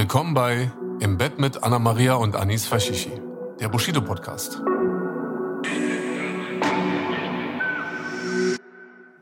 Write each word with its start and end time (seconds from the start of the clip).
Willkommen 0.00 0.32
bei 0.32 0.72
Im 1.00 1.18
Bett 1.18 1.38
mit 1.38 1.62
Anna 1.62 1.78
Maria 1.78 2.14
und 2.14 2.34
Anis 2.34 2.64
Fashishi, 2.64 3.20
der 3.60 3.68
Bushido 3.68 4.00
Podcast. 4.00 4.58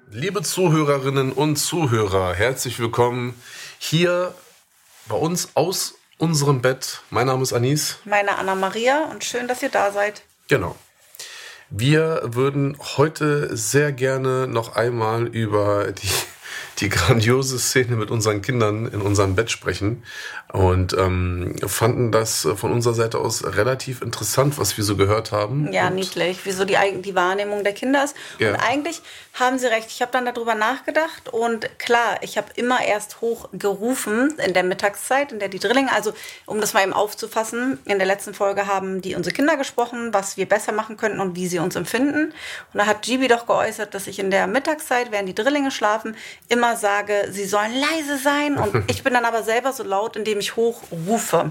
Liebe 0.09 0.41
Zuhörerinnen 0.43 1.33
und 1.33 1.57
Zuhörer, 1.57 2.33
herzlich 2.33 2.79
willkommen 2.79 3.35
hier 3.79 4.33
bei 5.09 5.17
uns 5.17 5.49
aus 5.57 5.95
unserem 6.17 6.63
Bett. 6.63 7.03
Mein 7.11 7.27
Name 7.27 7.43
ist 7.43 7.53
Anis. 7.53 7.99
Meine 8.05 8.39
Anna 8.39 8.55
Maria 8.55 9.07
und 9.11 9.25
schön, 9.25 9.49
dass 9.49 9.61
ihr 9.65 9.71
da 9.71 9.91
seid. 9.91 10.23
Genau. 10.47 10.77
Wir 11.71 12.21
würden 12.23 12.79
heute 12.97 13.57
sehr 13.57 13.91
gerne 13.91 14.47
noch 14.47 14.77
einmal 14.77 15.27
über 15.27 15.91
die 15.91 16.09
die 16.79 16.89
grandiose 16.89 17.59
Szene 17.59 17.97
mit 17.97 18.11
unseren 18.11 18.41
Kindern 18.41 18.87
in 18.87 19.01
unserem 19.01 19.35
Bett 19.35 19.51
sprechen 19.51 20.05
und 20.53 20.93
ähm, 20.97 21.57
fanden 21.67 22.13
das 22.13 22.47
von 22.57 22.73
unserer 22.73 22.95
Seite 22.95 23.19
aus 23.19 23.45
relativ 23.45 24.01
interessant, 24.01 24.59
was 24.59 24.77
wir 24.77 24.85
so 24.85 24.97
gehört 24.97 25.33
haben. 25.33 25.73
Ja, 25.73 25.89
und 25.89 25.97
niedlich, 25.97 26.39
wieso 26.45 26.65
die, 26.65 26.77
die 27.03 27.15
Wahrnehmung 27.15 27.65
der 27.65 27.73
Kinder 27.73 28.05
ist. 28.05 28.17
Ja. 28.39 28.51
Und 28.51 28.57
eigentlich 28.57 29.03
haben 29.35 29.59
sie 29.59 29.67
recht. 29.67 29.91
Ich 29.91 30.01
habe 30.03 30.13
dann 30.13 30.25
darüber 30.25 30.55
nachgedacht 30.55 31.29
und 31.29 31.79
klar, 31.79 32.19
ich 32.23 32.39
habe 32.39 32.49
immer 32.55 32.83
erst 32.83 33.21
hochgerufen 33.21 34.39
in 34.39 34.55
der 34.55 34.65
Mittagszeit, 34.65 35.33
in 35.33 35.39
der 35.39 35.49
die 35.49 35.59
Drillinge, 35.59 35.93
also 35.93 36.13
um 36.47 36.61
das 36.61 36.75
mal 36.75 36.83
eben 36.83 36.93
aufzufassen, 36.93 37.79
in 37.85 37.99
der 37.99 38.07
letzten 38.07 38.35
Folge 38.35 38.67
haben 38.67 39.03
die 39.03 39.15
unsere 39.15 39.35
Kinder 39.35 39.57
gesprochen, 39.57 40.15
was 40.15 40.37
wir 40.37 40.47
besser 40.47 40.73
machen 40.73 40.97
könnten 40.97 41.21
und 41.21 41.37
wie 41.37 41.49
sie 41.49 41.59
uns 41.59 41.77
empfinden. 41.77 42.33
Und 42.73 42.79
da 42.79 42.87
hat 42.87 43.03
Gibi 43.03 43.29
doch 43.29 43.47
geäußert, 43.47 43.95
dass 43.95 44.07
ich 44.07 44.19
in 44.19 44.31
der 44.31 44.47
Mittagszeit, 44.47 45.11
während 45.11 45.29
die 45.29 45.35
Drillinge 45.35 45.71
schlafen, 45.71 46.17
immer 46.49 46.68
sage, 46.77 47.29
sie 47.31 47.45
sollen 47.45 47.73
leise 47.75 48.19
sein. 48.19 48.57
Und 48.57 48.85
ich 48.91 49.03
bin 49.03 49.15
dann 49.15 49.25
aber 49.25 49.43
selber 49.43 49.73
so 49.73 49.83
laut, 49.83 50.17
indem 50.17 50.39
ich 50.41 50.57
hochrufe. 50.57 51.51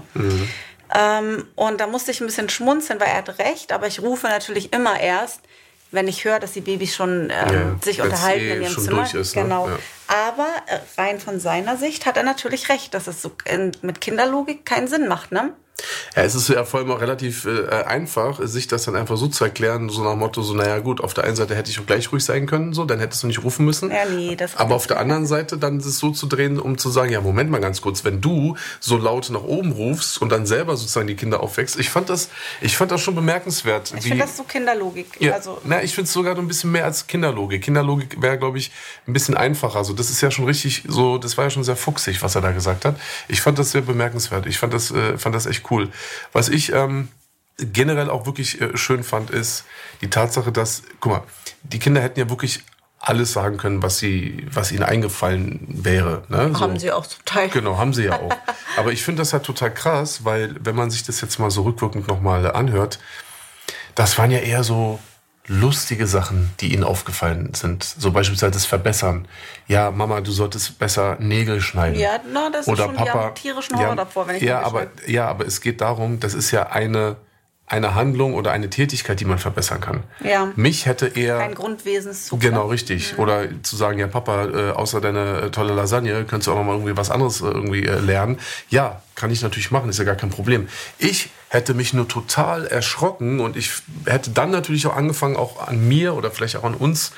Ähm, 0.94 1.46
und 1.54 1.80
da 1.80 1.86
musste 1.86 2.10
ich 2.10 2.20
ein 2.20 2.26
bisschen 2.26 2.48
schmunzeln, 2.48 2.98
weil 3.00 3.08
er 3.08 3.18
hat 3.18 3.38
recht, 3.38 3.72
aber 3.72 3.86
ich 3.86 4.00
rufe 4.00 4.26
natürlich 4.28 4.72
immer 4.72 4.98
erst, 4.98 5.40
wenn 5.90 6.08
ich 6.08 6.24
höre, 6.24 6.38
dass 6.38 6.52
die 6.52 6.60
Babys 6.60 6.94
schon 6.94 7.30
ähm, 7.30 7.52
Ja, 7.52 7.76
sich 7.82 8.00
unterhalten 8.02 8.40
eh 8.44 8.56
in 8.56 8.62
ihrem 8.62 8.78
Zimmer. 8.78 9.14
ist, 9.14 9.36
ne? 9.36 9.42
genau. 9.42 9.68
Ja. 9.68 9.78
Aber 10.08 10.46
äh, 10.66 10.78
rein 11.00 11.18
von 11.20 11.40
seiner 11.40 11.76
Sicht 11.76 12.06
hat 12.06 12.16
er 12.16 12.22
natürlich 12.22 12.68
recht, 12.68 12.92
dass 12.94 13.06
es 13.06 13.22
so 13.22 13.32
in, 13.44 13.72
mit 13.82 14.00
Kinderlogik 14.00 14.64
keinen 14.66 14.88
Sinn 14.88 15.08
macht, 15.08 15.32
ne? 15.32 15.52
Ja, 16.16 16.22
es 16.22 16.34
ist 16.34 16.48
ja 16.48 16.64
vor 16.64 16.80
allem 16.80 16.90
auch 16.90 17.00
relativ 17.00 17.46
äh, 17.46 17.68
einfach, 17.84 18.40
sich 18.42 18.66
das 18.66 18.84
dann 18.84 18.96
einfach 18.96 19.16
so 19.16 19.28
zu 19.28 19.44
erklären, 19.44 19.88
so 19.88 20.02
nach 20.02 20.12
dem 20.12 20.18
Motto, 20.18 20.42
so, 20.42 20.54
naja 20.54 20.78
gut, 20.78 21.00
auf 21.00 21.14
der 21.14 21.24
einen 21.24 21.36
Seite 21.36 21.54
hätte 21.54 21.70
ich 21.70 21.78
auch 21.78 21.86
gleich 21.86 22.10
ruhig 22.10 22.24
sein 22.24 22.46
können, 22.46 22.72
so, 22.72 22.84
dann 22.84 22.98
hättest 22.98 23.22
du 23.22 23.26
nicht 23.26 23.44
rufen 23.44 23.64
müssen. 23.64 23.90
Ja, 23.90 24.04
nee, 24.04 24.34
das 24.34 24.56
Aber 24.56 24.74
auf 24.74 24.86
der 24.86 24.98
anderen 24.98 25.26
Seite 25.26 25.58
dann 25.58 25.78
es 25.78 25.98
so 25.98 26.10
zu 26.10 26.26
drehen, 26.26 26.58
um 26.58 26.78
zu 26.78 26.90
sagen, 26.90 27.12
ja, 27.12 27.20
Moment 27.20 27.50
mal 27.50 27.60
ganz 27.60 27.80
kurz, 27.80 28.04
wenn 28.04 28.20
du 28.20 28.56
so 28.80 28.96
laut 28.96 29.30
nach 29.30 29.42
oben 29.42 29.72
rufst 29.72 30.20
und 30.20 30.30
dann 30.30 30.46
selber 30.46 30.76
sozusagen 30.76 31.06
die 31.06 31.14
Kinder 31.14 31.40
aufwächst, 31.40 31.78
ich 31.78 31.90
fand 31.90 32.10
das, 32.10 32.28
ich 32.60 32.76
fand 32.76 32.90
das 32.90 33.00
schon 33.00 33.14
bemerkenswert. 33.14 33.94
Ich 33.96 34.04
finde 34.04 34.18
das 34.18 34.36
so 34.36 34.42
Kinderlogik. 34.42 35.20
Ja, 35.20 35.34
Also, 35.34 35.60
na, 35.64 35.82
ich 35.82 35.94
finde 35.94 36.08
es 36.08 36.12
sogar 36.12 36.34
noch 36.34 36.42
ein 36.42 36.48
bisschen 36.48 36.72
mehr 36.72 36.84
als 36.84 37.06
Kinderlogik. 37.06 37.62
Kinderlogik 37.62 38.20
wäre, 38.20 38.38
glaube 38.38 38.58
ich, 38.58 38.72
ein 39.06 39.12
bisschen 39.12 39.36
einfacher. 39.36 39.84
So, 39.84 39.92
das 39.92 40.10
ist 40.10 40.20
ja 40.20 40.30
schon 40.30 40.44
richtig, 40.46 40.84
so, 40.88 41.18
das 41.18 41.36
war 41.36 41.44
ja 41.44 41.50
schon 41.50 41.64
sehr 41.64 41.76
fuchsig, 41.76 42.22
was 42.22 42.34
er 42.34 42.40
da 42.40 42.50
gesagt 42.52 42.84
hat. 42.84 42.96
Ich 43.28 43.40
fand 43.40 43.58
das 43.58 43.70
sehr 43.70 43.82
bemerkenswert. 43.82 44.46
Ich 44.46 44.58
fand 44.58 44.74
das, 44.74 44.90
äh, 44.90 45.16
fand 45.16 45.34
das 45.34 45.46
echt 45.46 45.62
cool. 45.64 45.67
Was 46.32 46.48
ich 46.48 46.72
ähm, 46.72 47.08
generell 47.58 48.10
auch 48.10 48.26
wirklich 48.26 48.60
äh, 48.60 48.76
schön 48.76 49.02
fand, 49.04 49.30
ist 49.30 49.64
die 50.00 50.10
Tatsache, 50.10 50.52
dass, 50.52 50.82
guck 51.00 51.12
mal, 51.12 51.22
die 51.62 51.78
Kinder 51.78 52.00
hätten 52.00 52.20
ja 52.20 52.30
wirklich 52.30 52.62
alles 53.00 53.32
sagen 53.32 53.58
können, 53.58 53.82
was 53.82 53.98
sie, 53.98 54.46
was 54.50 54.72
ihnen 54.72 54.82
eingefallen 54.82 55.66
wäre. 55.68 56.24
Ne? 56.28 56.50
So. 56.52 56.60
haben 56.60 56.78
sie 56.78 56.90
auch 56.92 57.06
zum 57.06 57.24
Teil. 57.24 57.48
Genau, 57.48 57.78
haben 57.78 57.94
sie 57.94 58.04
ja 58.04 58.20
auch. 58.20 58.32
Aber 58.76 58.92
ich 58.92 59.02
finde 59.02 59.22
das 59.22 59.32
halt 59.32 59.44
total 59.44 59.72
krass, 59.72 60.24
weil 60.24 60.56
wenn 60.60 60.74
man 60.74 60.90
sich 60.90 61.04
das 61.04 61.20
jetzt 61.20 61.38
mal 61.38 61.50
so 61.50 61.62
rückwirkend 61.62 62.08
nochmal 62.08 62.50
anhört, 62.50 62.98
das 63.94 64.18
waren 64.18 64.30
ja 64.30 64.38
eher 64.38 64.64
so 64.64 64.98
lustige 65.48 66.06
Sachen, 66.06 66.50
die 66.60 66.72
ihnen 66.72 66.84
aufgefallen 66.84 67.54
sind. 67.54 67.82
So 67.82 68.12
beispielsweise 68.12 68.52
das 68.52 68.66
Verbessern. 68.66 69.26
Ja, 69.66 69.90
Mama, 69.90 70.20
du 70.20 70.30
solltest 70.30 70.78
besser 70.78 71.16
Nägel 71.18 71.60
schneiden. 71.60 71.98
Ja, 71.98 72.20
na, 72.32 72.50
das 72.50 72.62
ist 72.62 72.68
Oder 72.68 72.84
schon, 72.84 72.96
die 72.96 73.04
Papa. 73.04 73.30
tierischen 73.30 73.78
Horror 73.78 73.96
davor, 73.96 74.28
wenn 74.28 74.36
ich 74.36 74.42
ja, 74.42 74.60
aber, 74.60 74.82
schneide. 74.82 75.10
ja, 75.12 75.28
aber 75.28 75.46
es 75.46 75.60
geht 75.60 75.80
darum, 75.80 76.20
das 76.20 76.34
ist 76.34 76.50
ja 76.50 76.68
eine, 76.68 77.16
eine 77.66 77.94
Handlung 77.94 78.34
oder 78.34 78.52
eine 78.52 78.68
Tätigkeit, 78.68 79.20
die 79.20 79.24
man 79.24 79.38
verbessern 79.38 79.80
kann. 79.80 80.02
Ja. 80.22 80.52
Mich 80.54 80.84
hätte 80.84 81.06
eher. 81.08 81.38
Kein 81.38 81.54
Grundwesenszug. 81.54 82.40
Genau, 82.40 82.66
richtig. 82.66 83.18
Oder 83.18 83.46
zu 83.62 83.76
sagen, 83.76 83.98
ja, 83.98 84.06
Papa, 84.06 84.44
äh, 84.44 84.70
außer 84.72 85.00
deine 85.00 85.40
äh, 85.40 85.50
tolle 85.50 85.72
Lasagne, 85.72 86.24
könntest 86.24 86.48
du 86.48 86.52
auch 86.52 86.56
noch 86.56 86.64
mal 86.64 86.74
irgendwie 86.74 86.96
was 86.96 87.10
anderes 87.10 87.40
äh, 87.40 87.46
irgendwie 87.46 87.84
äh, 87.84 87.98
lernen. 87.98 88.38
Ja, 88.68 89.02
kann 89.14 89.30
ich 89.30 89.40
natürlich 89.42 89.70
machen, 89.70 89.88
ist 89.88 89.98
ja 89.98 90.04
gar 90.04 90.14
kein 90.14 90.30
Problem. 90.30 90.68
Ich 90.98 91.30
hätte 91.50 91.74
mich 91.74 91.94
nur 91.94 92.06
total 92.06 92.66
erschrocken 92.66 93.40
und 93.40 93.56
ich 93.56 93.70
hätte 94.06 94.30
dann 94.30 94.50
natürlich 94.50 94.86
auch 94.86 94.96
angefangen, 94.96 95.36
auch 95.36 95.66
an 95.66 95.86
mir 95.88 96.14
oder 96.14 96.30
vielleicht 96.30 96.56
auch 96.56 96.64
an 96.64 96.74
uns, 96.74 97.12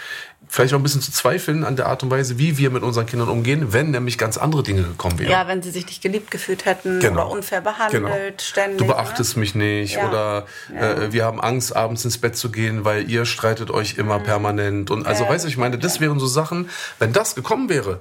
vielleicht 0.48 0.72
auch 0.72 0.78
ein 0.78 0.82
bisschen 0.82 1.00
zu 1.00 1.12
zweifeln 1.12 1.64
an 1.64 1.76
der 1.76 1.86
Art 1.86 2.02
und 2.02 2.10
Weise, 2.10 2.38
wie 2.38 2.56
wir 2.58 2.70
mit 2.70 2.82
unseren 2.82 3.06
Kindern 3.06 3.28
umgehen, 3.28 3.72
wenn 3.72 3.90
nämlich 3.90 4.18
ganz 4.18 4.36
andere 4.38 4.62
Dinge 4.62 4.82
gekommen 4.82 5.18
wären. 5.18 5.30
Ja, 5.30 5.48
wenn 5.48 5.62
sie 5.62 5.70
sich 5.70 5.86
nicht 5.86 6.00
geliebt 6.02 6.30
gefühlt 6.30 6.64
hätten 6.64 7.00
Genau. 7.00 7.26
oder 7.26 7.30
unfair 7.30 7.60
behandelt, 7.60 8.40
ständig. 8.42 8.78
Du 8.78 8.86
beachtest 8.86 9.36
mich 9.36 9.54
nicht 9.54 9.94
Ja. 9.96 10.08
oder 10.08 10.46
äh, 10.76 11.12
wir 11.12 11.24
haben 11.24 11.40
Angst, 11.40 11.74
abends 11.74 12.04
ins 12.04 12.18
Bett 12.18 12.36
zu 12.36 12.50
gehen, 12.50 12.84
weil 12.84 13.10
ihr 13.10 13.26
streitet 13.26 13.70
euch 13.70 13.96
immer 13.98 14.18
permanent. 14.20 14.90
Und 14.90 15.06
also, 15.06 15.24
Ja, 15.24 15.30
weißt 15.30 15.44
du, 15.44 15.48
ich 15.48 15.56
meine, 15.56 15.78
das 15.78 16.00
wären 16.00 16.18
so 16.20 16.26
Sachen, 16.26 16.68
wenn 16.98 17.12
das 17.12 17.34
gekommen 17.34 17.68
wäre, 17.68 18.00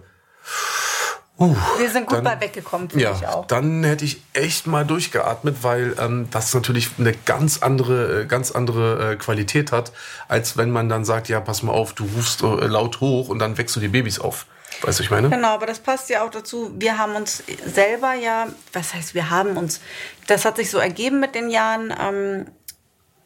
ne? 1.47 1.55
Wir 1.77 1.89
sind 1.89 2.07
gut 2.07 2.17
Dann- 2.17 2.23
bei 2.23 2.39
weggekommen, 2.41 2.89
finde 2.89 3.11
ich 3.16 3.22
ja, 3.22 3.33
auch. 3.33 3.47
dann 3.47 3.83
hätte 3.83 4.05
ich 4.05 4.22
echt 4.33 4.67
mal 4.67 4.85
durchgeatmet, 4.85 5.63
weil 5.63 5.95
ähm, 6.00 6.27
das 6.31 6.53
natürlich 6.53 6.89
eine 6.97 7.13
ganz 7.13 7.61
andere, 7.61 8.22
äh, 8.22 8.25
ganz 8.25 8.51
andere 8.51 9.11
äh, 9.11 9.16
Qualität 9.16 9.72
hat, 9.72 9.91
als 10.28 10.57
wenn 10.57 10.72
man 10.72 10.89
dann 10.89 11.05
sagt, 11.05 11.29
ja, 11.29 11.39
pass 11.39 11.63
mal 11.63 11.72
auf, 11.72 11.94
du 11.94 12.05
rufst 12.16 12.41
äh, 12.44 12.45
laut 12.45 12.99
hoch 12.99 13.29
und 13.29 13.39
dann 13.39 13.57
wächst 13.57 13.75
du 13.75 13.79
die 13.79 13.88
Babys 13.88 14.19
auf. 14.19 14.45
Weißt 14.81 14.99
du, 14.99 15.03
ich 15.03 15.11
meine? 15.11 15.29
Genau, 15.29 15.49
aber 15.49 15.66
das 15.66 15.79
passt 15.79 16.09
ja 16.09 16.23
auch 16.23 16.29
dazu. 16.31 16.72
Wir 16.78 16.97
haben 16.97 17.16
uns 17.16 17.44
selber 17.66 18.13
ja, 18.13 18.47
was 18.72 18.94
heißt, 18.94 19.13
wir 19.13 19.29
haben 19.29 19.57
uns, 19.57 19.81
das 20.28 20.45
hat 20.45 20.55
sich 20.57 20.69
so 20.69 20.78
ergeben 20.78 21.19
mit 21.19 21.35
den 21.35 21.49
Jahren, 21.49 21.94
ähm, 21.99 22.45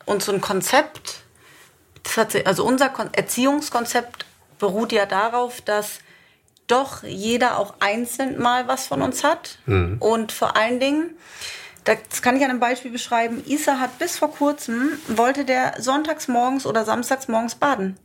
uns 0.06 0.26
so 0.26 0.32
ein 0.32 0.42
Konzept, 0.42 1.22
das 2.04 2.18
hat 2.18 2.32
sich, 2.32 2.48
also 2.48 2.66
unser 2.66 2.90
Kon 2.90 3.10
Erziehungskonzept 3.14 4.26
beruht 4.60 4.92
ja 4.92 5.06
darauf, 5.06 5.62
dass 5.62 6.00
doch 6.74 7.04
jeder 7.04 7.60
auch 7.60 7.76
einzeln 7.80 8.40
mal 8.42 8.68
was 8.68 8.88
von 8.88 9.02
uns 9.02 9.24
hat. 9.24 9.60
Und 10.00 10.32
vor 10.32 10.58
allen 10.58 10.80
Dingen, 10.80 11.16
das 11.84 12.22
kann 12.22 12.36
ich 12.36 12.44
an 12.44 12.50
einem 12.50 12.60
Beispiel 12.60 12.92
beschreiben, 12.92 13.44
Isa 13.46 13.80
hat 13.80 14.00
bis 14.00 14.18
vor 14.18 14.32
kurzem, 14.32 14.98
wollte 15.08 15.46
der 15.46 15.76
sonntags 15.80 16.28
morgens 16.28 16.66
oder 16.66 16.84
samstags 16.86 17.28
morgens 17.28 17.56
baden. 17.56 17.98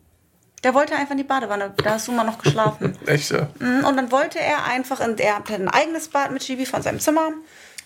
Der 0.64 0.74
wollte 0.74 0.96
einfach 0.96 1.12
in 1.12 1.18
die 1.18 1.24
Badewanne, 1.24 1.72
da 1.76 1.90
hast 1.92 2.08
du 2.08 2.12
mal 2.12 2.24
noch 2.24 2.38
geschlafen. 2.38 2.98
Echt, 3.06 3.30
ja. 3.30 3.48
Mhm, 3.60 3.84
Und 3.84 3.97
dann 3.97 4.10
wollte 4.10 4.41
er 4.41 4.65
einfach, 4.65 5.00
in, 5.00 5.16
er 5.16 5.36
hatte 5.36 5.54
ein 5.54 5.68
eigenes 5.68 6.09
Bad 6.09 6.32
mit 6.32 6.42
Chibi 6.42 6.66
von 6.66 6.82
seinem 6.82 6.98
Zimmer, 6.98 7.30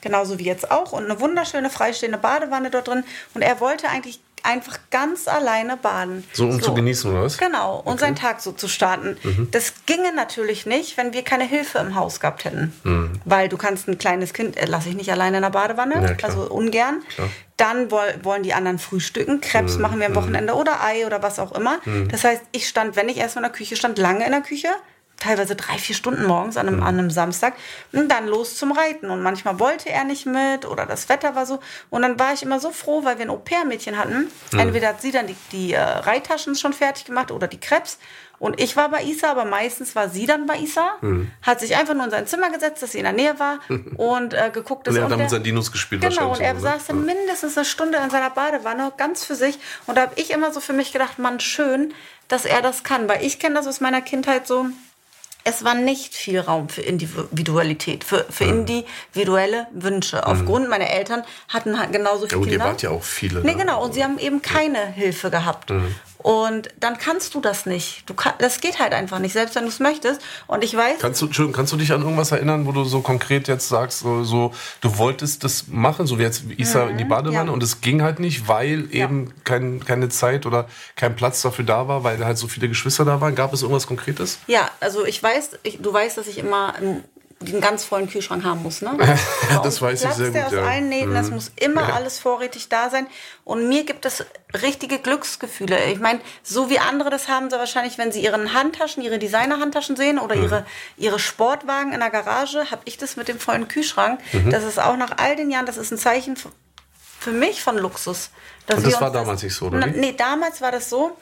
genauso 0.00 0.38
wie 0.38 0.44
jetzt 0.44 0.70
auch, 0.70 0.92
und 0.92 1.04
eine 1.04 1.20
wunderschöne 1.20 1.68
freistehende 1.68 2.16
Badewanne 2.18 2.70
dort 2.70 2.88
drin. 2.88 3.04
Und 3.34 3.42
er 3.42 3.60
wollte 3.60 3.88
eigentlich 3.90 4.20
einfach 4.42 4.78
ganz 4.90 5.28
alleine 5.28 5.76
baden. 5.76 6.24
So, 6.32 6.46
um 6.46 6.60
zu 6.62 6.74
genießen, 6.74 7.10
oder 7.10 7.22
was? 7.22 7.38
Genau, 7.38 7.80
und 7.84 8.00
seinen 8.00 8.16
Tag 8.16 8.40
so 8.40 8.52
zu 8.52 8.68
starten. 8.68 9.16
Mhm. 9.22 9.48
Das 9.50 9.86
ginge 9.86 10.14
natürlich 10.14 10.66
nicht, 10.66 10.96
wenn 10.96 11.12
wir 11.12 11.22
keine 11.22 11.44
Hilfe 11.44 11.78
im 11.78 11.94
Haus 11.94 12.20
gehabt 12.20 12.44
hätten. 12.44 12.72
Mhm. 12.84 13.12
Weil 13.24 13.48
du 13.48 13.56
kannst 13.56 13.88
ein 13.88 13.98
kleines 13.98 14.32
Kind, 14.32 14.56
äh, 14.56 14.66
lasse 14.66 14.88
ich 14.88 14.94
nicht 14.94 15.10
alleine 15.10 15.38
in 15.38 15.42
der 15.42 15.50
Badewanne, 15.50 15.94
Ja, 15.94 16.26
also 16.26 16.42
ungern. 16.50 17.02
Klar. 17.14 17.28
Mhm. 17.28 17.30
Dann 17.58 17.90
woll, 17.92 18.14
wollen 18.22 18.42
die 18.42 18.54
anderen 18.54 18.78
frühstücken, 18.78 19.40
Krebs 19.40 19.78
machen 19.78 20.00
wir 20.00 20.06
am 20.06 20.16
Wochenende 20.16 20.54
oder 20.54 20.82
Ei 20.82 21.06
oder 21.06 21.22
was 21.22 21.38
auch 21.38 21.52
immer. 21.52 21.78
Das 22.08 22.24
heißt, 22.24 22.42
ich 22.50 22.66
stand, 22.66 22.96
wenn 22.96 23.08
ich 23.08 23.18
erstmal 23.18 23.44
in 23.44 23.50
der 23.50 23.56
Küche 23.56 23.76
stand, 23.76 23.98
lange 23.98 24.24
in 24.24 24.32
der 24.32 24.40
Küche, 24.40 24.68
teilweise 25.22 25.56
drei, 25.56 25.78
vier 25.78 25.94
Stunden 25.94 26.24
morgens 26.26 26.56
an 26.56 26.66
einem, 26.66 26.78
mhm. 26.78 26.82
an 26.82 26.98
einem 26.98 27.10
Samstag 27.10 27.54
und 27.92 28.08
dann 28.08 28.26
los 28.26 28.56
zum 28.56 28.72
Reiten. 28.72 29.10
Und 29.10 29.22
manchmal 29.22 29.58
wollte 29.60 29.88
er 29.88 30.04
nicht 30.04 30.26
mit 30.26 30.66
oder 30.66 30.86
das 30.86 31.08
Wetter 31.08 31.34
war 31.34 31.46
so. 31.46 31.60
Und 31.90 32.02
dann 32.02 32.18
war 32.18 32.32
ich 32.32 32.42
immer 32.42 32.60
so 32.60 32.70
froh, 32.70 33.04
weil 33.04 33.18
wir 33.18 33.26
ein 33.26 33.30
Au-pair-Mädchen 33.30 33.98
hatten. 33.98 34.30
Mhm. 34.50 34.58
Entweder 34.58 34.88
hat 34.88 35.00
sie 35.00 35.12
dann 35.12 35.26
die, 35.26 35.36
die 35.52 35.72
äh, 35.72 35.80
Reittaschen 35.80 36.54
schon 36.56 36.72
fertig 36.72 37.04
gemacht 37.04 37.30
oder 37.30 37.46
die 37.46 37.60
Krebs. 37.60 37.98
Und 38.38 38.60
ich 38.60 38.76
war 38.76 38.88
bei 38.88 39.04
Isa, 39.04 39.30
aber 39.30 39.44
meistens 39.44 39.94
war 39.94 40.08
sie 40.08 40.26
dann 40.26 40.46
bei 40.46 40.58
Isa. 40.58 40.96
Mhm. 41.00 41.30
Hat 41.42 41.60
sich 41.60 41.76
einfach 41.76 41.94
nur 41.94 42.06
in 42.06 42.10
sein 42.10 42.26
Zimmer 42.26 42.50
gesetzt, 42.50 42.82
dass 42.82 42.90
sie 42.90 42.98
in 42.98 43.04
der 43.04 43.12
Nähe 43.12 43.38
war 43.38 43.60
und 43.96 44.34
äh, 44.34 44.50
geguckt. 44.52 44.88
Und 44.88 44.96
er 44.96 45.04
hat 45.04 45.12
dann 45.12 45.20
mit 45.20 45.30
seinen 45.30 45.44
Dinos 45.44 45.70
gespielt 45.70 46.02
Genau, 46.02 46.32
und 46.32 46.40
er 46.40 46.56
so, 46.56 46.62
saß 46.62 46.86
dann 46.86 47.04
mindestens 47.04 47.56
eine 47.56 47.64
Stunde 47.64 47.98
in 47.98 48.10
seiner 48.10 48.30
Badewanne, 48.30 48.92
ganz 48.96 49.24
für 49.24 49.36
sich. 49.36 49.60
Und 49.86 49.96
da 49.96 50.02
habe 50.02 50.14
ich 50.16 50.32
immer 50.32 50.52
so 50.52 50.58
für 50.58 50.72
mich 50.72 50.92
gedacht, 50.92 51.20
Mann, 51.20 51.38
schön, 51.38 51.94
dass 52.26 52.44
er 52.44 52.62
das 52.62 52.82
kann. 52.82 53.08
Weil 53.08 53.24
ich 53.24 53.38
kenne 53.38 53.54
das 53.54 53.68
aus 53.68 53.80
meiner 53.80 54.00
Kindheit 54.00 54.48
so, 54.48 54.66
es 55.44 55.64
war 55.64 55.74
nicht 55.74 56.14
viel 56.14 56.40
Raum 56.40 56.68
für 56.68 56.82
Individualität, 56.82 58.04
für, 58.04 58.24
für 58.30 58.44
mhm. 58.44 58.66
individuelle 58.66 59.66
Wünsche. 59.72 60.18
Mhm. 60.18 60.22
Aufgrund 60.24 60.68
meiner 60.68 60.90
Eltern 60.90 61.24
hatten 61.48 61.78
halt 61.78 61.92
genauso 61.92 62.26
viele 62.26 62.30
ja, 62.30 62.36
gut, 62.36 62.48
Kinder. 62.48 62.64
Ihr 62.64 62.68
wart 62.68 62.82
ja 62.82 62.90
auch 62.90 63.02
viele. 63.02 63.40
Nee, 63.40 63.52
ne? 63.52 63.58
genau. 63.58 63.82
Und 63.82 63.94
sie 63.94 64.04
haben 64.04 64.18
eben 64.18 64.42
keine 64.42 64.86
Hilfe 64.92 65.30
gehabt. 65.30 65.70
Mhm. 65.70 65.94
Und 66.22 66.68
dann 66.78 66.98
kannst 66.98 67.34
du 67.34 67.40
das 67.40 67.66
nicht. 67.66 68.08
Du 68.08 68.14
kann, 68.14 68.34
das 68.38 68.60
geht 68.60 68.78
halt 68.78 68.92
einfach 68.92 69.18
nicht, 69.18 69.32
selbst 69.32 69.54
wenn 69.54 69.64
du 69.64 69.68
es 69.68 69.80
möchtest. 69.80 70.20
Und 70.46 70.62
ich 70.64 70.76
weiß. 70.76 70.98
Kannst 71.00 71.20
du, 71.20 71.26
Entschuldigung, 71.26 71.54
kannst 71.54 71.72
du 71.72 71.76
dich 71.76 71.92
an 71.92 72.02
irgendwas 72.02 72.32
erinnern, 72.32 72.66
wo 72.66 72.72
du 72.72 72.84
so 72.84 73.00
konkret 73.00 73.48
jetzt 73.48 73.68
sagst, 73.68 74.00
so, 74.00 74.24
so 74.24 74.52
du 74.80 74.98
wolltest 74.98 75.44
das 75.44 75.66
machen, 75.68 76.06
so 76.06 76.18
wie 76.18 76.22
jetzt 76.22 76.44
Isa 76.56 76.84
mhm, 76.84 76.90
in 76.92 76.98
die 76.98 77.04
Badewanne 77.04 77.48
ja. 77.48 77.52
und 77.52 77.62
es 77.62 77.80
ging 77.80 78.02
halt 78.02 78.20
nicht, 78.20 78.48
weil 78.48 78.88
ja. 78.90 79.04
eben 79.04 79.32
kein, 79.44 79.84
keine 79.84 80.08
Zeit 80.08 80.46
oder 80.46 80.68
kein 80.96 81.16
Platz 81.16 81.42
dafür 81.42 81.64
da 81.64 81.88
war, 81.88 82.04
weil 82.04 82.24
halt 82.24 82.38
so 82.38 82.48
viele 82.48 82.68
Geschwister 82.68 83.04
da 83.04 83.20
waren. 83.20 83.34
Gab 83.34 83.52
es 83.52 83.62
irgendwas 83.62 83.86
Konkretes? 83.86 84.38
Ja, 84.46 84.70
also 84.80 85.04
ich 85.04 85.22
weiß, 85.22 85.58
ich, 85.62 85.80
du 85.80 85.92
weißt, 85.92 86.16
dass 86.18 86.28
ich 86.28 86.38
immer 86.38 86.74
einen 87.48 87.60
ganz 87.60 87.84
vollen 87.84 88.08
Kühlschrank 88.08 88.44
haben 88.44 88.62
muss. 88.62 88.82
Ne? 88.82 88.96
das 89.62 89.80
weiß 89.80 90.04
ich 90.04 90.10
sehr 90.12 90.30
gut. 90.30 90.42
aus 90.42 90.52
ja. 90.52 90.62
allen 90.62 90.88
Nähten, 90.88 91.14
es 91.16 91.28
mhm. 91.28 91.34
muss 91.34 91.52
immer 91.56 91.88
ja. 91.88 91.94
alles 91.94 92.18
vorrätig 92.18 92.68
da 92.68 92.90
sein. 92.90 93.06
Und 93.44 93.68
mir 93.68 93.84
gibt 93.84 94.04
es 94.04 94.24
richtige 94.62 94.98
Glücksgefühle. 94.98 95.84
Ich 95.86 96.00
meine, 96.00 96.20
so 96.42 96.70
wie 96.70 96.78
andere 96.78 97.10
das 97.10 97.28
haben 97.28 97.50
sie 97.50 97.56
wahrscheinlich, 97.56 97.98
wenn 97.98 98.12
sie 98.12 98.22
ihre 98.22 98.52
Handtaschen, 98.52 99.02
ihre 99.02 99.18
Designer-Handtaschen 99.18 99.96
sehen 99.96 100.18
oder 100.18 100.36
mhm. 100.36 100.42
ihre, 100.44 100.66
ihre 100.96 101.18
Sportwagen 101.18 101.92
in 101.92 102.00
der 102.00 102.10
Garage, 102.10 102.70
habe 102.70 102.82
ich 102.84 102.98
das 102.98 103.16
mit 103.16 103.28
dem 103.28 103.38
vollen 103.38 103.68
Kühlschrank. 103.68 104.20
Mhm. 104.32 104.50
Das 104.50 104.64
ist 104.64 104.78
auch 104.78 104.96
nach 104.96 105.18
all 105.18 105.36
den 105.36 105.50
Jahren, 105.50 105.66
das 105.66 105.76
ist 105.76 105.90
ein 105.90 105.98
Zeichen 105.98 106.36
für 107.20 107.32
mich 107.32 107.62
von 107.62 107.78
Luxus. 107.78 108.30
Und 108.68 108.86
das 108.86 109.00
war 109.00 109.10
damals 109.10 109.42
nicht 109.42 109.54
so, 109.54 109.66
oder? 109.66 109.86
Nee, 109.86 110.12
damals 110.12 110.60
war 110.60 110.72
das 110.72 110.88
so, 110.88 111.16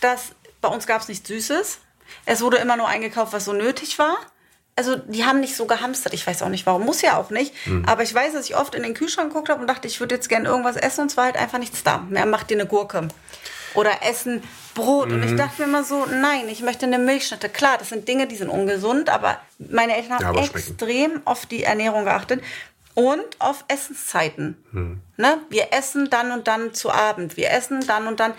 dass 0.00 0.32
bei 0.60 0.68
uns 0.68 0.86
gab 0.86 1.02
es 1.02 1.08
nichts 1.08 1.28
Süßes. 1.28 1.78
Es 2.24 2.40
wurde 2.40 2.58
immer 2.58 2.76
nur 2.76 2.88
eingekauft, 2.88 3.32
was 3.32 3.44
so 3.44 3.52
nötig 3.52 3.98
war 3.98 4.16
also 4.76 4.96
die 4.96 5.24
haben 5.24 5.40
nicht 5.40 5.56
so 5.56 5.66
gehamstert. 5.66 6.12
Ich 6.12 6.26
weiß 6.26 6.42
auch 6.42 6.50
nicht 6.50 6.66
warum, 6.66 6.84
muss 6.84 7.00
ja 7.00 7.16
auch 7.16 7.30
nicht. 7.30 7.52
Mhm. 7.66 7.84
Aber 7.86 8.02
ich 8.02 8.14
weiß, 8.14 8.34
dass 8.34 8.44
ich 8.44 8.56
oft 8.56 8.74
in 8.74 8.82
den 8.82 8.92
Kühlschrank 8.94 9.30
geguckt 9.30 9.48
habe 9.48 9.62
und 9.62 9.66
dachte, 9.66 9.88
ich 9.88 10.00
würde 10.00 10.14
jetzt 10.14 10.28
gerne 10.28 10.48
irgendwas 10.48 10.76
essen 10.76 11.02
und 11.02 11.10
es 11.10 11.16
war 11.16 11.24
halt 11.24 11.36
einfach 11.36 11.58
nichts 11.58 11.82
da. 11.82 11.98
Mehr 11.98 12.26
macht 12.26 12.50
dir 12.50 12.58
eine 12.58 12.66
Gurke. 12.66 13.08
Oder 13.74 14.02
essen 14.02 14.42
Brot. 14.74 15.08
Mhm. 15.08 15.14
Und 15.14 15.22
ich 15.24 15.30
mhm. 15.32 15.36
dachte 15.38 15.62
mir 15.62 15.68
immer 15.68 15.82
so, 15.82 16.04
nein, 16.06 16.48
ich 16.48 16.60
möchte 16.60 16.84
eine 16.84 16.98
Milchschnitte. 16.98 17.48
Klar, 17.48 17.78
das 17.78 17.88
sind 17.88 18.06
Dinge, 18.06 18.26
die 18.26 18.36
sind 18.36 18.50
ungesund, 18.50 19.08
aber 19.08 19.40
meine 19.58 19.96
Eltern 19.96 20.18
haben 20.24 20.36
ja, 20.36 20.44
extrem 20.44 21.22
auf 21.24 21.46
die 21.46 21.64
Ernährung 21.64 22.04
geachtet 22.04 22.42
und 22.94 23.24
auf 23.38 23.64
Essenszeiten. 23.68 24.62
Mhm. 24.72 25.00
Ne? 25.16 25.38
Wir 25.48 25.72
essen 25.72 26.10
dann 26.10 26.32
und 26.32 26.48
dann 26.48 26.74
zu 26.74 26.90
Abend. 26.90 27.38
Wir 27.38 27.50
essen 27.50 27.86
dann 27.86 28.06
und 28.06 28.20
dann. 28.20 28.34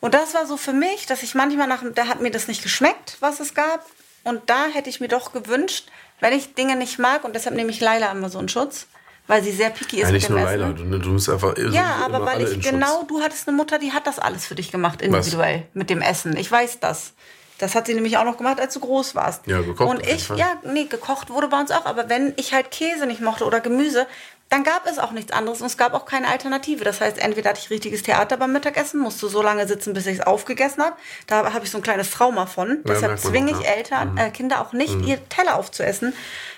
Und 0.00 0.14
das 0.14 0.32
war 0.34 0.46
so 0.46 0.56
für 0.56 0.72
mich, 0.72 1.06
dass 1.06 1.22
ich 1.22 1.34
manchmal 1.34 1.66
nach, 1.66 1.82
da 1.94 2.06
hat 2.06 2.20
mir 2.20 2.30
das 2.30 2.48
nicht 2.48 2.62
geschmeckt, 2.62 3.18
was 3.20 3.40
es 3.40 3.54
gab. 3.54 3.84
Und 4.26 4.50
da 4.50 4.66
hätte 4.66 4.90
ich 4.90 5.00
mir 5.00 5.08
doch 5.08 5.32
gewünscht, 5.32 5.86
wenn 6.20 6.32
ich 6.32 6.54
Dinge 6.54 6.76
nicht 6.76 6.98
mag, 6.98 7.24
und 7.24 7.34
deshalb 7.34 7.54
nehme 7.54 7.70
ich 7.70 7.80
Laila 7.80 8.10
immer 8.10 8.28
so 8.28 8.38
einen 8.38 8.48
Schutz, 8.48 8.86
weil 9.28 9.42
sie 9.42 9.52
sehr 9.52 9.70
picky 9.70 9.96
ist 9.96 10.08
ja, 10.08 10.12
nicht 10.12 10.28
mit 10.28 10.38
dem 10.38 10.42
nur. 10.42 10.44
Laila, 10.44 10.72
du, 10.72 10.98
du 10.98 11.08
musst 11.10 11.28
einfach 11.28 11.56
Ja, 11.70 12.00
aber 12.04 12.24
weil 12.26 12.42
ich 12.42 12.60
genau, 12.60 13.04
du 13.04 13.20
hattest 13.20 13.46
eine 13.46 13.56
Mutter, 13.56 13.78
die 13.78 13.92
hat 13.92 14.06
das 14.06 14.18
alles 14.18 14.46
für 14.46 14.54
dich 14.54 14.72
gemacht, 14.72 15.00
individuell, 15.00 15.60
Was? 15.60 15.74
mit 15.74 15.90
dem 15.90 16.02
Essen. 16.02 16.36
Ich 16.36 16.50
weiß 16.50 16.80
das. 16.80 17.12
Das 17.58 17.74
hat 17.74 17.86
sie 17.86 17.94
nämlich 17.94 18.18
auch 18.18 18.24
noch 18.24 18.36
gemacht, 18.36 18.60
als 18.60 18.74
du 18.74 18.80
groß 18.80 19.14
warst. 19.14 19.46
Ja, 19.46 19.62
gekocht. 19.62 19.88
Und 19.88 20.06
ich, 20.06 20.28
ja, 20.28 20.60
nee, 20.64 20.84
gekocht 20.84 21.30
wurde 21.30 21.48
bei 21.48 21.58
uns 21.58 21.70
auch. 21.70 21.86
Aber 21.86 22.08
wenn 22.08 22.34
ich 22.36 22.52
halt 22.52 22.70
Käse 22.70 23.06
nicht 23.06 23.22
mochte 23.22 23.46
oder 23.46 23.60
Gemüse, 23.60 24.06
dann 24.48 24.62
gab 24.62 24.86
es 24.86 24.98
auch 24.98 25.10
nichts 25.10 25.32
anderes 25.32 25.60
und 25.60 25.66
es 25.66 25.76
gab 25.76 25.92
auch 25.92 26.06
keine 26.06 26.28
Alternative. 26.28 26.84
Das 26.84 27.00
heißt, 27.00 27.18
entweder 27.18 27.50
hatte 27.50 27.60
ich 27.60 27.70
richtiges 27.70 28.02
Theater 28.04 28.36
beim 28.36 28.52
Mittagessen, 28.52 29.00
musste 29.00 29.28
so 29.28 29.42
lange 29.42 29.66
sitzen, 29.66 29.92
bis 29.92 30.06
ich 30.06 30.18
es 30.18 30.26
aufgegessen 30.26 30.84
habe. 30.84 30.96
Da 31.26 31.52
habe 31.52 31.64
ich 31.64 31.70
so 31.70 31.78
ein 31.78 31.82
kleines 31.82 32.10
Trauma 32.12 32.46
von. 32.46 32.68
Ja, 32.68 32.76
Deshalb 32.84 33.18
zwinge 33.18 33.50
ich 33.50 33.66
Eltern, 33.66 34.12
mhm. 34.12 34.18
äh, 34.18 34.30
Kinder 34.30 34.60
auch 34.60 34.72
nicht, 34.72 34.94
mhm. 34.94 35.04
ihr 35.04 35.28
Teller 35.28 35.56
aufzuessen, 35.56 36.14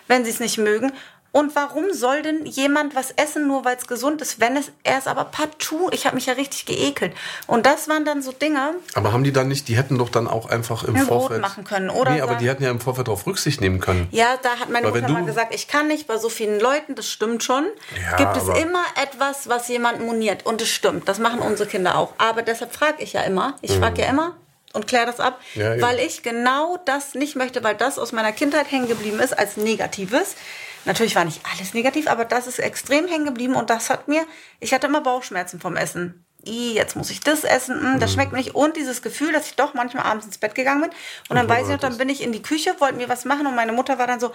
wenn 0.07 0.25
sie 0.25 0.31
es 0.31 0.41
nicht 0.41 0.59
mögen. 0.59 0.93
Und 1.31 1.55
warum 1.55 1.93
soll 1.93 2.23
denn 2.23 2.47
jemand 2.47 2.97
was 2.97 3.11
essen, 3.11 3.47
nur 3.47 3.65
weil 3.65 3.77
es 3.77 3.87
gesund 3.87 4.23
ist, 4.23 4.41
wenn 4.41 4.57
es 4.57 4.73
er 4.83 4.99
ist 4.99 5.07
aber 5.07 5.25
partout? 5.25 5.91
Ich 5.93 6.07
habe 6.07 6.15
mich 6.15 6.27
ja 6.27 6.33
richtig 6.33 6.65
geekelt. 6.65 7.13
Und 7.47 7.67
das 7.67 7.87
waren 7.89 8.07
dann 8.07 8.23
so 8.23 8.33
Dinge. 8.33 8.75
Aber 8.95 9.13
haben 9.13 9.25
die 9.25 9.33
dann 9.33 9.49
nicht, 9.49 9.69
die 9.69 9.77
hätten 9.77 9.99
doch 9.99 10.09
dann 10.09 10.27
auch 10.27 10.49
einfach 10.49 10.85
im 10.85 10.97
Vorfeld 10.97 11.43
machen 11.43 11.65
können, 11.65 11.91
oder? 11.91 12.13
Nee, 12.13 12.23
aber 12.23 12.37
die 12.37 12.49
hätten 12.49 12.63
ja 12.63 12.71
im 12.71 12.81
Vorfeld 12.81 13.09
darauf 13.09 13.27
Rücksicht 13.27 13.61
nehmen 13.61 13.79
können. 13.79 14.09
Ja, 14.11 14.39
da 14.43 14.59
hat 14.59 14.71
meine 14.71 14.91
weil 14.93 15.03
Mutter 15.03 15.13
mal 15.13 15.25
gesagt, 15.27 15.55
ich 15.55 15.69
kann 15.69 15.89
nicht 15.89 16.07
bei 16.07 16.17
so 16.17 16.31
vielen 16.31 16.61
Leuten, 16.61 16.95
das 16.95 17.11
stimmt 17.11 17.45
schon. 17.45 17.67
Ja, 18.11 18.17
gibt 18.17 18.37
es 18.37 18.49
immer 18.49 18.85
etwas, 19.03 19.49
was 19.49 19.69
jemand 19.69 20.01
moniert 20.01 20.47
und 20.47 20.63
das 20.63 20.69
stimmt. 20.69 21.09
Das 21.09 21.19
machen 21.19 21.41
unsere 21.41 21.69
Kinder 21.69 21.99
auch. 21.99 22.15
Aber 22.17 22.41
deshalb 22.41 22.75
frage 22.75 23.03
ich 23.03 23.13
ja 23.13 23.21
immer, 23.23 23.57
ich 23.61 23.77
mhm. 23.77 23.81
frage 23.81 24.03
ja 24.03 24.09
immer, 24.09 24.35
und 24.73 24.87
kläre 24.87 25.07
das 25.07 25.21
ab, 25.21 25.41
ja, 25.55 25.81
weil 25.81 25.99
ich 25.99 26.23
genau 26.23 26.79
das 26.85 27.15
nicht 27.15 27.37
möchte, 27.37 27.65
weil 27.65 27.75
das 27.75 27.99
aus 27.99 28.13
meiner 28.13 28.33
Kindheit 28.33 28.71
hängen 28.71 28.89
geblieben 28.89 29.19
ist 29.19 29.39
als 29.39 29.57
Negatives. 29.57 30.37
Natürlich 30.85 31.17
war 31.17 31.25
nicht 31.25 31.41
alles 31.53 31.75
negativ, 31.75 32.09
aber 32.09 32.25
das 32.25 32.47
ist 32.47 32.59
extrem 32.59 33.07
hängen 33.07 33.27
geblieben 33.27 33.55
und 33.55 33.71
das 33.71 33.91
hat 33.91 34.09
mir, 34.09 34.25
ich 34.61 34.73
hatte 34.73 34.87
immer 34.87 35.01
Bauchschmerzen 35.01 35.61
vom 35.61 35.77
Essen. 35.77 36.25
I, 36.47 36.73
jetzt 36.73 36.97
muss 36.97 37.11
ich 37.11 37.21
das 37.21 37.45
essen, 37.45 37.81
hm, 37.81 38.01
das 38.01 38.11
mhm. 38.11 38.15
schmeckt 38.15 38.33
nicht. 38.33 38.55
Und 38.55 38.77
dieses 38.77 39.03
Gefühl, 39.03 39.33
dass 39.33 39.49
ich 39.49 39.57
doch 39.57 39.75
manchmal 39.75 40.05
abends 40.05 40.25
ins 40.25 40.39
Bett 40.39 40.55
gegangen 40.55 40.83
bin. 40.83 40.91
Und 41.29 41.37
dann 41.37 41.49
weiß 41.49 41.65
ich 41.67 41.73
noch, 41.73 41.81
dann 41.81 41.99
bin 41.99 42.09
ich 42.09 42.23
in 42.23 42.33
die 42.33 42.43
Küche, 42.43 42.77
wollte 42.79 42.97
mir 42.97 43.09
was 43.09 43.25
machen 43.25 43.47
und 43.47 43.55
meine 43.55 43.73
Mutter 43.73 43.99
war 43.99 44.07
dann 44.07 44.21
so, 44.21 44.33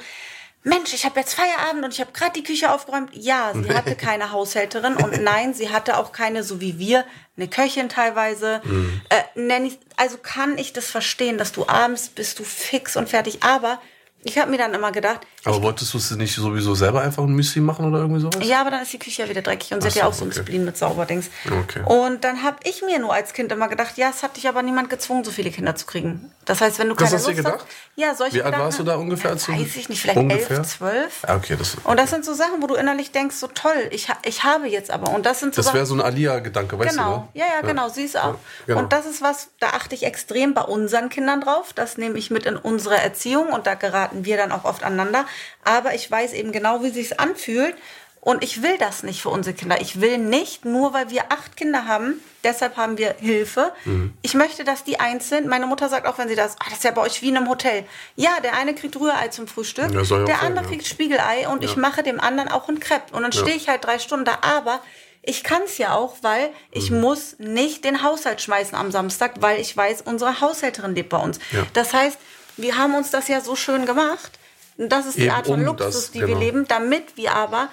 Mensch, 0.65 0.93
ich 0.93 1.03
habe 1.03 1.19
jetzt 1.19 1.33
Feierabend 1.33 1.83
und 1.83 1.93
ich 1.93 1.99
habe 1.99 2.13
gerade 2.13 2.31
die 2.33 2.43
Küche 2.43 2.71
aufgeräumt. 2.71 3.09
Ja, 3.13 3.51
sie 3.53 3.73
hatte 3.73 3.95
keine 3.95 4.31
Haushälterin 4.31 4.95
und 4.95 5.21
nein, 5.21 5.53
sie 5.53 5.69
hatte 5.69 5.97
auch 5.97 6.13
keine, 6.13 6.43
so 6.43 6.61
wie 6.61 6.79
wir, 6.79 7.05
eine 7.35 7.49
Köchin 7.49 7.89
teilweise. 7.89 8.61
Mhm. 8.63 9.01
Äh, 9.09 9.69
also 9.97 10.17
kann 10.17 10.57
ich 10.57 10.71
das 10.71 10.89
verstehen, 10.89 11.37
dass 11.37 11.51
du 11.51 11.67
abends 11.67 12.07
bist 12.09 12.39
du 12.39 12.45
fix 12.45 12.95
und 12.95 13.09
fertig. 13.09 13.43
Aber 13.43 13.81
ich 14.23 14.37
habe 14.37 14.49
mir 14.49 14.57
dann 14.57 14.73
immer 14.73 14.91
gedacht. 14.91 15.21
Aber 15.45 15.61
wolltest 15.61 15.93
du 15.93 15.97
es 15.97 16.11
nicht 16.11 16.33
sowieso 16.33 16.75
selber 16.75 17.01
einfach 17.01 17.23
ein 17.23 17.33
Müsli 17.33 17.61
machen 17.61 17.85
oder 17.85 17.99
irgendwie 17.99 18.21
sowas? 18.21 18.47
Ja, 18.47 18.61
aber 18.61 18.71
dann 18.71 18.81
ist 18.81 18.93
die 18.93 18.99
Küche 18.99 19.23
ja 19.23 19.29
wieder 19.29 19.41
dreckig 19.41 19.73
und 19.73 19.81
sie 19.81 19.89
hat 19.89 19.95
ja 19.95 20.07
auch 20.07 20.13
so 20.13 20.23
ein 20.23 20.31
Spleen 20.31 20.63
mit 20.63 20.77
Sauberdings. 20.77 21.29
Okay. 21.45 21.81
Und 21.85 22.23
dann 22.23 22.43
habe 22.43 22.57
ich 22.63 22.81
mir 22.81 22.99
nur 22.99 23.13
als 23.13 23.33
Kind 23.33 23.51
immer 23.51 23.67
gedacht, 23.67 23.97
ja, 23.97 24.09
es 24.09 24.23
hat 24.23 24.37
dich 24.37 24.47
aber 24.47 24.61
niemand 24.61 24.89
gezwungen, 24.89 25.23
so 25.23 25.31
viele 25.31 25.51
Kinder 25.51 25.75
zu 25.75 25.85
kriegen. 25.85 26.31
Das 26.45 26.61
heißt, 26.61 26.79
wenn 26.79 26.89
du 26.89 26.95
keine 26.95 27.11
das 27.11 27.19
hast 27.19 27.27
Lust 27.27 27.39
du 27.39 27.43
gedacht? 27.43 27.59
hast. 27.59 27.67
Ja, 27.95 28.15
solche 28.15 28.37
Wie 28.37 28.43
alt 28.43 28.57
warst 28.57 28.79
du 28.79 28.83
da 28.83 28.95
ungefähr? 28.95 29.31
Ja, 29.31 29.47
weiß 29.59 29.75
ich 29.75 29.89
nicht, 29.89 30.01
vielleicht 30.01 30.17
ungefähr? 30.17 30.57
elf, 30.57 30.67
zwölf. 30.67 31.23
Ah, 31.27 31.35
okay, 31.35 31.55
das, 31.57 31.77
okay. 31.77 31.89
Und 31.89 31.97
das 31.99 32.09
sind 32.09 32.25
so 32.25 32.33
Sachen, 32.33 32.61
wo 32.61 32.67
du 32.67 32.75
innerlich 32.75 33.11
denkst, 33.11 33.35
so 33.35 33.47
toll, 33.47 33.89
ich, 33.91 34.07
ich 34.25 34.43
habe 34.43 34.67
jetzt 34.67 34.91
aber. 34.91 35.13
Und 35.13 35.25
das 35.25 35.39
sind 35.39 35.55
so 35.55 35.61
Das 35.61 35.73
wäre 35.73 35.85
so 35.85 35.95
ein 35.95 36.01
Alia-Gedanke, 36.01 36.77
weißt 36.79 36.91
genau. 36.91 37.03
du? 37.03 37.09
Genau, 37.11 37.29
ja, 37.33 37.45
ja, 37.61 37.67
genau, 37.67 37.89
sie 37.89 38.03
ist 38.03 38.17
auch. 38.17 38.33
Ja, 38.33 38.35
genau. 38.67 38.79
Und 38.79 38.93
das 38.93 39.05
ist 39.05 39.21
was, 39.21 39.49
da 39.59 39.69
achte 39.69 39.95
ich 39.95 40.03
extrem 40.03 40.53
bei 40.53 40.61
unseren 40.61 41.09
Kindern 41.09 41.41
drauf. 41.41 41.73
Das 41.73 41.97
nehme 41.97 42.17
ich 42.17 42.29
mit 42.31 42.45
in 42.45 42.57
unsere 42.57 42.95
Erziehung 42.97 43.47
und 43.49 43.67
da 43.67 43.75
geraten 43.75 44.12
wir 44.13 44.37
dann 44.37 44.51
auch 44.51 44.65
oft 44.65 44.83
aneinander. 44.83 45.25
Aber 45.63 45.93
ich 45.95 46.09
weiß 46.09 46.33
eben 46.33 46.51
genau, 46.51 46.83
wie 46.83 46.89
sich 46.89 47.19
anfühlt. 47.19 47.75
Und 48.23 48.41
ich 48.41 48.63
will 48.63 48.77
das 48.77 49.03
nicht 49.03 49.21
für 49.21 49.27
unsere 49.27 49.53
Kinder. 49.53 49.81
Ich 49.81 49.99
will 49.99 50.17
nicht, 50.17 50.63
nur 50.63 50.93
weil 50.93 51.09
wir 51.09 51.23
acht 51.29 51.57
Kinder 51.57 51.87
haben, 51.87 52.21
deshalb 52.45 52.77
haben 52.77 52.97
wir 52.97 53.15
Hilfe. 53.19 53.73
Mhm. 53.83 54.13
Ich 54.21 54.33
möchte, 54.33 54.63
dass 54.63 54.85
die 54.85 54.97
eins 54.97 55.27
sind. 55.27 55.45
Meine 55.45 55.67
Mutter 55.67 55.89
sagt 55.89 56.07
auch, 56.07 56.17
wenn 56.17 56.29
sie 56.29 56.35
das, 56.35 56.55
ah, 56.59 56.65
das 56.69 56.75
ist 56.75 56.83
ja 56.85 56.91
bei 56.91 57.01
euch 57.01 57.21
wie 57.21 57.27
in 57.27 57.35
einem 57.35 57.49
Hotel. 57.49 57.83
Ja, 58.15 58.39
der 58.41 58.55
eine 58.55 58.75
kriegt 58.75 58.95
Rührei 58.97 59.27
zum 59.27 59.45
Frühstück, 59.45 59.91
ja, 59.91 59.97
der 59.97 60.05
sein, 60.05 60.29
andere 60.29 60.63
ja. 60.63 60.71
kriegt 60.71 60.87
Spiegelei 60.87 61.49
und 61.49 61.63
ja. 61.63 61.69
ich 61.69 61.75
mache 61.75 62.01
dem 62.01 62.21
anderen 62.21 62.49
auch 62.49 62.69
ein 62.69 62.79
Crepe. 62.79 63.13
Und 63.13 63.23
dann 63.23 63.33
stehe 63.33 63.57
ich 63.57 63.67
halt 63.67 63.83
drei 63.83 63.99
Stunden 63.99 64.23
da. 64.23 64.37
Aber 64.41 64.79
ich 65.21 65.43
kann 65.43 65.63
es 65.65 65.77
ja 65.77 65.93
auch, 65.93 66.15
weil 66.21 66.49
ich 66.71 66.91
mhm. 66.91 67.01
muss 67.01 67.35
nicht 67.39 67.83
den 67.83 68.03
Haushalt 68.03 68.41
schmeißen 68.41 68.77
am 68.77 68.89
Samstag, 68.89 69.33
weil 69.41 69.59
ich 69.59 69.75
weiß, 69.75 70.01
unsere 70.01 70.39
Haushälterin 70.39 70.95
lebt 70.95 71.09
bei 71.09 71.17
uns. 71.17 71.39
Das 71.73 71.93
heißt, 71.93 72.17
wir 72.57 72.77
haben 72.77 72.95
uns 72.95 73.11
das 73.11 73.27
ja 73.27 73.41
so 73.41 73.55
schön 73.55 73.85
gemacht 73.85 74.39
das 74.77 75.05
ist 75.05 75.17
die 75.17 75.29
Art 75.29 75.47
von 75.47 75.59
um 75.59 75.65
Luxus, 75.65 75.93
das, 75.93 76.11
die 76.11 76.19
genau. 76.19 76.33
wir 76.33 76.37
leben, 76.37 76.67
damit 76.67 77.15
wir 77.15 77.35
aber 77.35 77.69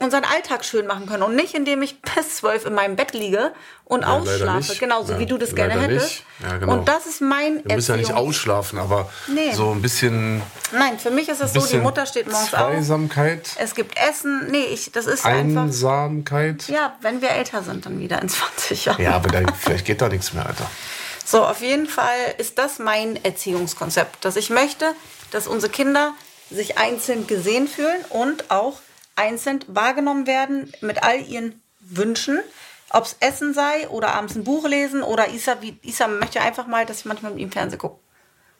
unseren 0.00 0.24
Alltag 0.24 0.64
schön 0.64 0.86
machen 0.86 1.06
können 1.06 1.24
und 1.24 1.34
nicht 1.34 1.54
indem 1.54 1.82
ich 1.82 2.00
bis 2.00 2.36
zwölf 2.36 2.64
in 2.64 2.72
meinem 2.72 2.94
Bett 2.94 3.14
liege 3.14 3.52
und 3.84 4.02
ja, 4.02 4.08
ausschlafe, 4.08 4.76
genauso 4.76 5.14
ja, 5.14 5.18
wie 5.18 5.26
du 5.26 5.38
das 5.38 5.56
gerne 5.56 5.74
hättest. 5.74 6.22
Ja, 6.40 6.56
genau. 6.56 6.74
Und 6.74 6.88
das 6.88 7.06
ist 7.06 7.20
mein 7.20 7.64
Du 7.64 7.74
musst 7.74 7.88
ja 7.88 7.96
nicht 7.96 8.12
ausschlafen, 8.12 8.78
aber 8.78 9.10
nee. 9.26 9.52
so 9.52 9.72
ein 9.72 9.82
bisschen 9.82 10.40
Nein, 10.72 11.00
für 11.00 11.10
mich 11.10 11.28
ist 11.28 11.40
es 11.40 11.52
so, 11.52 11.66
die 11.66 11.78
Mutter 11.78 12.06
steht 12.06 12.30
morgens 12.30 12.50
Zweisamkeit. 12.50 13.50
auf. 13.56 13.62
Es 13.64 13.74
gibt 13.74 13.98
Essen. 13.98 14.48
Nee, 14.50 14.66
ich, 14.66 14.92
das 14.92 15.06
ist 15.06 15.24
Einsamkeit. 15.24 16.48
Einfach, 16.50 16.68
ja, 16.68 16.96
wenn 17.00 17.20
wir 17.20 17.30
älter 17.30 17.64
sind, 17.64 17.84
dann 17.84 17.98
wieder 17.98 18.22
in 18.22 18.28
20 18.28 18.84
Jahren. 18.84 19.02
Ja, 19.02 19.16
aber 19.16 19.30
da, 19.30 19.40
vielleicht 19.58 19.84
geht 19.84 20.00
da 20.00 20.08
nichts 20.08 20.32
mehr, 20.32 20.46
Alter. 20.46 20.70
So, 21.30 21.44
auf 21.44 21.60
jeden 21.60 21.86
Fall 21.86 22.36
ist 22.38 22.56
das 22.56 22.78
mein 22.78 23.22
Erziehungskonzept, 23.22 24.24
dass 24.24 24.36
ich 24.36 24.48
möchte, 24.48 24.94
dass 25.30 25.46
unsere 25.46 25.70
Kinder 25.70 26.14
sich 26.48 26.78
einzeln 26.78 27.26
gesehen 27.26 27.68
fühlen 27.68 28.02
und 28.08 28.50
auch 28.50 28.78
einzeln 29.14 29.62
wahrgenommen 29.66 30.26
werden 30.26 30.72
mit 30.80 31.02
all 31.02 31.20
ihren 31.20 31.60
Wünschen. 31.80 32.40
Ob 32.88 33.04
es 33.04 33.16
Essen 33.20 33.52
sei 33.52 33.86
oder 33.90 34.14
abends 34.14 34.36
ein 34.36 34.44
Buch 34.44 34.66
lesen 34.66 35.02
oder 35.02 35.28
Isa, 35.28 35.58
wie, 35.60 35.78
Isa 35.82 36.08
möchte 36.08 36.40
einfach 36.40 36.66
mal, 36.66 36.86
dass 36.86 37.00
ich 37.00 37.04
manchmal 37.04 37.32
mit 37.32 37.42
ihm 37.42 37.52
Fernsehen 37.52 37.78
gucke. 37.78 37.98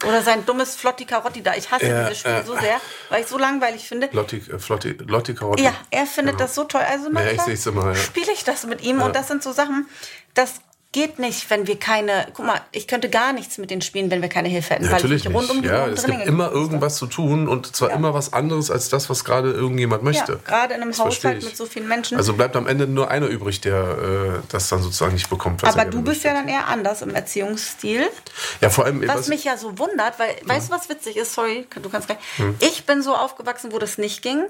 Oder 0.06 0.20
sein 0.20 0.44
dummes 0.44 0.76
Flotti 0.76 1.06
Carotti 1.06 1.42
da. 1.42 1.54
Ich 1.54 1.70
hasse 1.70 1.86
Ja, 1.86 2.02
dieses 2.02 2.18
Spiel 2.18 2.32
äh, 2.32 2.44
so 2.44 2.54
sehr, 2.58 2.82
weil 3.08 3.22
ich 3.22 3.28
so 3.28 3.38
langweilig 3.38 3.88
finde. 3.88 4.10
Lotti, 4.12 4.36
äh, 4.36 4.58
Flotti, 4.58 4.90
Lotti 4.90 5.34
Karotti. 5.34 5.62
Ja, 5.62 5.72
er 5.90 6.04
findet 6.04 6.38
das 6.38 6.54
so 6.54 6.64
toll. 6.64 6.82
Also 6.82 7.08
manchmal 7.08 7.48
immer, 7.50 7.86
ja. 7.86 7.94
spiele 7.94 8.30
ich 8.30 8.44
das 8.44 8.66
mit 8.66 8.82
ihm 8.82 9.00
und 9.00 9.16
das 9.16 9.26
sind 9.26 9.42
so 9.42 9.52
Sachen, 9.52 9.88
das 10.34 10.60
geht 10.92 11.18
nicht, 11.18 11.50
wenn 11.50 11.66
wir 11.66 11.78
keine, 11.78 12.26
guck 12.32 12.46
mal, 12.46 12.60
ich 12.72 12.88
könnte 12.88 13.10
gar 13.10 13.34
nichts 13.34 13.58
mit 13.58 13.70
denen 13.70 13.82
spielen, 13.82 14.10
wenn 14.10 14.22
wir 14.22 14.30
keine 14.30 14.48
Hilfe 14.48 14.74
hätten, 14.74 14.86
Natürlich 14.88 15.24
weil 15.26 15.30
ich 15.32 15.36
rund 15.36 15.50
um 15.50 15.56
nicht. 15.58 15.68
die 15.68 15.74
Ja, 15.74 15.86
es 15.86 16.04
gibt 16.04 16.26
immer 16.26 16.50
irgendwas 16.50 16.96
zu 16.96 17.06
tun 17.06 17.46
und 17.46 17.76
zwar 17.76 17.90
Ja. 17.90 17.96
immer 17.96 18.14
was 18.14 18.32
anderes 18.32 18.70
als 18.70 18.88
das, 18.88 19.10
was 19.10 19.22
gerade 19.24 19.52
irgendjemand 19.52 20.02
möchte. 20.02 20.32
Ja, 20.32 20.38
gerade 20.44 20.74
in 20.74 20.80
einem 20.80 20.90
Das 20.92 21.00
Haushalt 21.00 21.44
mit 21.44 21.56
so 21.56 21.66
vielen 21.66 21.88
Menschen. 21.88 22.16
Also 22.16 22.32
bleibt 22.32 22.56
am 22.56 22.66
Ende 22.66 22.86
nur 22.86 23.10
einer 23.10 23.26
übrig, 23.26 23.60
der 23.60 23.74
äh, 24.42 24.46
das 24.48 24.68
dann 24.70 24.80
sozusagen 24.82 25.12
nicht 25.12 25.28
bekommt. 25.28 25.62
was 25.62 25.74
aber 25.74 25.84
er 25.84 25.90
du 25.90 26.00
bist 26.00 26.24
ja 26.24 26.32
möchte. 26.32 26.46
dann 26.46 26.54
eher 26.54 26.68
anders 26.68 27.02
im 27.02 27.14
Erziehungsstil. 27.14 28.06
Ja, 28.62 28.70
vor 28.70 28.86
allem, 28.86 29.06
Was 29.06 29.28
mich 29.28 29.44
ja 29.44 29.58
so 29.58 29.78
wundert, 29.78 30.18
weil, 30.18 30.34
weißt 30.44 30.68
du, 30.70 30.72
was 30.74 30.88
witzig 30.88 31.16
ist? 31.18 31.34
Sorry, 31.34 31.66
du 31.82 31.88
kannst 31.90 32.08
gleich. 32.08 32.18
Ich 32.60 32.86
bin 32.86 33.02
so 33.02 33.14
aufgewachsen, 33.14 33.72
wo 33.72 33.78
das 33.78 33.98
nicht 33.98 34.22
ging. 34.22 34.42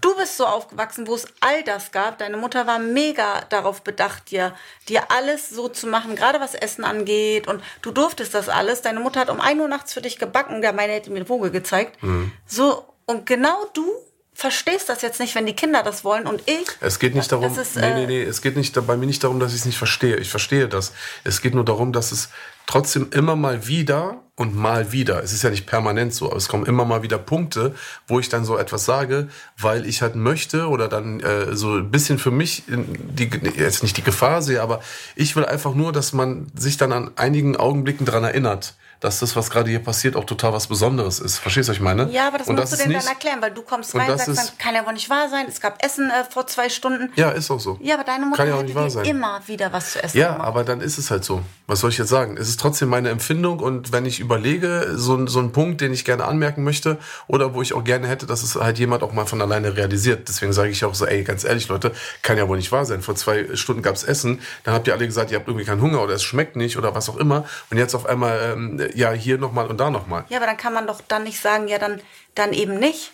Du 0.00 0.14
bist 0.16 0.36
so 0.36 0.46
aufgewachsen, 0.46 1.08
wo 1.08 1.14
es 1.16 1.26
all 1.40 1.64
das 1.64 1.90
gab. 1.90 2.18
Deine 2.18 2.36
Mutter 2.36 2.66
war 2.68 2.78
mega 2.78 3.40
darauf 3.48 3.82
bedacht, 3.82 4.30
dir, 4.30 4.54
dir 4.88 5.10
alles 5.10 5.50
so 5.50 5.68
zu 5.72 5.86
machen, 5.86 6.16
gerade 6.16 6.40
was 6.40 6.54
Essen 6.54 6.84
angeht. 6.84 7.48
Und 7.48 7.62
du 7.82 7.90
durftest 7.90 8.34
das 8.34 8.48
alles. 8.48 8.82
Deine 8.82 9.00
Mutter 9.00 9.20
hat 9.20 9.30
um 9.30 9.40
1 9.40 9.60
Uhr 9.60 9.68
nachts 9.68 9.92
für 9.92 10.02
dich 10.02 10.18
gebacken. 10.18 10.62
Der 10.62 10.72
meine 10.72 10.92
hätte 10.92 11.10
mir 11.10 11.24
Vogel 11.24 11.50
gezeigt. 11.50 11.98
So, 12.46 12.84
und 13.06 13.26
genau 13.26 13.66
du 13.74 13.86
verstehst 14.34 14.88
das 14.88 15.02
jetzt 15.02 15.20
nicht, 15.20 15.34
wenn 15.34 15.46
die 15.46 15.54
Kinder 15.54 15.82
das 15.82 16.04
wollen 16.04 16.26
und 16.26 16.42
ich. 16.46 16.66
Es 16.80 16.98
geht 16.98 17.14
nicht 17.14 17.30
darum, 17.30 17.56
ist, 17.56 17.76
nee, 17.76 17.94
nee, 17.94 18.04
äh, 18.04 18.06
nee, 18.06 18.22
es 18.22 18.40
geht 18.40 18.56
nicht 18.56 18.74
bei 18.86 18.96
mir 18.96 19.06
nicht 19.06 19.22
darum, 19.22 19.38
dass 19.38 19.52
ich 19.52 19.60
es 19.60 19.66
nicht 19.66 19.78
verstehe. 19.78 20.16
Ich 20.16 20.30
verstehe 20.30 20.68
das. 20.68 20.92
Es 21.22 21.42
geht 21.42 21.54
nur 21.54 21.64
darum, 21.64 21.92
dass 21.92 22.12
es 22.12 22.30
trotzdem 22.66 23.08
immer 23.12 23.36
mal 23.36 23.66
wieder 23.66 24.22
und 24.34 24.56
mal 24.56 24.92
wieder, 24.92 25.22
es 25.22 25.32
ist 25.32 25.42
ja 25.42 25.50
nicht 25.50 25.66
permanent 25.66 26.14
so, 26.14 26.26
aber 26.26 26.36
es 26.36 26.48
kommen 26.48 26.64
immer 26.64 26.84
mal 26.84 27.02
wieder 27.02 27.18
Punkte, 27.18 27.74
wo 28.06 28.18
ich 28.18 28.28
dann 28.28 28.44
so 28.44 28.56
etwas 28.56 28.84
sage, 28.84 29.28
weil 29.58 29.86
ich 29.86 30.00
halt 30.00 30.16
möchte 30.16 30.68
oder 30.68 30.88
dann 30.88 31.20
äh, 31.20 31.54
so 31.54 31.74
ein 31.74 31.90
bisschen 31.90 32.18
für 32.18 32.30
mich 32.30 32.64
die, 32.66 33.30
jetzt 33.56 33.82
nicht 33.82 33.96
die 33.98 34.02
Gefahr 34.02 34.42
sehe, 34.42 34.62
aber 34.62 34.80
ich 35.16 35.36
will 35.36 35.44
einfach 35.44 35.74
nur, 35.74 35.92
dass 35.92 36.12
man 36.12 36.50
sich 36.56 36.78
dann 36.78 36.92
an 36.92 37.10
einigen 37.16 37.56
Augenblicken 37.56 38.06
dran 38.06 38.24
erinnert, 38.24 38.74
dass 39.02 39.18
das, 39.20 39.36
was 39.36 39.50
gerade 39.50 39.68
hier 39.68 39.80
passiert, 39.80 40.16
auch 40.16 40.24
total 40.24 40.52
was 40.54 40.66
Besonderes 40.68 41.20
ist. 41.20 41.38
Verstehst 41.38 41.68
du, 41.68 41.70
was 41.72 41.76
ich 41.76 41.82
meine? 41.82 42.08
Ja, 42.10 42.28
aber 42.28 42.38
das 42.38 42.48
Und 42.48 42.56
musst 42.56 42.72
du 42.72 42.76
ist 42.76 42.84
denen 42.84 42.94
dann 42.94 43.06
erklären, 43.06 43.42
weil 43.42 43.50
du 43.50 43.60
kommst 43.62 43.94
rein 43.94 44.02
und 44.10 44.18
das 44.18 44.24
sagst 44.26 44.38
dann, 44.52 44.58
kann 44.58 44.74
ja 44.74 44.86
wohl 44.86 44.94
nicht 44.94 45.10
wahr 45.10 45.28
sein, 45.28 45.46
es 45.48 45.60
gab 45.60 45.84
Essen 45.84 46.08
äh, 46.10 46.24
vor 46.24 46.46
zwei 46.46 46.68
Stunden. 46.70 47.12
Ja, 47.16 47.30
ist 47.30 47.50
auch 47.50 47.60
so. 47.60 47.78
Ja, 47.82 47.96
aber 47.96 48.04
deine 48.04 48.24
Mutter 48.26 48.38
Kann 48.44 48.48
ja 48.48 48.54
auch 48.58 48.62
nicht 48.62 48.74
wahr 48.74 48.88
sein. 48.88 49.04
immer 49.04 49.40
wieder 49.46 49.72
was 49.72 49.92
zu 49.92 50.02
essen 50.02 50.16
Ja, 50.16 50.32
gemacht. 50.32 50.46
aber 50.48 50.64
dann 50.64 50.80
ist 50.80 50.96
es 50.98 51.10
halt 51.10 51.24
so. 51.24 51.42
Was 51.66 51.80
soll 51.80 51.90
ich 51.90 51.98
jetzt 51.98 52.08
sagen? 52.08 52.36
Es 52.36 52.48
ist 52.48 52.58
trotzdem 52.60 52.88
meine 52.88 53.10
Empfindung 53.10 53.58
und 53.60 53.92
wenn 53.92 54.06
ich 54.06 54.20
überlege, 54.20 54.92
so, 54.94 55.14
ein- 55.16 55.26
so 55.26 55.40
ein 55.40 55.52
Punkt, 55.52 55.80
den 55.80 55.92
ich 55.92 56.04
gerne 56.04 56.24
anmerken 56.24 56.62
möchte 56.64 56.98
oder 57.26 57.54
wo 57.54 57.62
ich 57.62 57.74
auch 57.74 57.84
gerne 57.84 58.06
hätte, 58.06 58.26
dass 58.26 58.42
es 58.42 58.54
halt 58.56 58.78
jemand 58.78 59.02
auch 59.02 59.12
mal 59.12 59.26
von 59.26 59.40
alleine 59.42 59.76
realisiert. 59.76 60.28
Deswegen 60.28 60.52
sage 60.52 60.70
ich 60.70 60.84
auch 60.84 60.94
so, 60.94 61.06
ey, 61.06 61.24
ganz 61.24 61.44
ehrlich, 61.44 61.68
Leute, 61.68 61.92
kann 62.22 62.38
ja 62.38 62.46
wohl 62.48 62.56
nicht 62.56 62.70
wahr 62.72 62.84
sein. 62.84 63.02
Vor 63.02 63.14
zwei 63.16 63.56
Stunden 63.56 63.82
gab's 63.82 64.04
Essen, 64.04 64.40
dann 64.64 64.74
habt 64.74 64.86
ihr 64.86 64.94
alle 64.94 65.06
gesagt, 65.06 65.30
ihr 65.32 65.38
habt 65.38 65.48
irgendwie 65.48 65.64
keinen 65.66 65.80
Hunger 65.80 66.02
oder 66.02 66.14
es 66.14 66.22
schmeckt 66.22 66.56
nicht 66.56 66.76
oder 66.76 66.94
was 66.94 67.08
auch 67.08 67.16
immer. 67.16 67.44
Und 67.70 67.78
jetzt 67.78 67.94
auf 67.94 68.06
einmal, 68.06 68.52
ähm, 68.54 68.80
ja, 68.94 69.12
hier 69.12 69.38
nochmal 69.38 69.66
und 69.66 69.78
da 69.78 69.90
nochmal. 69.90 70.24
Ja, 70.28 70.38
aber 70.38 70.46
dann 70.46 70.56
kann 70.56 70.74
man 70.74 70.86
doch 70.86 71.00
dann 71.06 71.24
nicht 71.24 71.40
sagen, 71.40 71.68
ja, 71.68 71.78
dann, 71.78 72.00
dann 72.34 72.52
eben 72.52 72.78
nicht. 72.78 73.12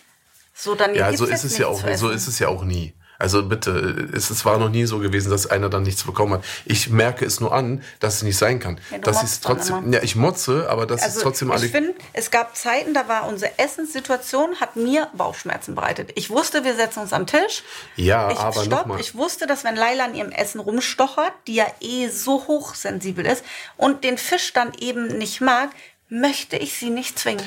So, 0.53 0.75
dann 0.75 0.93
Ja, 0.95 1.11
so 1.13 1.25
ist 1.25 1.43
es 1.43 1.57
ja 1.57 1.67
auch, 1.67 1.81
so 1.95 2.09
ist 2.09 2.27
es 2.27 2.39
ja 2.39 2.49
auch 2.49 2.63
nie. 2.63 2.93
Also 3.19 3.43
bitte, 3.43 4.09
es, 4.13 4.29
es 4.29 4.45
war 4.45 4.57
noch 4.57 4.69
nie 4.69 4.85
so 4.85 4.99
gewesen, 4.99 5.29
dass 5.29 5.45
einer 5.45 5.67
dann 5.69 5.83
nichts 5.83 6.05
bekommen 6.05 6.35
hat. 6.35 6.45
Ich 6.63 6.89
merke 6.89 7.25
es 7.25 7.41
nur 7.41 7.53
an, 7.53 7.83
dass 7.99 8.15
es 8.15 8.23
nicht 8.23 8.37
sein 8.37 8.61
kann. 8.61 8.79
Ja, 8.91 8.97
es 8.97 9.41
dann 9.41 9.57
trotzdem, 9.57 9.91
ja, 9.91 10.01
ich 10.01 10.15
motze, 10.15 10.69
aber 10.69 10.85
das 10.85 11.05
ist 11.05 11.21
trotzdem 11.21 11.51
alle. 11.51 11.55
Also, 11.55 11.65
ich 11.65 11.71
finde, 11.73 11.95
es 12.13 12.31
gab 12.31 12.55
Zeiten, 12.55 12.93
da 12.93 13.09
war 13.09 13.27
unsere 13.27 13.59
Essenssituation, 13.59 14.61
hat 14.61 14.77
mir 14.77 15.09
Bauchschmerzen 15.17 15.75
bereitet. 15.75 16.11
Ich 16.15 16.29
wusste, 16.29 16.63
wir 16.63 16.75
setzen 16.75 17.01
uns 17.01 17.11
am 17.11 17.27
Tisch. 17.27 17.63
Ja, 17.97 18.31
ich, 18.31 18.39
aber 18.39 18.63
stopp, 18.63 18.79
nochmal. 18.79 19.01
Ich 19.01 19.13
wusste, 19.15 19.47
dass 19.47 19.65
wenn 19.65 19.75
Laila 19.75 20.05
an 20.05 20.15
ihrem 20.15 20.31
Essen 20.31 20.61
rumstochert, 20.61 21.33
die 21.47 21.55
ja 21.55 21.67
eh 21.81 22.07
so 22.07 22.47
hochsensibel 22.47 23.25
ist 23.25 23.43
und 23.75 24.05
den 24.05 24.17
Fisch 24.17 24.53
dann 24.53 24.71
eben 24.79 25.17
nicht 25.17 25.41
mag, 25.41 25.71
möchte 26.07 26.55
ich 26.55 26.77
sie 26.77 26.89
nicht 26.89 27.19
zwingen. 27.19 27.45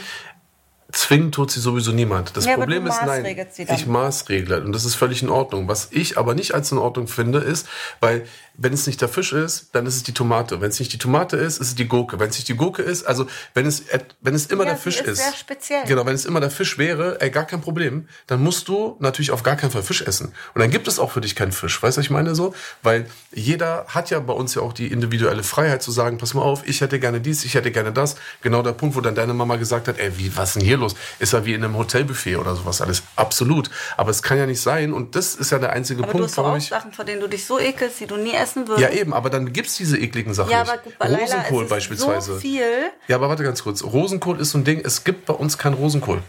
Zwingen 0.92 1.32
tut 1.32 1.50
sie 1.50 1.60
sowieso 1.60 1.92
niemand. 1.92 2.36
Das 2.36 2.44
Ja, 2.44 2.56
Problem 2.56 2.86
ist, 2.86 3.00
nein, 3.04 3.24
ich 3.56 3.86
maßregle 3.86 4.62
und 4.62 4.72
das 4.72 4.84
ist 4.84 4.94
völlig 4.94 5.22
in 5.22 5.30
Ordnung. 5.30 5.66
Was 5.66 5.88
ich 5.90 6.18
aber 6.18 6.34
nicht 6.34 6.54
als 6.54 6.70
in 6.70 6.78
Ordnung 6.78 7.08
finde, 7.08 7.38
ist, 7.38 7.66
weil 8.00 8.26
wenn 8.54 8.72
es 8.72 8.86
nicht 8.86 9.00
der 9.00 9.08
Fisch 9.08 9.32
ist, 9.32 9.68
dann 9.72 9.86
ist 9.86 9.96
es 9.96 10.02
die 10.02 10.12
Tomate. 10.12 10.60
Wenn 10.60 10.68
es 10.70 10.78
nicht 10.78 10.92
die 10.92 10.98
Tomate 10.98 11.36
ist, 11.36 11.58
ist 11.58 11.68
es 11.68 11.74
die 11.74 11.88
Gurke. 11.88 12.20
Wenn 12.20 12.28
es 12.28 12.36
nicht 12.36 12.48
die 12.48 12.56
Gurke 12.56 12.82
ist, 12.82 13.04
also 13.04 13.26
wenn 13.54 13.66
es 13.66 13.84
wenn 14.20 14.34
es 14.34 14.46
immer 14.46 14.64
Ja, 14.64 14.70
der 14.70 14.78
Fisch 14.78 15.00
ist 15.00 15.08
ist, 15.08 15.18
sehr 15.18 15.32
speziell. 15.32 15.84
genau, 15.86 16.04
wenn 16.06 16.14
es 16.14 16.24
immer 16.24 16.40
der 16.40 16.50
Fisch 16.50 16.78
wäre, 16.78 17.20
ey, 17.20 17.30
gar 17.30 17.44
kein 17.46 17.60
Problem, 17.60 18.08
dann 18.26 18.42
musst 18.42 18.68
du 18.68 18.96
natürlich 19.00 19.30
auf 19.30 19.42
gar 19.42 19.56
keinen 19.56 19.70
Fall 19.70 19.82
Fisch 19.82 20.02
essen. 20.02 20.32
Und 20.54 20.60
dann 20.60 20.70
gibt 20.70 20.86
es 20.88 20.98
auch 20.98 21.10
für 21.10 21.20
dich 21.20 21.34
keinen 21.34 21.52
Fisch. 21.52 21.82
Weißt 21.82 21.96
du, 21.96 22.00
was 22.00 22.04
ich 22.06 22.10
meine 22.10 22.34
so? 22.34 22.54
Weil 22.82 23.06
jeder 23.32 23.86
hat 23.88 24.10
ja 24.10 24.20
bei 24.20 24.32
uns 24.34 24.54
ja 24.54 24.62
auch 24.62 24.72
die 24.72 24.88
individuelle 24.88 25.42
Freiheit 25.42 25.82
zu 25.82 25.90
sagen, 25.90 26.18
pass 26.18 26.34
mal 26.34 26.42
auf, 26.42 26.66
ich 26.66 26.80
hätte 26.80 27.00
gerne 27.00 27.20
dies, 27.20 27.44
ich 27.44 27.54
hätte 27.54 27.70
gerne 27.70 27.92
das. 27.92 28.16
Genau 28.42 28.62
der 28.62 28.72
Punkt, 28.72 28.96
wo 28.96 29.00
dann 29.00 29.14
deine 29.14 29.34
Mama 29.34 29.56
gesagt 29.56 29.88
hat, 29.88 29.98
ey, 29.98 30.16
wie, 30.18 30.36
was 30.36 30.50
ist 30.50 30.54
denn 30.56 30.62
hier 30.64 30.76
los? 30.76 30.94
Ist 31.18 31.32
ja 31.32 31.44
wie 31.44 31.54
in 31.54 31.64
einem 31.64 31.76
Hotelbuffet 31.76 32.36
oder 32.36 32.54
sowas 32.54 32.80
alles. 32.80 33.02
Absolut. 33.16 33.70
Aber 33.96 34.10
es 34.10 34.22
kann 34.22 34.38
ja 34.38 34.46
nicht 34.46 34.60
sein 34.60 34.92
und 34.92 35.16
das 35.16 35.34
ist 35.34 35.50
ja 35.50 35.58
der 35.58 35.72
einzige 35.72 36.02
Aber 36.02 36.12
du 36.12 36.18
Punkt, 36.18 36.28
hast 36.28 36.38
doch 36.38 36.44
warum 36.44 36.56
auch 36.58 36.62
ich... 36.62 36.68
Sachen, 36.68 36.92
vor 36.92 37.04
denen 37.04 37.20
du 37.20 37.28
dich 37.28 37.46
so 37.46 37.58
ekelst, 37.58 38.00
die 38.00 38.06
du 38.06 38.16
nie 38.16 38.32
essen 38.42 38.68
würdest. 38.68 38.92
Ja, 38.92 38.98
eben, 38.98 39.14
aber 39.14 39.30
dann 39.30 39.52
gibt's 39.52 39.76
diese 39.76 39.98
ekligen 39.98 40.34
Sachen 40.34 40.50
Ja, 40.50 40.60
nicht. 40.62 40.72
aber 40.72 40.82
gut, 40.82 40.98
bei 40.98 41.06
Rosenkohl 41.14 41.64
es 41.64 41.70
beispielsweise. 41.70 42.34
so 42.34 42.40
viel. 42.40 42.90
Ja, 43.08 43.16
aber 43.16 43.28
warte 43.28 43.42
ganz 43.44 43.62
kurz. 43.62 43.82
Rosenkohl 43.82 44.40
ist 44.40 44.50
so 44.50 44.58
ein 44.58 44.64
Ding, 44.64 44.80
es 44.84 45.04
gibt 45.04 45.26
bei 45.26 45.34
uns 45.34 45.58
keinen 45.58 45.74
Rosenkohl. 45.74 46.22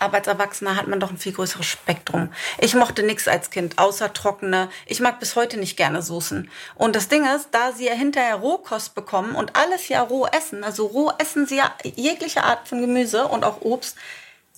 Aber 0.00 0.18
als 0.18 0.28
Erwachsener 0.28 0.76
hat 0.76 0.86
man 0.86 1.00
doch 1.00 1.10
ein 1.10 1.18
viel 1.18 1.32
größeres 1.32 1.66
Spektrum. 1.66 2.32
Ich 2.58 2.74
mochte 2.74 3.02
nichts 3.02 3.26
als 3.26 3.50
Kind, 3.50 3.78
außer 3.78 4.12
trockene. 4.12 4.68
Ich 4.86 5.00
mag 5.00 5.18
bis 5.18 5.34
heute 5.34 5.56
nicht 5.56 5.76
gerne 5.76 6.02
Soßen. 6.02 6.48
Und 6.76 6.94
das 6.94 7.08
Ding 7.08 7.24
ist, 7.34 7.48
da 7.50 7.72
sie 7.72 7.86
ja 7.86 7.94
hinterher 7.94 8.36
Rohkost 8.36 8.94
bekommen 8.94 9.34
und 9.34 9.56
alles 9.56 9.88
ja 9.88 10.00
roh 10.02 10.26
essen, 10.26 10.62
also 10.62 10.86
roh 10.86 11.10
essen 11.18 11.46
sie 11.48 11.56
ja 11.56 11.74
jegliche 11.82 12.44
Art 12.44 12.68
von 12.68 12.80
Gemüse 12.80 13.26
und 13.26 13.44
auch 13.44 13.60
Obst, 13.62 13.96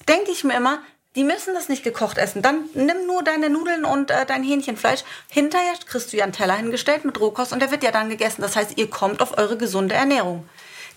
denke 0.06 0.30
ich 0.30 0.44
mir 0.44 0.56
immer, 0.58 0.80
die 1.16 1.24
müssen 1.24 1.54
das 1.54 1.68
nicht 1.68 1.82
gekocht 1.82 2.18
essen. 2.18 2.42
Dann 2.42 2.68
nimm 2.74 3.06
nur 3.06 3.22
deine 3.22 3.50
Nudeln 3.50 3.84
und 3.84 4.10
äh, 4.10 4.24
dein 4.26 4.44
Hähnchenfleisch. 4.44 5.02
Hinterher 5.28 5.74
kriegst 5.86 6.12
du 6.12 6.16
ja 6.16 6.24
einen 6.24 6.32
Teller 6.32 6.54
hingestellt 6.54 7.04
mit 7.04 7.18
Rohkost 7.18 7.52
und 7.52 7.60
der 7.60 7.70
wird 7.70 7.82
ja 7.82 7.90
dann 7.90 8.08
gegessen. 8.08 8.42
Das 8.42 8.54
heißt, 8.54 8.78
ihr 8.78 8.88
kommt 8.88 9.20
auf 9.20 9.36
eure 9.36 9.56
gesunde 9.56 9.94
Ernährung. 9.94 10.48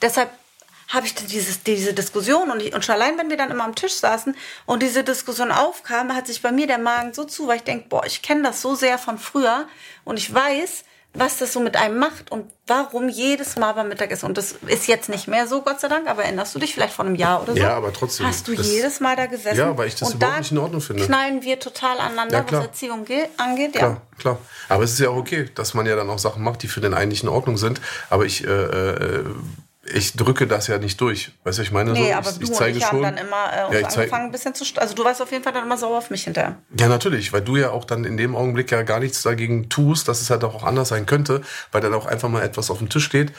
Deshalb 0.01 0.29
habe 0.89 1.07
ich 1.07 1.15
dieses, 1.15 1.63
diese 1.63 1.93
Diskussion 1.93 2.51
und, 2.51 2.61
ich, 2.61 2.75
und 2.75 2.85
schon 2.85 2.95
allein, 2.95 3.17
wenn 3.17 3.29
wir 3.29 3.37
dann 3.37 3.49
immer 3.49 3.63
am 3.63 3.73
Tisch 3.73 3.93
saßen 3.93 4.35
und 4.67 4.83
diese 4.83 5.03
Diskussion 5.03 5.51
aufkam, 5.51 6.13
hat 6.13 6.27
sich 6.27 6.41
bei 6.41 6.51
mir 6.51 6.67
der 6.67 6.77
Magen 6.77 7.13
so 7.13 7.23
zu, 7.23 7.47
weil 7.47 7.57
ich 7.57 7.63
denke, 7.63 7.87
boah, 7.89 8.05
ich 8.05 8.21
kenne 8.21 8.43
das 8.43 8.61
so 8.61 8.75
sehr 8.75 8.99
von 8.99 9.17
früher 9.17 9.67
und 10.03 10.17
ich 10.17 10.31
weiß, 10.31 10.83
was 11.15 11.37
das 11.37 11.53
so 11.53 11.59
mit 11.59 11.77
einem 11.77 11.99
macht 11.99 12.31
und 12.31 12.51
warum 12.65 13.07
jedes 13.07 13.55
Mal 13.55 13.73
beim 13.73 13.87
Mittagessen. 13.87 14.25
Und 14.25 14.37
das 14.37 14.53
ist 14.67 14.87
jetzt 14.87 15.09
nicht 15.09 15.27
mehr 15.27 15.47
so, 15.47 15.61
Gott 15.61 15.79
sei 15.79 15.87
Dank, 15.87 16.07
aber 16.09 16.23
erinnerst 16.23 16.55
du 16.55 16.59
dich 16.59 16.73
vielleicht 16.73 16.93
vor 16.93 17.05
einem 17.05 17.15
Jahr 17.15 17.43
oder 17.43 17.53
so? 17.53 17.59
Ja, 17.59 17.75
aber 17.75 17.93
trotzdem, 17.93 18.25
Hast 18.25 18.47
du 18.47 18.53
jedes 18.53 18.99
Mal 18.99 19.15
da 19.15 19.27
gesessen? 19.27 19.57
Ja, 19.59 19.77
weil 19.77 19.87
ich 19.89 19.95
das 19.95 20.13
überhaupt 20.13 20.35
da 20.35 20.39
nicht 20.39 20.51
in 20.51 20.57
Ordnung 20.57 20.81
finde. 20.81 21.05
knallen 21.05 21.43
wir 21.43 21.59
total 21.59 21.99
aneinander, 21.99 22.37
Ja, 22.39 22.45
was 22.51 22.65
Erziehung 22.65 23.05
ge- 23.05 23.27
angeht. 23.37 23.75
Ja. 23.75 23.79
Klar, 23.79 24.01
klar. 24.17 24.37
Aber 24.69 24.83
es 24.83 24.93
ist 24.93 24.99
ja 24.99 25.09
auch 25.09 25.17
okay, 25.17 25.49
dass 25.53 25.73
man 25.75 25.85
ja 25.85 25.95
dann 25.95 26.09
auch 26.09 26.19
Sachen 26.19 26.41
macht, 26.43 26.63
die 26.63 26.67
für 26.67 26.81
den 26.81 26.93
eigentlich 26.95 27.21
in 27.21 27.29
Ordnung 27.29 27.57
sind. 27.57 27.79
Aber 28.09 28.25
ich, 28.25 28.43
äh, 28.45 28.49
äh, 28.49 29.23
ich 29.85 30.13
drücke 30.15 30.47
das 30.47 30.67
ja 30.67 30.77
nicht 30.77 30.99
durch. 31.01 31.31
Weißt 31.43 31.57
du, 31.57 31.61
was 31.61 31.67
ich 31.67 31.71
meine? 31.71 31.91
Nee, 31.91 32.11
so, 32.11 32.13
aber 32.17 32.29
ich, 32.29 32.35
du 32.37 32.43
ich 32.43 32.49
und 32.49 32.55
zeige 32.55 32.77
ich 32.77 32.85
haben 32.85 32.91
schon. 32.97 33.03
dann 33.03 33.17
immer 33.17 33.51
äh, 33.53 33.65
uns 33.65 33.73
ja, 33.73 33.79
ich 33.81 33.85
angefangen, 33.97 34.25
ein 34.25 34.31
bisschen 34.31 34.55
zu... 34.55 34.63
st- 34.63 34.79
Also 34.79 34.93
du 34.95 35.03
warst 35.03 35.21
auf 35.21 35.31
jeden 35.31 35.43
Fall 35.43 35.51
dann 35.53 35.63
immer 35.65 35.77
sauer 35.77 35.97
auf 35.97 36.09
mich 36.09 36.23
hinterher. 36.23 36.55
ja, 36.79 36.87
natürlich, 36.87 37.33
weil 37.33 37.41
du 37.41 37.57
ja 37.57 37.71
auch 37.71 37.83
dann 37.83 38.05
in 38.05 38.15
dem 38.15 38.35
Augenblick 38.35 38.71
ja 38.71 38.83
gar 38.83 38.99
nichts 38.99 39.21
dagegen 39.23 39.67
tust, 39.69 40.07
dass 40.07 40.21
es 40.21 40.29
halt 40.29 40.43
auch 40.45 40.63
anders 40.63 40.89
sein 40.89 41.05
könnte, 41.05 41.41
weil 41.73 41.81
dann 41.81 41.93
auch 41.93 42.05
einfach 42.05 42.29
mal 42.29 42.41
etwas 42.43 42.71
auf 42.71 42.77
dem 42.77 42.87
Tisch 42.89 43.03
steht, 43.03 43.33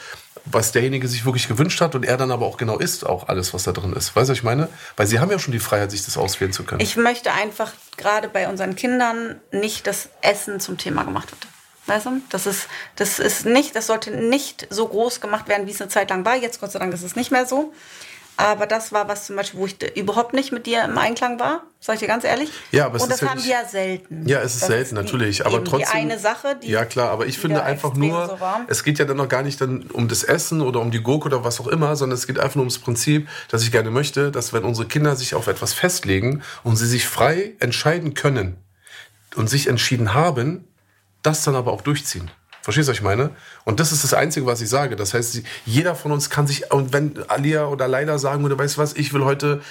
was 0.45 0.71
derjenige 0.71 1.07
sich 1.07 1.25
wirklich 1.25 1.47
gewünscht 1.47 1.81
hat 1.81 1.95
und 1.95 2.05
er 2.05 2.17
dann 2.17 2.29
aber 2.29 2.45
auch 2.45 2.57
genau 2.57 2.77
isst, 2.77 3.05
auch 3.07 3.27
alles, 3.27 3.55
was 3.55 3.63
da 3.63 3.71
drin 3.71 3.93
ist. 3.93 4.15
Weißt 4.15 4.29
du, 4.29 4.31
was 4.33 4.37
ich 4.37 4.43
meine? 4.43 4.69
Weil 4.97 5.07
sie 5.07 5.19
haben 5.19 5.31
ja 5.31 5.39
schon 5.39 5.51
die 5.53 5.59
Freiheit, 5.59 5.89
sich 5.89 6.05
das 6.05 6.15
auswählen 6.15 6.53
zu 6.53 6.63
können. 6.63 6.79
Ich 6.81 6.95
möchte 6.95 7.33
einfach 7.33 7.71
gerade 7.97 8.29
bei 8.29 8.47
unseren 8.47 8.75
Kindern 8.75 9.41
nicht 9.51 9.87
das 9.87 10.09
Essen 10.21 10.59
zum 10.59 10.77
Thema 10.77 11.03
gemacht 11.03 11.31
wird. 11.31 11.47
Weißt 11.87 12.05
du? 12.07 12.21
Das 12.29 12.47
ist, 12.47 12.67
das 12.95 13.19
ist 13.19 13.45
nicht, 13.45 13.75
das 13.75 13.87
sollte 13.87 14.11
nicht 14.11 14.67
so 14.69 14.87
groß 14.87 15.21
gemacht 15.21 15.47
werden, 15.47 15.67
wie 15.67 15.71
es 15.71 15.81
eine 15.81 15.89
Zeit 15.89 16.09
lang 16.09 16.25
war. 16.25 16.35
Jetzt, 16.35 16.59
Gott 16.59 16.71
sei 16.71 16.79
Dank, 16.79 16.93
ist 16.93 17.03
es 17.03 17.15
nicht 17.15 17.31
mehr 17.31 17.45
so. 17.45 17.73
Aber 18.37 18.65
das 18.67 18.91
war 18.91 19.07
was 19.07 19.27
zum 19.27 19.37
Beispiel, 19.37 19.59
wo 19.61 19.65
ich 19.65 19.97
überhaupt 19.97 20.33
nicht 20.33 20.51
mit 20.51 20.65
dir 20.65 20.83
im 20.83 20.97
Einklang 20.97 21.39
war, 21.39 21.63
sag 21.79 21.93
ich 21.93 21.99
dir 22.01 22.07
ganz 22.07 22.25
ehrlich. 22.25 22.51
Ja, 22.71 22.87
aber 22.87 22.97
es 22.97 23.03
Und 23.03 23.09
das 23.09 23.21
ist 23.21 23.23
ja 23.23 23.29
haben 23.29 23.43
wir 23.43 23.49
ja 23.51 23.65
selten. 23.65 24.27
Ja, 24.27 24.39
es 24.41 24.55
ist 24.55 24.63
Das 24.63 24.67
selten, 24.67 24.95
die- 24.95 25.01
natürlich. 25.03 25.45
Aber 25.45 25.63
trotzdem. 25.63 25.87
Die 25.89 25.97
eine 25.97 26.19
Sache, 26.19 26.57
die. 26.61 26.67
Ja, 26.69 26.83
klar, 26.83 27.11
aber 27.11 27.27
ich 27.27 27.37
finde 27.37 27.63
einfach 27.63 27.93
nur, 27.93 28.27
so 28.27 28.37
es 28.67 28.83
geht 28.83 28.99
ja 28.99 29.05
dann 29.05 29.15
noch 29.17 29.29
gar 29.29 29.41
nicht 29.41 29.61
dann 29.61 29.83
um 29.83 30.09
das 30.09 30.23
Essen 30.25 30.61
oder 30.61 30.81
um 30.81 30.91
die 30.91 31.01
Gurke 31.01 31.27
oder 31.27 31.45
was 31.45 31.61
auch 31.61 31.67
immer, 31.67 31.95
sondern 31.95 32.17
es 32.17 32.27
geht 32.27 32.37
einfach 32.37 32.55
nur 32.55 32.63
ums 32.63 32.79
Prinzip, 32.79 33.29
dass 33.49 33.63
ich 33.63 33.71
gerne 33.71 33.89
möchte, 33.89 34.31
dass 34.31 34.51
wenn 34.51 34.65
unsere 34.65 34.87
Kinder 34.87 35.15
sich 35.15 35.33
auf 35.33 35.47
etwas 35.47 35.73
festlegen 35.73 36.43
und 36.63 36.75
sie 36.75 36.87
sich 36.87 37.07
frei 37.07 37.53
entscheiden 37.59 38.15
können 38.15 38.57
und 39.37 39.49
sich 39.49 39.67
entschieden 39.67 40.13
haben, 40.13 40.67
das 41.25 41.43
dann 41.43 41.55
aber 41.55 41.71
auch 41.71 41.81
durchziehen. 41.81 42.31
Verstehst 42.61 42.87
du, 42.87 42.91
was 42.91 42.97
ich 42.97 43.03
meine? 43.03 43.29
Und 43.63 43.79
das 43.79 43.91
ist 43.91 44.03
das 44.03 44.15
Einzige, 44.15 44.47
was 44.47 44.59
ich 44.59 44.69
sage. 44.69 44.95
Das 44.95 45.13
heißt, 45.13 45.41
jeder 45.65 45.93
von 45.93 46.11
uns 46.11 46.31
kann 46.31 46.47
sich, 46.47 46.71
und 46.71 46.93
wenn 46.93 47.23
Alia 47.29 47.67
oder 47.67 47.87
Leila 47.87 48.17
sagen 48.17 48.41
würde, 48.43 48.57
weißt 48.57 48.77
du 48.77 48.81
was, 48.81 48.93
ich 48.93 49.13
will 49.13 49.23
heute 49.23 49.61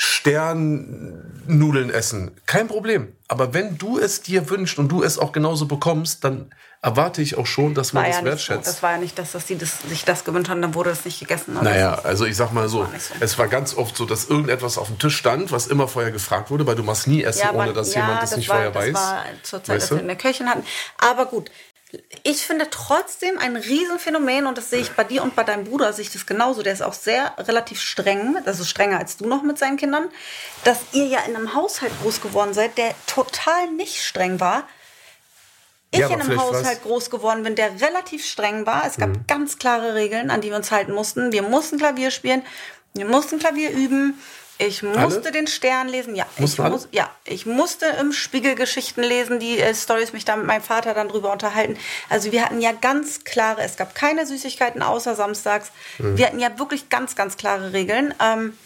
Sternnudeln 0.00 1.90
essen, 1.90 2.30
kein 2.46 2.68
Problem. 2.68 3.12
Aber 3.26 3.52
wenn 3.52 3.78
du 3.78 3.98
es 3.98 4.22
dir 4.22 4.48
wünschst 4.48 4.78
und 4.78 4.88
du 4.88 5.02
es 5.02 5.18
auch 5.18 5.32
genauso 5.32 5.66
bekommst, 5.66 6.22
dann 6.22 6.54
erwarte 6.80 7.20
ich 7.20 7.36
auch 7.36 7.46
schon, 7.46 7.74
dass 7.74 7.92
man 7.92 8.04
war 8.04 8.08
das 8.08 8.16
ja 8.18 8.22
nicht 8.22 8.30
so. 8.30 8.30
wertschätzt. 8.52 8.68
Das 8.68 8.82
war 8.84 8.92
ja 8.92 8.98
nicht, 8.98 9.18
dass, 9.18 9.32
dass 9.32 9.46
die 9.46 9.58
das, 9.58 9.80
sich 9.82 10.04
das 10.04 10.24
gewünscht 10.24 10.48
haben, 10.50 10.62
dann 10.62 10.74
wurde 10.74 10.90
das 10.90 11.04
nicht 11.04 11.18
gegessen. 11.18 11.58
Naja, 11.60 11.98
also 12.04 12.24
ich 12.26 12.36
sag 12.36 12.52
mal 12.52 12.68
so, 12.68 12.82
war 12.82 12.90
so. 12.96 13.14
es 13.18 13.36
war 13.38 13.48
ganz 13.48 13.74
oft 13.76 13.96
so, 13.96 14.04
dass 14.04 14.26
irgendetwas 14.26 14.78
auf 14.78 14.86
dem 14.86 15.00
Tisch 15.00 15.16
stand, 15.16 15.50
was 15.50 15.66
immer 15.66 15.88
vorher 15.88 16.12
gefragt 16.12 16.50
wurde, 16.52 16.64
weil 16.66 16.76
du 16.76 16.84
machst 16.84 17.08
nie 17.08 17.24
Essen, 17.24 17.40
Ja, 17.42 17.52
ohne 17.52 17.72
dass 17.72 17.92
ja, 17.94 18.02
jemand 18.02 18.22
das, 18.22 18.36
nicht 18.36 18.48
war, 18.48 18.54
vorher 18.56 18.70
das 18.70 18.84
weiß. 18.84 18.94
war 18.94 19.24
zur 19.42 19.64
Zeit, 19.64 19.74
Weißt 19.76 19.82
als 19.82 19.90
wir 19.90 19.96
du? 19.96 20.02
in 20.02 20.06
der 20.08 20.16
Köchin 20.16 20.48
hatten. 20.48 20.62
Aber 20.98 21.26
gut, 21.26 21.50
ich 22.22 22.44
finde 22.46 22.68
trotzdem 22.70 23.38
ein 23.38 23.56
Riesenphänomen 23.56 24.46
und 24.46 24.58
das 24.58 24.68
sehe 24.68 24.80
ich 24.80 24.92
bei 24.92 25.04
dir 25.04 25.22
und 25.22 25.34
bei 25.34 25.44
deinem 25.44 25.64
Bruder, 25.64 25.92
sehe 25.92 26.02
ich 26.02 26.12
das 26.12 26.26
genauso. 26.26 26.62
Der 26.62 26.74
ist 26.74 26.82
auch 26.82 26.92
sehr 26.92 27.32
relativ 27.38 27.80
streng, 27.80 28.36
ist 28.36 28.68
strenger 28.68 28.98
als 28.98 29.16
du 29.16 29.26
noch 29.26 29.42
mit 29.42 29.58
seinen 29.58 29.78
Kindern, 29.78 30.08
dass 30.64 30.80
ihr 30.92 31.06
ja 31.06 31.20
in 31.20 31.34
einem 31.34 31.54
Haushalt 31.54 31.92
groß 32.02 32.20
geworden 32.20 32.52
seid, 32.52 32.76
der 32.76 32.94
total 33.06 33.70
nicht 33.70 34.04
streng 34.04 34.38
war. 34.38 34.68
Ich 35.90 36.00
Ja, 36.00 36.08
in 36.08 36.20
einem 36.20 36.38
Haushalt 36.38 36.82
groß 36.82 37.08
geworden 37.08 37.42
bin, 37.42 37.54
der 37.54 37.80
relativ 37.80 38.26
streng 38.26 38.66
war. 38.66 38.86
Es 38.86 38.98
Mhm. 38.98 39.00
gab 39.00 39.28
ganz 39.28 39.58
klare 39.58 39.94
Regeln, 39.94 40.30
an 40.30 40.42
die 40.42 40.50
wir 40.50 40.56
uns 40.56 40.70
halten 40.70 40.92
mussten. 40.92 41.32
Wir 41.32 41.42
mussten 41.42 41.78
Klavier 41.78 42.10
spielen, 42.10 42.44
wir 42.92 43.06
mussten 43.06 43.38
Klavier 43.38 43.70
üben. 43.70 44.20
Ich 44.58 44.82
musste 44.82 45.30
den 45.30 45.46
Stern 45.46 45.88
lesen. 45.88 46.16
Ja, 46.16 46.26
ich, 46.34 46.40
Mussten 46.40 46.62
alle? 46.62 46.72
muss, 46.72 46.88
ja, 46.90 47.08
ich 47.24 47.46
musste 47.46 47.86
im 48.00 48.12
Spiegel 48.12 48.56
Geschichten 48.56 49.02
lesen, 49.02 49.38
die 49.38 49.60
äh, 49.60 49.72
Stories 49.72 50.12
mich 50.12 50.24
da 50.24 50.34
mit 50.34 50.46
meinem 50.46 50.62
Vater 50.62 50.94
dann 50.94 51.08
drüber 51.08 51.32
unterhalten. 51.32 51.76
Also 52.08 52.32
wir 52.32 52.44
hatten 52.44 52.60
ja 52.60 52.72
ganz 52.72 53.22
klare, 53.22 53.62
es 53.62 53.76
gab 53.76 53.94
keine 53.94 54.26
Süßigkeiten 54.26 54.82
außer 54.82 55.14
samstags. 55.14 55.70
Mhm. 55.98 56.18
Wir 56.18 56.26
hatten 56.26 56.40
ja 56.40 56.58
wirklich 56.58 56.88
ganz, 56.88 57.14
ganz 57.14 57.36
klare 57.36 57.72
Regeln. 57.72 58.12
Ähm, 58.20 58.58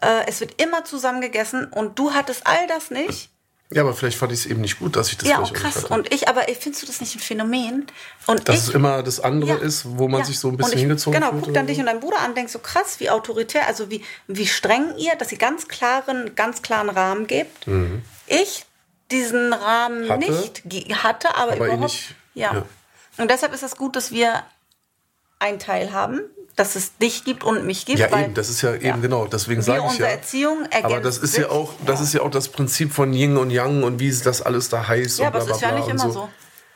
äh, 0.00 0.26
es 0.28 0.40
wird 0.40 0.62
immer 0.62 0.84
zusammen 0.84 1.20
gegessen 1.20 1.66
und 1.66 1.98
du 1.98 2.14
hattest 2.14 2.46
all 2.46 2.68
das 2.68 2.90
nicht. 2.92 3.29
Ja, 3.72 3.82
aber 3.82 3.94
vielleicht 3.94 4.18
fand 4.18 4.32
ich 4.32 4.40
es 4.40 4.46
eben 4.46 4.60
nicht 4.62 4.80
gut, 4.80 4.96
dass 4.96 5.10
ich 5.10 5.18
das 5.18 5.28
ja, 5.28 5.36
vielleicht 5.36 5.52
auch 5.52 5.56
krass. 5.56 5.76
hatte. 5.84 5.94
Und 5.94 6.12
ich, 6.12 6.26
aber 6.28 6.42
findest 6.58 6.82
du 6.82 6.86
das 6.88 7.00
nicht 7.00 7.14
ein 7.14 7.20
Phänomen? 7.20 7.86
Und 8.26 8.48
Dass 8.48 8.56
ich, 8.56 8.62
es 8.62 8.68
immer 8.70 9.04
das 9.04 9.20
andere 9.20 9.50
Ja. 9.52 9.56
ist, 9.58 9.84
wo 9.96 10.08
man 10.08 10.20
Ja. 10.22 10.26
sich 10.26 10.40
so 10.40 10.48
ein 10.48 10.52
Und 10.52 10.56
bisschen 10.56 10.72
ich, 10.74 10.80
hingezogen 10.80 11.20
Genau, 11.20 11.30
fühlt. 11.30 11.44
guck 11.44 11.54
dann 11.54 11.68
dich 11.68 11.78
und 11.78 11.86
deinen 11.86 12.00
Bruder 12.00 12.18
an, 12.20 12.34
denkst 12.34 12.52
so 12.52 12.58
krass, 12.58 12.98
wie 12.98 13.10
autoritär, 13.10 13.68
also 13.68 13.88
wie, 13.88 14.04
wie 14.26 14.46
streng 14.48 14.96
ihr, 14.96 15.14
dass 15.14 15.30
ihr 15.30 15.38
ganz 15.38 15.68
klaren, 15.68 16.34
ganz 16.34 16.62
klaren 16.62 16.88
Rahmen 16.90 17.28
gebt. 17.28 17.66
Ich 18.26 18.64
diesen 19.12 19.52
Rahmen 19.52 20.04
Mhm. 20.06 20.10
Hatte, 20.10 20.32
nicht 20.32 21.02
hatte, 21.04 21.28
aber, 21.36 21.52
aber 21.52 21.56
ihn 21.68 21.74
überhaupt. 21.74 21.82
nicht- 21.82 22.14
ja. 22.34 22.52
ja. 22.54 22.64
Und 23.18 23.30
deshalb 23.30 23.52
ist 23.54 23.62
es 23.62 23.76
gut, 23.76 23.94
dass 23.94 24.10
wir 24.10 24.42
einen 25.38 25.58
Teil 25.60 25.92
haben, 25.92 26.20
dass 26.60 26.76
es 26.76 26.98
dich 26.98 27.24
gibt 27.24 27.42
und 27.42 27.64
mich 27.64 27.86
gibt. 27.86 28.00
Ja, 28.00 28.20
eben, 28.20 28.34
das 28.34 28.50
ist 28.50 28.60
ja 28.60 28.74
eben 28.74 28.84
ja. 28.84 28.96
genau, 28.96 29.24
deswegen 29.24 29.62
sage 29.62 29.82
ich 29.90 29.98
ja. 29.98 30.08
Erziehung 30.08 30.68
Aber 30.82 31.00
das 31.00 31.16
ist 31.16 31.38
ja 31.38 31.48
auch, 31.48 31.72
das 31.86 32.02
ist 32.02 32.12
ja 32.12 32.20
auch 32.20 32.30
das 32.30 32.48
Prinzip 32.48 32.92
von 32.92 33.14
Yin 33.14 33.38
und 33.38 33.50
Yang 33.50 33.82
und 33.82 33.98
wie 33.98 34.12
das 34.12 34.42
alles 34.42 34.68
da 34.68 34.86
heißt 34.86 35.20
Ja, 35.20 35.28
und 35.28 35.36
aber 35.36 35.44
bla 35.46 35.54
es 35.54 35.58
bla 35.58 35.68
ist 35.68 35.70
ja 35.70 35.70
bla 35.70 35.78
nicht 35.78 35.88
immer 35.88 36.12
so. 36.12 36.12
so. 36.12 36.28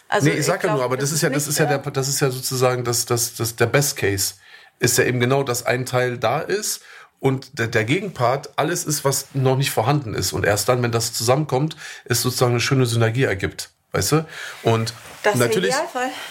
Also 0.09 0.27
nee, 0.27 0.37
ich 0.37 0.47
sag 0.47 0.65
ja 0.65 0.73
nur, 0.73 0.83
aber 0.83 0.97
das, 0.97 1.13
ist 1.13 1.21
ja, 1.21 1.29
das 1.29 1.47
ist 1.47 1.59
ja 1.59 1.67
der, 1.67 1.79
das 1.79 2.09
ist 2.09 2.21
ja 2.21 2.31
sozusagen 2.31 2.83
das, 2.85 3.05
das, 3.05 3.35
das, 3.35 3.57
der 3.57 3.67
Best 3.67 3.97
Case. 3.99 4.35
Ist 4.79 4.97
ja 4.97 5.05
eben 5.05 5.21
genau, 5.21 5.43
dass 5.43 5.67
ein 5.67 5.85
Teil 5.85 6.17
da 6.17 6.41
ist 6.41 6.81
und 7.21 7.59
der, 7.59 7.67
der 7.67 7.85
Gegenpart 7.85 8.55
alles 8.57 8.85
ist, 8.85 9.05
was 9.05 9.35
noch 9.35 9.59
nicht 9.59 9.71
vorhanden 9.71 10.15
ist. 10.15 10.33
Und 10.33 10.47
erst 10.47 10.71
dann, 10.71 10.83
wenn 10.83 10.93
das 10.93 11.13
zusammenkommt, 11.13 11.77
es 12.07 12.23
sozusagen 12.23 12.53
eine 12.53 12.61
schöne 12.61 12.87
Synergie 12.87 13.25
ergibt. 13.25 13.71
Weißt 13.95 14.13
du? 14.13 14.27
Und 14.65 14.93
Das 15.23 15.37
natürlich, 15.37 15.75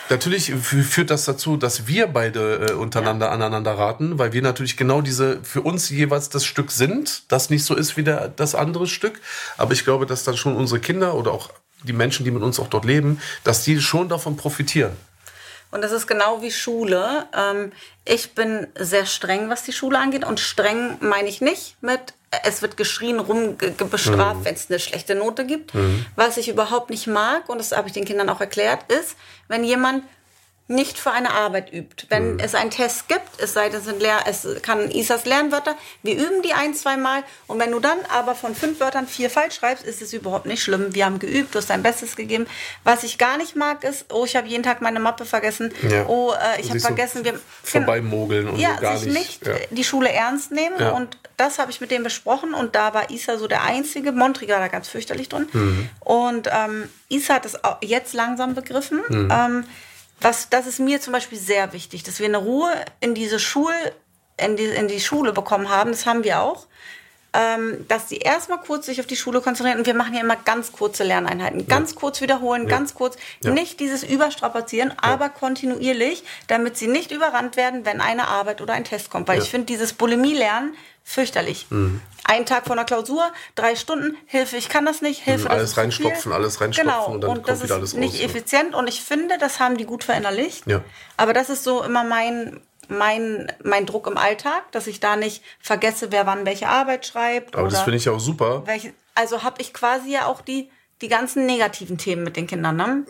natürlich 0.09 0.49
fü- 0.49 0.83
führt 0.83 1.09
das 1.09 1.23
dazu, 1.25 1.55
dass 1.57 1.87
wir 1.87 2.07
beide 2.07 2.67
äh, 2.67 2.71
untereinander 2.73 3.31
aneinander 3.31 3.71
raten, 3.77 4.19
weil 4.19 4.33
wir 4.33 4.41
natürlich 4.41 4.75
genau 4.77 5.01
diese 5.01 5.39
für 5.43 5.61
uns 5.61 5.89
jeweils 5.89 6.27
das 6.29 6.43
Stück 6.45 6.71
sind, 6.71 7.23
das 7.31 7.49
nicht 7.49 7.63
so 7.65 7.73
ist 7.73 7.95
wie 7.97 8.03
der, 8.03 8.27
das 8.27 8.53
andere 8.53 8.85
Stück. 8.85 9.21
Aber 9.57 9.71
ich 9.73 9.85
glaube, 9.85 10.05
dass 10.05 10.23
dann 10.25 10.35
schon 10.37 10.55
unsere 10.57 10.79
Kinder 10.81 11.15
oder 11.15 11.31
auch 11.31 11.49
die 11.83 11.93
Menschen, 11.93 12.25
die 12.25 12.31
mit 12.31 12.43
uns 12.43 12.59
auch 12.59 12.67
dort 12.67 12.85
leben, 12.85 13.19
dass 13.45 13.63
die 13.63 13.79
schon 13.81 14.09
davon 14.09 14.35
profitieren. 14.37 14.91
Und 15.71 15.81
das 15.81 15.91
ist 15.91 16.05
genau 16.05 16.41
wie 16.41 16.51
Schule. 16.51 17.25
Ähm, 17.35 17.71
ich 18.05 18.35
bin 18.35 18.67
sehr 18.77 19.05
streng, 19.05 19.49
was 19.49 19.63
die 19.63 19.73
Schule 19.73 19.97
angeht. 19.97 20.23
Und 20.23 20.39
streng 20.39 20.97
meine 20.99 21.27
ich 21.29 21.41
nicht 21.41 21.77
mit, 21.81 22.13
es 22.43 22.61
wird 22.61 22.77
geschrien, 22.77 23.19
rum 23.19 23.57
bestraft, 23.89 24.39
Mhm. 24.41 24.45
wenn 24.45 24.55
es 24.55 24.69
eine 24.69 24.79
schlechte 24.79 25.15
Note 25.15 25.45
gibt. 25.45 25.71
Was 26.15 26.37
ich 26.37 26.49
überhaupt 26.49 26.89
nicht 26.89 27.07
mag, 27.07 27.49
und 27.49 27.57
das 27.59 27.71
habe 27.71 27.87
ich 27.87 27.93
den 27.93 28.05
Kindern 28.05 28.29
auch 28.29 28.41
erklärt, 28.41 28.91
ist, 28.91 29.15
wenn 29.47 29.63
jemand 29.63 30.03
nicht 30.67 30.97
für 30.97 31.11
eine 31.11 31.31
Arbeit 31.31 31.73
übt. 31.73 32.05
Wenn 32.09 32.39
es 32.39 32.55
einen 32.55 32.71
Test 32.71 33.09
gibt, 33.09 33.21
es 33.37 33.53
sei 33.53 33.67
denn, 33.67 33.79
es, 33.79 33.85
sind 33.85 34.01
Lehr 34.01 34.19
es 34.25 34.47
kann 34.61 34.89
Isas 34.89 35.25
Lernwörter, 35.25 35.75
wir 36.03 36.15
üben 36.15 36.41
die 36.41 36.53
ein, 36.53 36.73
zwei 36.73 36.95
Mal 36.95 37.23
und 37.47 37.59
wenn 37.59 37.69
du 37.71 37.79
dann 37.81 37.97
aber 38.09 38.33
von 38.33 38.55
fünf 38.55 38.79
Wörtern 38.79 39.05
vier 39.05 39.29
falsch 39.29 39.55
schreibst, 39.55 39.83
ist 39.85 40.01
es 40.01 40.13
überhaupt 40.13 40.45
nicht 40.45 40.63
schlimm. 40.63 40.95
Wir 40.95 41.05
haben 41.05 41.19
geübt, 41.19 41.53
du 41.53 41.59
hast 41.59 41.69
dein 41.69 41.83
Bestes 41.83 42.15
gegeben. 42.15 42.47
Was 42.85 43.03
ich 43.03 43.17
gar 43.17 43.37
nicht 43.37 43.57
mag, 43.57 43.83
ist, 43.83 44.05
oh, 44.13 44.23
ich 44.23 44.37
habe 44.37 44.47
jeden 44.47 44.63
Tag 44.63 44.81
meine 44.81 45.01
Mappe 45.01 45.25
vergessen. 45.25 45.73
Ja. 45.89 46.05
Oh, 46.07 46.31
äh, 46.31 46.61
ich 46.61 46.69
habe 46.69 46.79
so 46.79 46.87
vergessen, 46.87 47.25
wir 47.25 47.37
vorbeimogeln 47.61 48.47
und 48.47 48.57
ja, 48.57 48.75
so 48.75 48.81
gar 48.81 48.97
sich 48.97 49.11
nicht. 49.13 49.45
ja. 49.45 49.53
die 49.69 49.83
Schule 49.83 50.09
ernst 50.11 50.51
nehmen 50.51 50.75
Ja. 50.79 50.91
und 50.91 51.17
das 51.35 51.59
habe 51.59 51.71
ich 51.71 51.81
mit 51.81 51.91
dem 51.91 52.03
besprochen 52.03 52.53
und 52.53 52.75
da 52.75 52.93
war 52.93 53.09
Isa 53.09 53.37
so 53.37 53.47
der 53.47 53.63
einzige, 53.63 54.11
Montriga 54.13 54.59
da 54.59 54.69
ganz 54.69 54.87
fürchterlich 54.87 55.27
drin 55.29 55.47
Mhm. 55.51 55.89
und 55.99 56.47
ähm, 56.51 56.89
Isa 57.09 57.33
hat 57.35 57.45
es 57.45 57.57
jetzt 57.81 58.13
langsam 58.13 58.55
begriffen. 58.55 59.01
Mhm. 59.09 59.29
Ähm, 59.31 59.65
was, 60.21 60.49
das 60.49 60.67
ist 60.67 60.79
mir 60.79 61.01
zum 61.01 61.13
Beispiel 61.13 61.37
sehr 61.37 61.73
wichtig, 61.73 62.03
dass 62.03 62.19
wir 62.19 62.27
eine 62.27 62.37
Ruhe 62.37 62.73
in 62.99 63.13
diese 63.13 63.39
Schul, 63.39 63.73
in 64.37 64.55
die, 64.55 64.65
in 64.65 64.87
die 64.87 64.99
Schule 64.99 65.33
bekommen 65.33 65.69
haben. 65.69 65.91
Das 65.91 66.05
haben 66.05 66.23
wir 66.23 66.41
auch. 66.41 66.67
Ähm, 67.35 67.85
dass 67.87 68.05
die 68.07 68.17
erstmal 68.17 68.59
kurz 68.59 68.85
sich 68.85 68.99
auf 68.99 69.07
die 69.07 69.15
Schule 69.15 69.41
konzentrieren 69.41 69.79
und 69.79 69.87
wir 69.87 69.95
machen 69.95 70.13
ja 70.13 70.21
immer 70.21 70.35
ganz 70.35 70.71
kurze 70.71 71.03
Lerneinheiten. 71.03 71.67
Ganz 71.67 71.95
kurz 71.95 72.21
wiederholen, 72.21 72.67
ganz 72.67 72.93
kurz. 72.93 73.17
Ja. 73.43 73.49
Nicht 73.49 73.79
dieses 73.79 74.03
Überstrapazieren, 74.03 74.93
aber 75.01 75.29
kontinuierlich, 75.29 76.23
damit 76.47 76.77
sie 76.77 76.87
nicht 76.87 77.11
überrannt 77.11 77.57
werden, 77.57 77.85
wenn 77.85 78.01
eine 78.01 78.27
Arbeit 78.27 78.61
oder 78.61 78.73
ein 78.73 78.83
Test 78.83 79.09
kommt. 79.09 79.27
Weil 79.27 79.37
Ja. 79.37 79.43
ich 79.43 79.49
finde 79.49 79.65
dieses 79.65 79.93
Bulimie-Lernen 79.93 80.75
fürchterlich. 81.03 81.67
Mhm. 81.69 82.01
Ein 82.23 82.45
Tag 82.45 82.65
vor 82.65 82.73
einer 82.73 82.85
Klausur, 82.85 83.31
drei 83.55 83.75
Stunden, 83.75 84.15
Hilfe, 84.25 84.55
ich 84.55 84.69
kann 84.69 84.85
das 84.85 85.01
nicht, 85.01 85.21
Hilfe, 85.23 85.45
das 85.45 85.51
alles 85.51 85.71
ist 85.71 85.77
reinstopfen, 85.77 86.31
alles 86.31 86.61
reinstopfen 86.61 86.91
genau. 86.91 87.07
und 87.07 87.21
dann 87.21 87.29
und 87.31 87.47
das 87.47 87.59
kommt 87.59 87.63
wieder 87.63 87.75
ist 87.75 87.79
alles 87.79 87.93
nicht 87.95 88.13
raus, 88.13 88.19
ne? 88.21 88.25
effizient 88.25 88.75
und 88.75 88.87
ich 88.87 89.01
finde, 89.01 89.37
das 89.37 89.59
haben 89.59 89.75
die 89.75 89.85
gut 89.85 90.03
verinnerlicht. 90.05 90.65
Ja. 90.65 90.81
Aber 91.17 91.33
das 91.33 91.49
ist 91.49 91.63
so 91.65 91.83
immer 91.83 92.03
mein, 92.05 92.61
mein, 92.89 93.51
mein 93.63 93.85
Druck 93.85 94.07
im 94.07 94.17
Alltag, 94.17 94.71
dass 94.71 94.87
ich 94.87 94.99
da 94.99 95.15
nicht 95.15 95.43
vergesse, 95.59 96.11
wer 96.11 96.25
wann 96.25 96.45
welche 96.45 96.67
Arbeit 96.67 97.05
schreibt. 97.05 97.55
Aber 97.55 97.67
das 97.69 97.81
finde 97.81 97.97
ich 97.97 98.05
ja 98.05 98.11
auch 98.11 98.19
super. 98.19 98.63
welche, 98.65 98.93
also 99.15 99.43
habe 99.43 99.61
ich 99.61 99.73
quasi 99.73 100.11
ja 100.11 100.25
auch 100.25 100.41
die, 100.41 100.69
die 101.01 101.07
ganzen 101.07 101.45
negativen 101.45 101.97
Themen 101.97 102.23
mit 102.23 102.35
den 102.37 102.47
Kindern, 102.47 102.75
ne? 102.77 103.05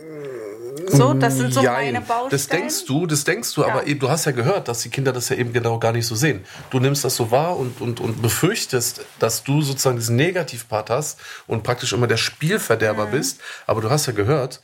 So, 0.88 1.14
das 1.14 1.38
sind 1.38 1.54
so 1.54 1.62
Jein. 1.62 1.94
meine 1.94 2.02
Baustellen. 2.02 2.30
Das 2.32 2.48
denkst 2.48 2.86
du, 2.86 3.06
das 3.06 3.24
denkst 3.24 3.54
du, 3.54 3.62
Ja. 3.62 3.68
aber 3.68 3.86
eben, 3.88 4.00
du 4.00 4.10
hast 4.10 4.26
ja 4.26 4.32
gehört, 4.32 4.68
dass 4.68 4.82
die 4.82 4.90
Kinder 4.90 5.14
das 5.14 5.30
ja 5.30 5.36
eben 5.36 5.54
genau 5.54 5.78
gar 5.80 5.92
nicht 5.92 6.06
so 6.08 6.16
sehen. 6.16 6.44
Du 6.72 6.80
nimmst 6.80 7.04
das 7.06 7.16
so 7.16 7.30
wahr 7.32 7.58
und, 7.58 7.80
und, 7.82 8.00
und 8.00 8.22
befürchtest, 8.22 9.06
dass 9.20 9.44
du 9.44 9.62
sozusagen 9.62 9.98
diesen 9.98 10.16
Negativpart 10.16 10.90
hast 10.90 11.20
und 11.48 11.64
praktisch 11.64 11.94
immer 11.94 12.08
der 12.08 12.18
Spielverderber 12.18 13.06
Mhm. 13.08 13.12
bist. 13.12 13.42
Aber 13.68 13.82
du 13.82 13.90
hast 13.90 14.08
ja 14.08 14.14
gehört, 14.14 14.62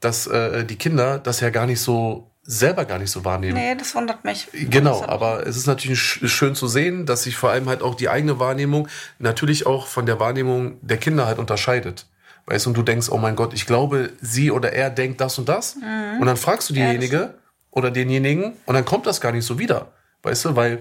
dass 0.00 0.26
äh, 0.26 0.64
die 0.64 0.76
Kinder 0.76 1.18
das 1.18 1.40
ja 1.40 1.50
gar 1.50 1.66
nicht 1.66 1.80
so 1.80 2.29
selber 2.50 2.84
gar 2.84 2.98
nicht 2.98 3.10
so 3.10 3.24
wahrnehmen. 3.24 3.54
Nee, 3.54 3.74
das 3.76 3.94
wundert 3.94 4.24
mich. 4.24 4.48
Genau, 4.52 5.04
aber 5.04 5.46
es 5.46 5.56
ist 5.56 5.66
natürlich 5.66 6.00
sch- 6.00 6.26
schön 6.28 6.54
zu 6.56 6.66
sehen, 6.66 7.06
dass 7.06 7.22
sich 7.22 7.36
vor 7.36 7.50
allem 7.50 7.68
halt 7.68 7.80
auch 7.82 7.94
die 7.94 8.08
eigene 8.08 8.38
Wahrnehmung 8.40 8.88
natürlich 9.20 9.66
auch 9.66 9.86
von 9.86 10.04
der 10.04 10.18
Wahrnehmung 10.18 10.76
der 10.82 10.96
Kinder 10.96 11.26
halt 11.26 11.38
unterscheidet. 11.38 12.06
Weißt 12.46 12.66
du, 12.66 12.70
und 12.70 12.76
du 12.76 12.82
denkst, 12.82 13.08
oh 13.10 13.18
mein 13.18 13.36
Gott, 13.36 13.54
ich 13.54 13.66
glaube, 13.66 14.10
sie 14.20 14.50
oder 14.50 14.72
er 14.72 14.90
denkt 14.90 15.20
das 15.20 15.38
und 15.38 15.48
das. 15.48 15.76
Und 16.18 16.26
dann 16.26 16.36
fragst 16.36 16.68
du 16.70 16.74
diejenige 16.74 17.34
oder 17.70 17.90
denjenigen 17.92 18.54
und 18.66 18.74
dann 18.74 18.84
kommt 18.84 19.06
das 19.06 19.20
gar 19.20 19.30
nicht 19.30 19.44
so 19.46 19.58
wieder. 19.60 19.92
Weißt 20.24 20.44
du, 20.46 20.56
weil 20.56 20.78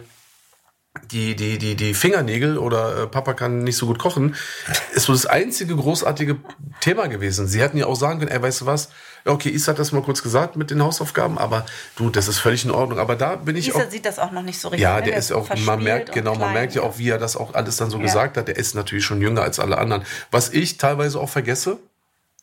die, 1.12 1.36
die, 1.36 1.58
die, 1.58 1.76
die 1.76 1.94
Fingernägel 1.94 2.58
oder 2.58 3.04
äh, 3.04 3.08
Papa 3.08 3.34
kann 3.34 3.64
nicht 3.64 3.78
so 3.78 3.86
gut 3.86 4.00
kochen, 4.00 4.36
ist 4.94 5.06
so 5.06 5.14
das 5.14 5.26
einzige 5.26 5.76
großartige 5.76 6.38
Thema 6.82 7.08
gewesen. 7.08 7.48
Sie 7.48 7.62
hätten 7.62 7.78
ja 7.78 7.86
auch 7.86 7.96
sagen 7.96 8.20
können, 8.20 8.32
ey, 8.32 8.42
weißt 8.42 8.62
du 8.62 8.66
was? 8.66 8.90
Okay, 9.26 9.50
Isa 9.50 9.72
hat 9.74 9.80
das 9.80 9.92
mal 9.92 10.02
kurz 10.02 10.24
gesagt 10.24 10.56
mit 10.56 10.72
den 10.72 10.82
Hausaufgaben, 10.82 11.38
aber 11.38 11.66
du, 11.96 12.10
das 12.10 12.28
ist 12.28 12.40
völlig 12.40 12.64
in 12.66 12.72
Ordnung. 12.72 13.00
Aber 13.00 13.16
da 13.16 13.36
bin 13.36 13.56
ich 13.56 13.68
Isa 13.68 13.80
auch. 13.84 13.90
sieht 13.90 14.06
das 14.06 14.18
auch 14.18 14.32
noch 14.32 14.42
nicht 14.44 14.60
so 14.60 14.70
richtig. 14.70 14.82
Ja, 14.84 14.98
ne? 14.98 15.04
der 15.08 15.18
ist 15.18 15.32
auch, 15.32 15.48
man 15.66 15.84
merkt, 15.84 16.12
genau, 16.14 16.32
man 16.32 16.40
klein. 16.40 16.54
merkt 16.54 16.76
ja 16.76 16.82
auch, 16.82 16.98
wie 16.98 17.10
er 17.10 17.18
das 17.18 17.36
auch 17.38 17.54
alles 17.54 17.78
dann 17.78 17.90
so 17.90 17.98
Ja. 17.98 18.04
gesagt 18.04 18.38
hat. 18.38 18.48
Der 18.48 18.58
ist 18.58 18.76
natürlich 18.76 19.06
schon 19.06 19.22
jünger 19.22 19.42
als 19.42 19.60
alle 19.60 19.78
anderen. 19.78 20.04
Was 20.32 20.50
ich 20.50 20.78
teilweise 20.78 21.20
auch 21.20 21.30
vergesse, 21.30 21.78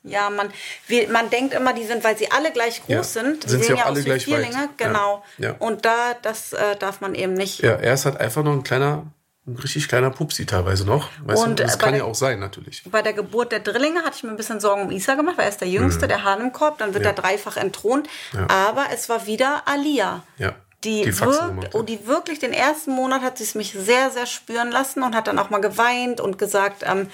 Ja, 0.07 0.31
man, 0.31 0.49
wir, 0.87 1.09
man 1.11 1.31
denkt 1.31 1.53
immer, 1.55 1.73
die 1.73 1.85
sind, 1.85 2.03
weil 2.05 2.17
sie 2.17 2.31
alle 2.31 2.53
gleich 2.53 2.81
groß 2.85 2.89
Ja. 2.89 3.03
sind, 3.03 3.49
Sind 3.49 3.61
sie 3.61 3.67
sehen 3.67 3.75
auch 3.75 3.79
ja 3.81 3.85
alle 3.87 3.93
aus 3.93 3.99
wie 3.99 4.05
gleich 4.05 4.29
weit. 4.29 4.41
Vierlinge, 4.47 4.69
genau. 4.77 5.25
Ja. 5.39 5.49
Ja. 5.51 5.55
Und 5.59 5.85
da, 5.85 6.15
das 6.23 6.53
äh, 6.53 6.77
darf 6.79 7.01
man 7.01 7.15
eben 7.15 7.35
nicht. 7.35 7.61
ja, 7.61 7.73
er 7.73 7.95
ist 7.95 8.05
halt 8.05 8.17
einfach 8.19 8.43
noch 8.43 8.53
ein 8.53 8.63
kleiner, 8.63 9.05
ein 9.47 9.57
richtig 9.57 9.89
kleiner 9.89 10.11
Pupsi 10.11 10.45
teilweise 10.47 10.85
noch. 10.85 11.09
Weißt 11.25 11.43
Und, 11.45 11.59
du? 11.59 11.65
Das 11.65 11.75
äh, 11.77 11.79
kann 11.79 11.91
bei 11.91 11.97
ja 11.99 12.03
der- 12.05 12.11
auch 12.11 12.15
sein, 12.15 12.39
natürlich. 12.41 12.83
Bei 12.91 13.03
der 13.03 13.13
Geburt 13.13 13.53
der 13.53 13.61
Drillinge 13.61 14.01
hatte 14.03 14.15
ich 14.17 14.23
mir 14.25 14.31
ein 14.31 14.37
bisschen 14.37 14.61
Sorgen 14.61 14.83
um 14.83 14.91
Isa 14.91 15.15
gemacht, 15.15 15.37
weil 15.39 15.45
er 15.45 15.51
ist 15.51 15.61
der 15.61 15.69
Jüngste, 15.69 16.09
der 16.09 16.25
Hahn 16.25 16.41
im 16.41 16.53
Korb, 16.53 16.79
dann 16.79 16.95
wird 16.95 17.05
Mhm. 17.05 17.09
Er 17.11 17.15
dreifach 17.15 17.57
entthront. 17.57 18.09
Aber 18.49 18.87
es 18.93 19.09
war 19.09 19.27
wieder 19.27 19.63
Alia. 19.67 20.23
Ja. 20.39 20.55
Die, 20.85 21.03
Die 21.03 21.21
wirkt, 21.21 21.75
oh, 21.75 21.83
die 21.83 22.07
wirklich 22.07 22.39
den 22.39 22.53
ersten 22.53 22.93
Monat 22.93 23.23
hat 23.23 23.39
sie 23.39 23.45
es 23.45 23.55
mich 23.57 23.73
sehr, 23.73 24.11
sehr 24.11 24.27
spüren 24.27 24.71
lassen 24.71 25.03
und 25.03 25.17
hat 25.17 25.27
dann 25.27 25.39
auch 25.39 25.51
mal 25.51 25.61
geweint 25.61 26.21
und 26.21 26.39
gesagt, 26.39 26.85
ähm, 26.87 27.09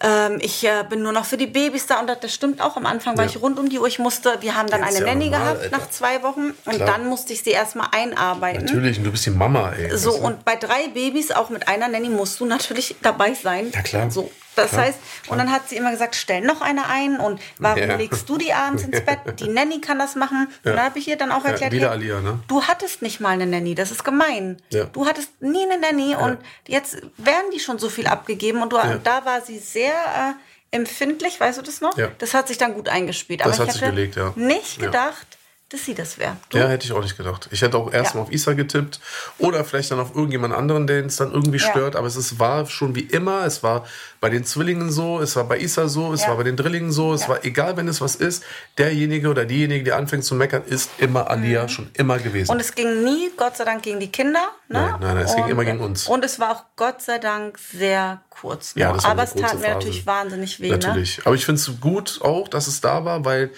ähm, 0.00 0.38
ich 0.40 0.64
äh, 0.64 0.84
bin 0.88 1.02
nur 1.02 1.12
noch 1.12 1.24
für 1.24 1.36
die 1.36 1.46
Babys 1.46 1.86
da 1.86 1.98
und 2.00 2.06
das, 2.06 2.20
das 2.20 2.32
stimmt 2.32 2.60
auch. 2.60 2.76
Am 2.76 2.86
Anfang 2.86 3.16
war 3.16 3.24
Ja. 3.24 3.30
ich 3.30 3.40
rund 3.42 3.58
um 3.58 3.68
die 3.68 3.78
Uhr. 3.78 3.86
Ich 3.88 3.98
musste, 3.98 4.36
wir 4.40 4.54
haben 4.56 4.68
dann 4.68 4.82
ist 4.82 4.88
eine 4.96 4.98
ja 5.00 5.06
Nanny 5.06 5.24
normal, 5.30 5.40
gehabt 5.54 5.62
Alter. 5.64 5.76
nach 5.78 5.90
zwei 5.90 6.22
Wochen 6.22 6.54
und 6.64 6.74
Klar. 6.76 6.86
dann 6.86 7.06
musste 7.06 7.32
ich 7.32 7.42
sie 7.42 7.50
erstmal 7.50 7.88
einarbeiten. 7.92 8.64
Natürlich, 8.64 8.98
und 8.98 9.04
du 9.04 9.10
bist 9.10 9.26
die 9.26 9.30
Mama, 9.30 9.72
ey. 9.72 9.96
So, 9.96 10.14
und 10.14 10.44
bei 10.44 10.56
drei 10.56 10.88
Babys, 10.88 11.30
auch 11.32 11.50
mit 11.50 11.66
einer 11.68 11.88
Nanny, 11.88 12.08
musst 12.08 12.38
du 12.40 12.46
natürlich 12.46 12.94
dabei 13.02 13.34
sein. 13.34 13.70
Ja, 13.74 13.82
klar. 13.82 14.10
So, 14.10 14.30
das 14.58 14.70
Klar, 14.70 14.84
heißt, 14.84 14.98
und 15.28 15.38
dann 15.38 15.50
hat 15.50 15.68
sie 15.68 15.76
immer 15.76 15.90
gesagt, 15.90 16.14
stell 16.16 16.40
noch 16.42 16.60
eine 16.60 16.86
ein 16.88 17.18
und 17.18 17.40
warum 17.58 17.78
Ja. 17.82 17.96
legst 17.96 18.28
du 18.28 18.36
die 18.36 18.52
abends 18.52 18.82
ins 18.82 19.00
Bett? 19.00 19.18
Die 19.40 19.48
Nanny 19.48 19.80
kann 19.80 19.98
das 19.98 20.14
machen. 20.16 20.46
Und 20.64 20.64
dann 20.64 20.82
habe 20.82 20.98
ich 20.98 21.08
ihr 21.08 21.16
dann 21.16 21.32
auch 21.32 21.44
erklärt, 21.44 21.72
hey, 21.72 21.84
Alia, 21.84 22.20
ne? 22.20 22.40
du 22.48 22.62
hattest 22.64 23.02
nicht 23.02 23.20
mal 23.20 23.30
eine 23.30 23.46
Nanny, 23.46 23.74
das 23.74 23.90
ist 23.90 24.04
gemein. 24.04 24.60
Ja. 24.70 24.84
Du 24.84 25.06
hattest 25.06 25.40
nie 25.40 25.62
eine 25.64 25.78
Nanny 25.80 26.14
und 26.16 26.38
jetzt 26.66 26.96
werden 27.16 27.50
die 27.54 27.60
schon 27.60 27.78
so 27.78 27.88
viel 27.88 28.06
abgegeben 28.06 28.62
und, 28.62 28.72
du, 28.72 28.78
und 28.78 29.06
da 29.06 29.24
war 29.24 29.40
sie 29.40 29.58
sehr 29.58 29.92
äh, 29.92 30.76
empfindlich, 30.76 31.40
weißt 31.40 31.58
du 31.58 31.62
das 31.62 31.80
noch? 31.80 31.96
Ja. 31.96 32.08
Das 32.18 32.34
hat 32.34 32.48
sich 32.48 32.58
dann 32.58 32.74
gut 32.74 32.88
eingespielt. 32.88 33.40
Das 33.40 33.46
Aber 33.46 33.58
hat 33.60 33.66
ich 33.68 33.72
sich 33.74 33.82
hatte 33.82 33.94
gelegt, 33.94 34.16
ja. 34.16 34.32
nicht 34.36 34.78
Ja. 34.78 34.86
gedacht, 34.86 35.37
dass 35.70 35.84
sie 35.84 35.94
das 35.94 36.16
wäre. 36.18 36.36
Ja, 36.54 36.66
hätte 36.68 36.86
ich 36.86 36.92
auch 36.92 37.02
nicht 37.02 37.16
gedacht. 37.18 37.48
Ich 37.50 37.60
hätte 37.60 37.76
auch 37.76 37.92
erstmal 37.92 38.22
Ja. 38.22 38.28
auf 38.28 38.32
Isa 38.32 38.54
getippt 38.54 39.00
oder 39.38 39.64
vielleicht 39.64 39.90
dann 39.90 40.00
auf 40.00 40.14
irgendjemand 40.14 40.54
anderen, 40.54 40.86
den 40.86 41.06
es 41.06 41.16
dann 41.16 41.30
irgendwie 41.30 41.58
Ja. 41.58 41.70
stört. 41.70 41.94
Aber 41.94 42.06
es 42.06 42.16
ist, 42.16 42.38
war 42.38 42.64
schon 42.66 42.94
wie 42.94 43.02
immer. 43.02 43.44
Es 43.44 43.62
war 43.62 43.84
bei 44.20 44.30
den 44.30 44.44
Zwillingen 44.44 44.90
so, 44.90 45.20
es 45.20 45.36
war 45.36 45.44
bei 45.44 45.58
Isa 45.58 45.86
so, 45.88 46.12
es 46.14 46.22
Ja. 46.22 46.28
war 46.28 46.36
bei 46.38 46.42
den 46.44 46.56
Drillingen 46.56 46.90
so. 46.90 47.12
Es 47.12 47.22
Ja. 47.22 47.28
war 47.28 47.44
egal, 47.44 47.76
wenn 47.76 47.86
es 47.86 48.00
was 48.00 48.16
ist. 48.16 48.44
Derjenige 48.78 49.28
oder 49.28 49.44
diejenige, 49.44 49.84
die 49.84 49.92
anfängt 49.92 50.24
zu 50.24 50.34
meckern, 50.34 50.62
ist 50.64 50.90
immer 50.98 51.28
Alia, 51.30 51.68
schon 51.68 51.90
immer 51.92 52.18
gewesen. 52.18 52.50
Mhm. 52.50 52.54
Und 52.54 52.60
es 52.60 52.74
ging 52.74 53.04
nie, 53.04 53.30
Gott 53.36 53.58
sei 53.58 53.64
Dank, 53.64 53.82
gegen 53.82 54.00
die 54.00 54.10
Kinder. 54.10 54.40
Ne? 54.68 54.80
Nein, 54.80 54.94
nein, 55.00 55.14
nein, 55.16 55.24
es 55.26 55.34
ging 55.34 55.44
und, 55.44 55.50
immer 55.50 55.64
gegen 55.66 55.80
uns. 55.80 56.08
Und 56.08 56.24
es 56.24 56.40
war 56.40 56.50
auch 56.52 56.64
Gott 56.76 57.02
sei 57.02 57.18
Dank 57.18 57.58
sehr 57.58 58.22
kurz. 58.30 58.72
Ja, 58.74 58.86
nur. 58.88 58.94
das 58.96 59.04
war 59.04 59.10
Aber 59.10 59.22
es 59.24 59.32
tat 59.34 59.40
kurze 59.42 59.56
mir 59.56 59.62
Phase. 59.62 59.74
natürlich 59.74 60.06
wahnsinnig 60.06 60.60
weh. 60.60 60.70
Ne? 60.70 60.78
Natürlich. 60.78 61.20
Aber 61.26 61.34
ich 61.34 61.44
finde 61.44 61.60
es 61.60 61.80
gut 61.80 62.20
auch, 62.22 62.48
dass 62.48 62.66
es 62.68 62.80
da 62.80 63.04
war, 63.04 63.24
weil 63.24 63.50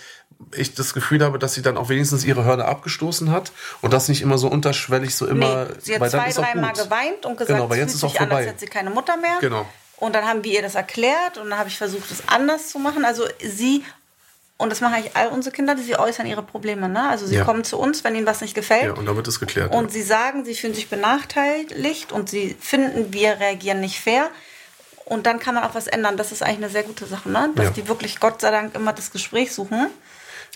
ich 0.54 0.74
das 0.74 0.94
Gefühl 0.94 1.22
habe, 1.24 1.38
dass 1.38 1.54
sie 1.54 1.62
dann 1.62 1.76
auch 1.76 1.88
wenigstens 1.88 2.24
ihre 2.24 2.44
Hörner 2.44 2.64
abgestoßen 2.66 3.30
hat 3.30 3.52
und 3.82 3.92
das 3.92 4.08
nicht 4.08 4.22
immer 4.22 4.38
so 4.38 4.48
unterschwellig 4.48 5.14
so 5.14 5.26
immer. 5.26 5.66
Nee, 5.66 5.70
sie 5.80 5.94
hat 5.94 6.00
weil 6.00 6.10
zwei, 6.10 6.30
dreimal 6.32 6.72
geweint 6.72 7.26
und 7.26 7.36
gesagt, 7.36 7.58
Genau, 7.60 7.70
es 7.72 7.76
jetzt 7.78 7.94
ist 7.94 8.04
auch 8.04 8.14
vorbei. 8.16 8.46
hätte 8.46 8.58
sie 8.60 8.66
keine 8.66 8.90
Mutter 8.90 9.16
mehr. 9.16 9.38
Genau. 9.40 9.66
Und 9.96 10.14
dann 10.14 10.24
haben 10.24 10.42
wir 10.44 10.52
ihr 10.52 10.62
das 10.62 10.74
erklärt 10.76 11.36
und 11.38 11.50
dann 11.50 11.58
habe 11.58 11.68
ich 11.68 11.76
versucht, 11.76 12.10
es 12.10 12.22
anders 12.26 12.68
zu 12.70 12.78
machen. 12.78 13.04
Also 13.04 13.24
sie, 13.38 13.84
und 14.56 14.70
das 14.72 14.80
machen 14.80 14.94
eigentlich 14.94 15.14
all 15.14 15.28
unsere 15.28 15.54
Kinder, 15.54 15.74
die 15.74 15.82
sie 15.82 15.96
äußern 15.98 16.26
ihre 16.26 16.42
Probleme. 16.42 16.88
Ne? 16.88 17.06
Also 17.08 17.26
sie 17.26 17.36
Ja. 17.36 17.44
kommen 17.44 17.64
zu 17.64 17.78
uns, 17.78 18.02
wenn 18.02 18.14
ihnen 18.14 18.26
was 18.26 18.40
nicht 18.40 18.54
gefällt. 18.54 18.84
Ja, 18.84 18.92
und 18.94 19.04
dann 19.06 19.14
wird 19.16 19.28
es 19.28 19.38
geklärt. 19.40 19.74
Und 19.74 19.92
sie 19.92 20.02
sagen, 20.02 20.44
sie 20.46 20.54
fühlen 20.54 20.72
sich 20.74 20.88
benachteiligt 20.88 22.12
und 22.12 22.30
sie 22.30 22.56
finden, 22.58 23.12
wir 23.12 23.38
reagieren 23.40 23.80
nicht 23.80 24.00
fair. 24.00 24.28
Und 25.04 25.26
dann 25.26 25.38
kann 25.38 25.54
man 25.54 25.64
auch 25.64 25.74
was 25.74 25.86
ändern. 25.86 26.16
Das 26.16 26.32
ist 26.32 26.42
eigentlich 26.42 26.58
eine 26.58 26.70
sehr 26.70 26.84
gute 26.84 27.04
Sache, 27.06 27.28
ne? 27.28 27.50
dass 27.54 27.66
Ja. 27.66 27.70
die 27.72 27.88
wirklich 27.88 28.20
Gott 28.20 28.40
sei 28.40 28.50
Dank 28.50 28.74
immer 28.74 28.92
das 28.92 29.10
Gespräch 29.12 29.52
suchen. 29.52 29.88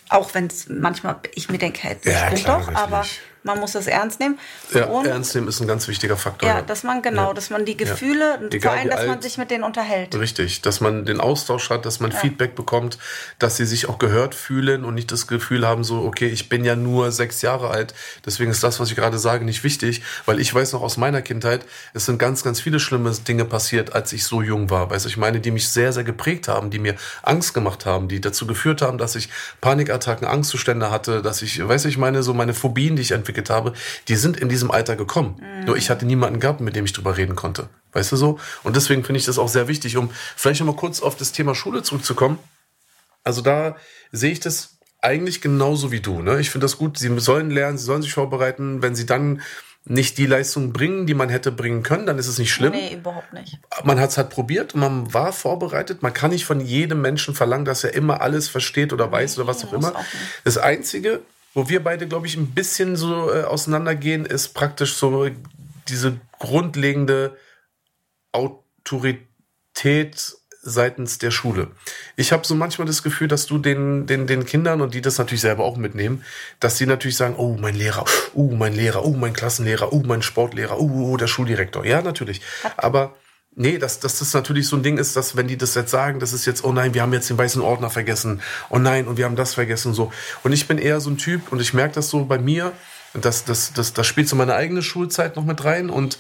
Auch 0.09 0.35
wenn 0.35 0.47
es 0.47 0.69
manchmal 0.69 1.17
ich 1.35 1.49
mir 1.49 1.59
denke, 1.59 1.83
hey, 1.83 1.97
das 2.03 2.13
Ja, 2.13 2.27
stimmt 2.27 2.45
klar, 2.45 2.61
doch, 2.61 2.75
aber 2.75 3.05
man 3.45 3.61
muss 3.61 3.73
das 3.73 3.87
ernst 3.87 4.19
nehmen. 4.21 4.39
ja, 4.73 4.87
und 4.87 5.07
ernst 5.07 5.35
nehmen 5.35 5.49
ist 5.49 5.61
ein 5.61 5.69
ganz 5.69 5.87
wichtiger 5.87 6.17
Faktor. 6.17 6.49
ja, 6.49 6.63
dass 6.63 6.83
man 6.83 7.03
genau, 7.03 7.29
Ja. 7.29 7.35
dass 7.35 7.51
man 7.51 7.65
die 7.65 7.77
Gefühle, 7.77 8.41
Egal 8.51 8.61
vor 8.61 8.73
allem, 8.73 8.91
dass 8.91 9.01
man 9.03 9.11
alt. 9.11 9.23
sich 9.23 9.39
mit 9.39 9.51
denen 9.51 9.63
unterhält. 9.65 10.15
Richtig, 10.17 10.63
dass 10.63 10.81
man 10.81 11.05
den 11.05 11.21
Austausch 11.21 11.71
hat, 11.71 11.87
dass 11.87 12.01
man 12.01 12.11
Feedback 12.11 12.55
bekommt, 12.55 12.99
dass 13.39 13.57
sie 13.57 13.67
sich 13.67 13.89
auch 13.89 13.99
gehört 13.99 14.35
fühlen 14.35 14.85
und 14.85 14.95
nicht 14.95 15.13
das 15.13 15.27
Gefühl 15.27 15.67
haben, 15.67 15.85
so, 15.85 16.03
okay, 16.05 16.27
ich 16.29 16.49
bin 16.49 16.65
ja 16.65 16.75
nur 16.75 17.13
sechs 17.13 17.43
Jahre 17.43 17.69
alt, 17.71 17.95
deswegen 18.27 18.51
ist 18.51 18.65
das, 18.65 18.81
was 18.81 18.89
ich 18.91 18.97
gerade 18.97 19.19
sage, 19.19 19.45
nicht 19.45 19.63
wichtig, 19.63 20.03
weil 20.27 20.41
ich 20.41 20.53
weiß 20.55 20.73
noch 20.73 20.83
aus 20.83 20.97
meiner 20.97 21.21
Kindheit, 21.23 21.67
es 21.93 22.07
sind 22.07 22.19
ganz, 22.19 22.43
ganz 22.45 22.61
viele 22.61 22.81
schlimme 22.81 23.11
Dinge 23.13 23.45
passiert, 23.45 23.95
als 23.95 24.13
ich 24.15 24.25
so 24.25 24.41
jung 24.43 24.71
war. 24.71 24.91
Weißt 24.91 25.05
du, 25.05 25.09
ich 25.11 25.17
meine, 25.19 25.41
die 25.41 25.51
mich 25.51 25.69
sehr, 25.69 25.93
sehr 25.93 26.05
geprägt 26.05 26.49
haben, 26.49 26.71
die 26.71 26.79
mir 26.79 26.95
Angst 27.23 27.53
gemacht 27.53 27.85
haben, 27.87 28.09
die 28.09 28.21
dazu 28.21 28.47
geführt 28.47 28.81
haben, 28.81 28.97
dass 28.99 29.15
ich 29.17 29.29
Panikattacken, 29.61 30.27
Angstzustände 30.27 30.91
hatte, 30.91 31.21
dass 31.21 31.43
ich, 31.43 31.67
weißt 31.67 31.85
du, 31.85 31.89
ich 31.91 31.99
meine, 31.99 32.23
so 32.23 32.33
meine 32.33 32.55
Phobien, 32.55 32.97
die 32.97 33.03
ich 33.03 33.11
entwickelt 33.11 33.34
habe, 33.51 33.73
die 34.09 34.17
sind 34.17 34.37
in 34.37 34.49
diesem 34.49 34.71
Alter 34.71 34.97
gekommen. 34.97 35.41
Nur 35.67 35.77
ich 35.77 35.91
hatte 35.91 36.07
niemanden 36.07 36.41
gehabt, 36.41 36.61
mit 36.61 36.77
dem 36.77 36.85
ich 36.85 36.93
drüber 36.93 37.17
reden 37.17 37.37
konnte. 37.37 37.69
Weißt 37.93 38.13
du 38.13 38.17
so? 38.17 38.39
Und 38.63 38.77
deswegen 38.77 39.05
finde 39.05 39.19
ich 39.19 39.27
das 39.27 39.39
auch 39.39 39.49
sehr 39.49 39.69
wichtig, 39.69 39.97
um 39.97 40.11
vielleicht 40.37 40.61
noch 40.61 40.67
mal 40.67 40.77
kurz 40.77 41.01
auf 41.01 41.17
das 41.17 41.33
Thema 41.33 41.55
Schule 41.55 41.83
zurückzukommen. 41.83 42.39
Also 43.23 43.41
da 43.41 43.77
sehe 44.13 44.33
ich 44.33 44.41
das 44.41 44.77
eigentlich 45.01 45.41
genauso 45.41 45.93
wie 45.93 46.01
du. 46.01 46.23
Ne? 46.23 46.41
Ich 46.41 46.51
finde 46.51 46.65
das 46.65 46.79
gut. 46.79 46.99
Sie 46.99 47.19
sollen 47.21 47.51
lernen, 47.51 47.79
sie 47.79 47.85
sollen 47.85 48.03
sich 48.03 48.13
vorbereiten. 48.13 48.83
Wenn 48.83 48.95
sie 48.95 49.07
dann 49.07 49.43
nicht 49.87 50.17
die 50.17 50.27
Leistung 50.27 50.73
bringen, 50.73 51.07
die 51.07 51.13
man 51.13 51.29
hätte 51.29 51.53
bringen 51.53 51.83
können, 51.83 52.07
dann 52.07 52.19
ist 52.19 52.27
es 52.27 52.39
nicht 52.39 52.53
schlimm. 52.53 52.73
Nee, 52.73 52.95
überhaupt 52.95 53.35
nicht. 53.35 53.59
Man 53.85 54.01
hat 54.01 54.11
es 54.11 54.17
halt 54.17 54.31
probiert 54.31 54.75
und 54.75 54.81
man 54.81 55.13
war 55.13 55.33
vorbereitet. 55.33 56.03
Man 56.03 56.15
kann 56.15 56.31
nicht 56.31 56.47
von 56.47 56.61
jedem 56.61 57.03
Menschen 57.03 57.35
verlangen, 57.35 57.67
dass 57.67 57.85
er 57.85 57.93
immer 57.93 58.23
alles 58.23 58.49
versteht 58.49 58.95
oder 58.95 59.13
weiß 59.13 59.39
oder 59.39 59.47
was 59.47 59.63
auch 59.65 59.75
immer. 59.75 59.95
auch. 59.95 60.05
Das 60.43 60.57
Einzige, 60.57 61.21
wo 61.55 61.69
wir 61.69 61.83
beide, 61.83 62.07
glaube 62.07 62.27
ich, 62.27 62.37
ein 62.37 62.49
bisschen 62.49 62.97
so 62.97 63.33
äh, 63.33 63.45
auseinandergehen, 63.45 64.27
ist 64.27 64.49
praktisch 64.49 64.95
so 64.95 65.29
diese 65.89 66.21
grundlegende 66.39 67.37
Autorität 68.33 70.37
seitens 70.65 71.19
der 71.19 71.31
Schule. 71.31 71.69
Ich 72.17 72.33
habe 72.33 72.47
so 72.47 72.55
manchmal 72.55 72.87
das 72.87 73.03
Gefühl, 73.03 73.29
dass 73.29 73.47
du 73.47 73.59
den, 73.59 74.07
den, 74.07 74.27
den 74.27 74.47
Kindern 74.47 74.81
und 74.81 74.95
die 74.95 75.03
das 75.03 75.19
natürlich 75.19 75.43
selber 75.43 75.65
auch 75.65 75.77
mitnehmen, 75.77 76.25
dass 76.59 76.79
sie 76.79 76.87
natürlich 76.87 77.17
sagen, 77.17 77.35
oh, 77.37 77.57
mein 77.61 77.75
Lehrer, 77.75 78.05
oh, 78.33 78.51
mein 78.51 78.73
Lehrer, 78.73 79.05
oh, 79.05 79.13
mein 79.13 79.35
Klassenlehrer, 79.35 79.93
oh, 79.93 80.03
mein 80.05 80.23
Sportlehrer, 80.23 80.81
oh, 80.81 81.13
oh, 81.13 81.17
der 81.17 81.27
Schuldirektor. 81.27 81.85
Ja, 81.85 82.01
natürlich. 82.01 82.41
Aber 82.79 83.15
nee, 83.57 83.79
dass, 83.79 84.01
dass 84.01 84.19
das 84.19 84.33
natürlich 84.35 84.67
so 84.69 84.77
ein 84.77 84.83
Ding 84.83 84.99
ist, 84.99 85.17
dass 85.17 85.37
wenn 85.37 85.49
die 85.49 85.57
das 85.57 85.75
jetzt 85.75 85.91
sagen, 85.91 86.21
das 86.21 86.33
ist 86.33 86.45
jetzt, 86.47 86.65
oh 86.65 86.73
nein, 86.73 86.95
wir 86.95 87.03
haben 87.03 87.13
jetzt 87.13 87.31
den 87.31 87.39
weißen 87.39 87.63
Ordner 87.63 87.91
vergessen, 87.91 88.41
oh 88.71 88.79
nein, 88.79 89.07
und 89.07 89.17
wir 89.17 89.25
haben 89.25 89.37
das 89.37 89.55
vergessen 89.55 89.89
und 89.89 89.95
so. 89.95 90.13
Und 90.43 90.53
ich 90.53 90.67
bin 90.67 90.79
eher 90.79 91.01
so 91.01 91.11
ein 91.11 91.19
Typ 91.19 91.53
und 91.53 91.61
ich 91.61 91.75
merke 91.75 91.95
das 91.95 92.09
so 92.11 92.25
bei 92.25 92.39
mir, 92.39 92.73
das, 93.15 93.45
das, 93.45 93.73
das, 93.73 93.93
das 93.93 94.07
spielt 94.07 94.29
so 94.29 94.37
meine 94.37 94.55
eigene 94.55 94.83
Schulzeit 94.83 95.37
noch 95.37 95.45
mit 95.45 95.65
rein 95.65 95.89
und 95.91 96.19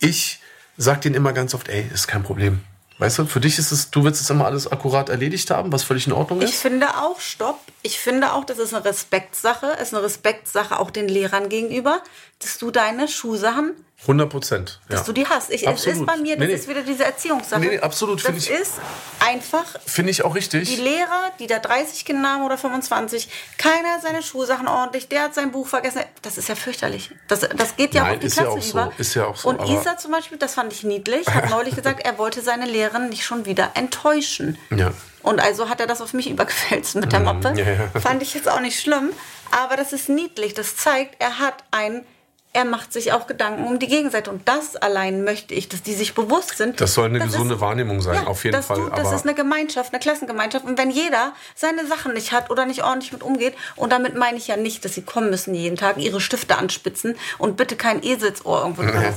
ich 0.00 0.40
sag 0.78 1.02
denen 1.02 1.14
immer 1.14 1.32
ganz 1.34 1.54
oft, 1.54 1.68
ey, 1.68 1.84
ist 1.92 2.08
kein 2.08 2.22
Problem. 2.22 2.60
Weißt 2.96 3.18
du, 3.18 3.24
für 3.24 3.40
dich 3.40 3.58
ist 3.58 3.72
es, 3.72 3.90
du 3.90 4.04
willst 4.04 4.20
es 4.20 4.28
immer 4.28 4.44
alles 4.44 4.70
akkurat 4.70 5.08
erledigt 5.08 5.50
haben, 5.50 5.72
was 5.72 5.82
völlig 5.82 6.06
in 6.06 6.12
Ordnung 6.12 6.42
Ich 6.42 6.50
ist. 6.50 6.60
finde 6.60 6.86
auch, 6.98 7.18
stopp. 7.18 7.58
Ich 7.82 7.98
finde 7.98 8.34
auch, 8.34 8.44
das 8.44 8.58
ist 8.58 8.74
eine 8.74 8.84
Respektsache. 8.84 9.68
Es 9.76 9.88
ist 9.88 9.94
eine 9.94 10.02
Respektsache 10.02 10.78
auch 10.78 10.90
den 10.90 11.08
Lehrern 11.08 11.48
gegenüber, 11.48 12.02
dass 12.40 12.58
du 12.58 12.70
deine 12.70 13.08
Schulsachen, 13.08 13.72
100 14.02 14.30
Prozent. 14.30 14.80
dass 14.88 15.00
Ja. 15.00 15.06
du 15.06 15.12
die 15.12 15.26
hast. 15.26 15.50
Ich, 15.50 15.66
es 15.66 15.86
ist 15.86 16.06
bei 16.06 16.16
mir, 16.16 16.36
das 16.36 16.40
Nee, 16.40 16.46
nee. 16.46 16.52
ist 16.54 16.68
wieder 16.68 16.82
diese 16.82 17.04
Erziehungssache. 17.04 17.60
Nee, 17.60 17.66
nee, 17.68 17.80
absolut, 17.80 18.18
Das 18.18 18.24
finde 18.26 18.38
ich- 18.40 18.48
ist 18.50 18.72
einfach 19.18 19.64
Finde 19.86 20.10
ich 20.10 20.24
auch 20.24 20.32
die 20.32 20.38
richtig. 20.38 20.78
Lehrer, 20.78 21.30
die 21.38 21.46
da 21.46 21.58
30 21.58 22.04
Kinder 22.04 22.28
haben 22.30 22.42
oder 22.44 22.56
25, 22.56 23.28
keiner 23.58 23.90
hat 23.94 24.02
seine 24.02 24.22
Schulsachen 24.22 24.68
ordentlich, 24.68 25.08
der 25.08 25.22
hat 25.24 25.34
sein 25.34 25.52
Buch 25.52 25.66
vergessen. 25.68 26.00
Das 26.22 26.38
ist 26.38 26.48
ja 26.48 26.54
fürchterlich. 26.54 27.10
Das, 27.28 27.40
das 27.40 27.76
geht 27.76 27.94
ja 27.94 28.04
Nein, 28.04 28.16
auch 28.16 28.20
die 28.20 28.26
ist 28.26 28.36
ja 28.36 28.44
Klasse 28.44 28.58
auch 28.58 28.62
so, 28.62 28.70
über. 28.78 28.92
ist 28.98 29.14
ja 29.14 29.26
auch 29.26 29.36
so, 29.36 29.48
Und 29.50 29.68
Isa 29.68 29.96
zum 29.98 30.12
Beispiel, 30.12 30.38
das 30.38 30.54
fand 30.54 30.72
ich 30.72 30.82
niedlich, 30.82 31.26
hat 31.28 31.50
neulich 31.50 31.76
gesagt, 31.76 32.00
er 32.04 32.16
wollte 32.18 32.40
seine 32.40 32.66
Lehrerin 32.66 33.10
nicht 33.10 33.24
schon 33.24 33.44
wieder 33.44 33.72
enttäuschen. 33.74 34.56
Ja. 34.74 34.92
Und 35.22 35.38
also 35.40 35.68
hat 35.68 35.80
er 35.80 35.86
das 35.86 36.00
auf 36.00 36.14
mich 36.14 36.30
übergefälzt 36.30 36.94
mit 36.96 37.12
der 37.12 37.20
Mappe. 37.20 37.52
ja, 37.56 37.70
ja. 37.92 38.00
Fand 38.00 38.22
ich 38.22 38.32
jetzt 38.32 38.48
auch 38.48 38.60
nicht 38.60 38.80
schlimm. 38.80 39.10
Aber 39.50 39.76
das 39.76 39.92
ist 39.92 40.08
niedlich. 40.08 40.54
Das 40.54 40.76
zeigt, 40.76 41.16
er 41.20 41.38
hat 41.38 41.64
ein 41.72 42.06
er 42.52 42.64
macht 42.64 42.92
sich 42.92 43.12
auch 43.12 43.28
Gedanken 43.28 43.64
um 43.64 43.78
die 43.78 43.86
Gegenseite. 43.86 44.30
Und 44.30 44.48
das 44.48 44.74
allein 44.74 45.22
möchte 45.22 45.54
ich, 45.54 45.68
dass 45.68 45.82
die 45.82 45.94
sich 45.94 46.14
bewusst 46.14 46.56
sind. 46.56 46.80
Das 46.80 46.94
soll 46.94 47.06
eine 47.06 47.20
gesunde 47.20 47.54
ist, 47.54 47.60
Wahrnehmung 47.60 48.00
sein, 48.00 48.16
ja, 48.16 48.26
auf 48.26 48.44
jeden 48.44 48.60
Fall. 48.60 48.76
Du, 48.76 48.88
das 48.90 49.12
ist 49.12 49.24
eine 49.24 49.34
Gemeinschaft, 49.34 49.92
eine 49.92 50.00
Klassengemeinschaft. 50.00 50.64
Und 50.64 50.76
wenn 50.76 50.90
jeder 50.90 51.32
seine 51.54 51.86
Sachen 51.86 52.12
nicht 52.12 52.32
hat 52.32 52.50
oder 52.50 52.66
nicht 52.66 52.82
ordentlich 52.82 53.12
mit 53.12 53.22
umgeht, 53.22 53.54
und 53.76 53.92
damit 53.92 54.16
meine 54.16 54.36
ich 54.36 54.48
ja 54.48 54.56
nicht, 54.56 54.84
dass 54.84 54.94
sie 54.94 55.02
kommen 55.02 55.30
müssen 55.30 55.54
jeden 55.54 55.76
Tag, 55.76 55.98
ihre 55.98 56.20
Stifte 56.20 56.58
anspitzen 56.58 57.16
und 57.38 57.56
bitte 57.56 57.76
kein 57.76 58.02
Eselsohr 58.02 58.62
irgendwo 58.62 58.82
drin. 58.82 58.90
Ja. 59.00 59.14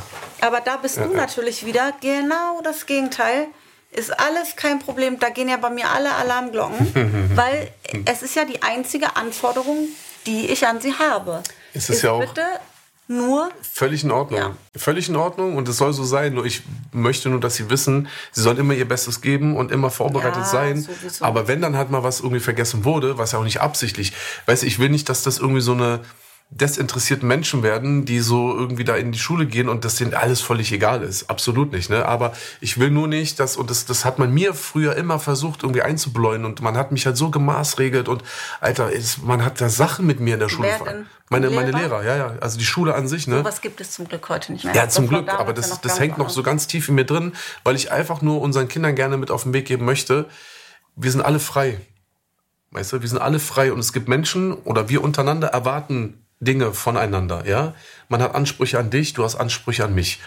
Aber 0.48 0.62
da 0.62 0.78
bist 0.78 0.98
du 0.98 1.06
natürlich 1.08 1.66
wieder 1.66 1.94
genau 2.00 2.62
das 2.64 2.86
Gegenteil 2.86 3.48
ist 3.92 4.18
alles 4.20 4.56
kein 4.56 4.80
Problem. 4.80 5.20
Da 5.20 5.30
gehen 5.30 5.50
ja 5.50 5.58
bei 5.58 5.70
mir 5.70 5.90
alle 5.90 6.14
Alarmglocken, 6.16 7.32
weil 7.36 7.72
es 8.06 8.24
ist 8.24 8.36
ja 8.36 8.46
die 8.46 8.62
einzige 8.62 9.16
Anforderung, 9.16 9.88
die 10.26 10.48
ich 10.52 10.66
an 10.68 10.82
sie 10.82 10.94
habe. 10.94 11.44
Es 11.74 11.90
ist, 11.90 11.98
ist 11.98 12.02
ja 12.04 12.12
auch 12.12 12.20
bitte 12.20 12.42
nur. 13.08 13.50
Völlig 13.62 14.04
in 14.04 14.12
Ordnung. 14.12 14.40
Ja. 14.40 14.56
Völlig 14.76 15.10
in 15.10 15.16
Ordnung 15.16 15.58
und 15.58 15.68
es 15.68 15.78
soll 15.78 15.94
so 15.94 16.04
sein. 16.04 16.34
Nur 16.34 16.46
ich 16.46 16.64
möchte 16.92 17.30
nur, 17.30 17.40
dass 17.40 17.56
sie 17.56 17.70
wissen, 17.70 18.08
sie 18.32 18.42
sollen 18.42 18.58
immer 18.58 18.74
ihr 18.74 18.88
Bestes 18.88 19.22
geben 19.22 19.56
und 19.56 19.72
immer 19.72 19.90
vorbereitet 19.90 20.44
ja, 20.44 20.46
sein. 20.46 20.82
Sowieso. 20.82 21.26
Aber 21.26 21.48
wenn 21.48 21.62
dann 21.62 21.76
halt 21.76 21.92
mal 21.92 22.04
was 22.04 22.22
irgendwie 22.22 22.40
vergessen 22.40 22.86
wurde, 22.86 23.18
was 23.18 23.34
ja 23.34 23.40
auch 23.40 23.44
nicht 23.44 23.62
absichtlich, 23.62 24.14
weiß 24.46 24.64
ich 24.64 24.80
will 24.80 24.90
nicht, 24.90 25.10
dass 25.10 25.24
das 25.24 25.40
irgendwie 25.40 25.62
so 25.62 25.74
eine 25.74 26.02
desinteressierten 26.56 27.28
Menschen 27.28 27.64
werden, 27.64 28.06
die 28.06 28.20
so 28.20 28.56
irgendwie 28.56 28.84
da 28.84 28.96
in 28.96 29.12
die 29.12 29.18
Schule 29.18 29.48
gehen 29.48 29.70
und 29.70 29.86
das 29.86 29.96
denen 29.96 30.14
alles 30.14 30.42
völlig 30.42 30.72
egal 30.72 31.02
ist. 31.02 31.30
Absolut 31.30 31.72
nicht. 31.72 31.90
Ne? 31.90 32.06
Aber 32.06 32.34
ich 32.62 32.80
will 32.80 32.92
nur 32.92 33.08
nicht, 33.08 33.40
dass, 33.40 33.58
und 33.58 33.70
das, 33.70 33.86
das 33.86 34.06
hat 34.06 34.20
man 34.20 34.32
mir 34.32 34.54
früher 34.54 34.96
immer 34.96 35.18
versucht, 35.20 35.64
irgendwie 35.64 35.82
einzubläuen 35.82 36.46
und 36.46 36.62
man 36.62 36.78
hat 36.78 36.92
mich 36.92 37.06
halt 37.06 37.18
so 37.18 37.32
gemaßregelt 37.32 38.08
und 38.08 38.24
Alter, 38.62 38.92
ist, 38.92 39.24
man 39.24 39.44
hat 39.44 39.60
da 39.62 39.70
Sachen 39.70 40.06
mit 40.06 40.20
mir 40.20 40.36
in 40.36 40.40
der 40.42 40.50
Schule. 40.50 40.68
Wer 40.68 41.06
Meine, 41.30 41.48
Lehrer? 41.48 41.62
meine 41.62 41.72
Lehrer, 41.72 42.04
ja, 42.06 42.16
ja. 42.18 42.36
Also 42.40 42.60
die 42.60 42.66
Schule 42.66 42.94
an 42.94 43.08
sich, 43.08 43.28
ne? 43.28 43.40
So 43.40 43.44
was 43.46 43.62
gibt 43.62 43.82
es 43.82 43.92
zum 43.92 44.08
Glück 44.08 44.30
heute 44.30 44.54
nicht 44.54 44.64
mehr. 44.64 44.76
Ja, 44.76 44.88
zum 44.90 45.08
Glück, 45.08 45.30
aber 45.30 45.54
das, 45.54 45.82
das 45.82 46.00
hängt 46.00 46.20
noch 46.20 46.30
so 46.30 46.44
ganz 46.44 46.68
tief 46.68 46.88
in 46.88 46.96
mir 46.96 47.06
drin, 47.06 47.34
weil 47.64 47.76
ich 47.76 47.92
einfach 47.92 48.22
nur 48.22 48.42
unseren 48.42 48.68
Kindern 48.68 48.94
gerne 48.94 49.18
mit 49.18 49.32
auf 49.32 49.44
den 49.44 49.54
Weg 49.54 49.66
geben 49.66 49.86
möchte. 49.86 50.28
Wir 50.96 51.10
sind 51.10 51.22
alle 51.22 51.40
frei. 51.40 51.80
Weißt 52.70 52.94
du, 52.94 53.02
wir 53.02 53.10
sind 53.10 53.20
alle 53.20 53.40
frei 53.40 53.72
und 53.72 53.80
es 53.80 53.94
gibt 53.94 54.08
Menschen 54.08 54.54
oder 54.54 54.90
wir 54.90 55.04
untereinander 55.04 55.48
erwarten 55.48 56.23
Dinge 56.44 56.74
voneinander, 56.74 57.46
ja. 57.48 57.74
Man 58.10 58.22
hat 58.22 58.36
Ansprüche 58.36 58.80
an 58.80 58.90
dich, 58.90 59.14
du 59.14 59.24
hast 59.24 59.36
Ansprüche 59.36 59.86
an 59.86 59.96
mich. 59.96 60.20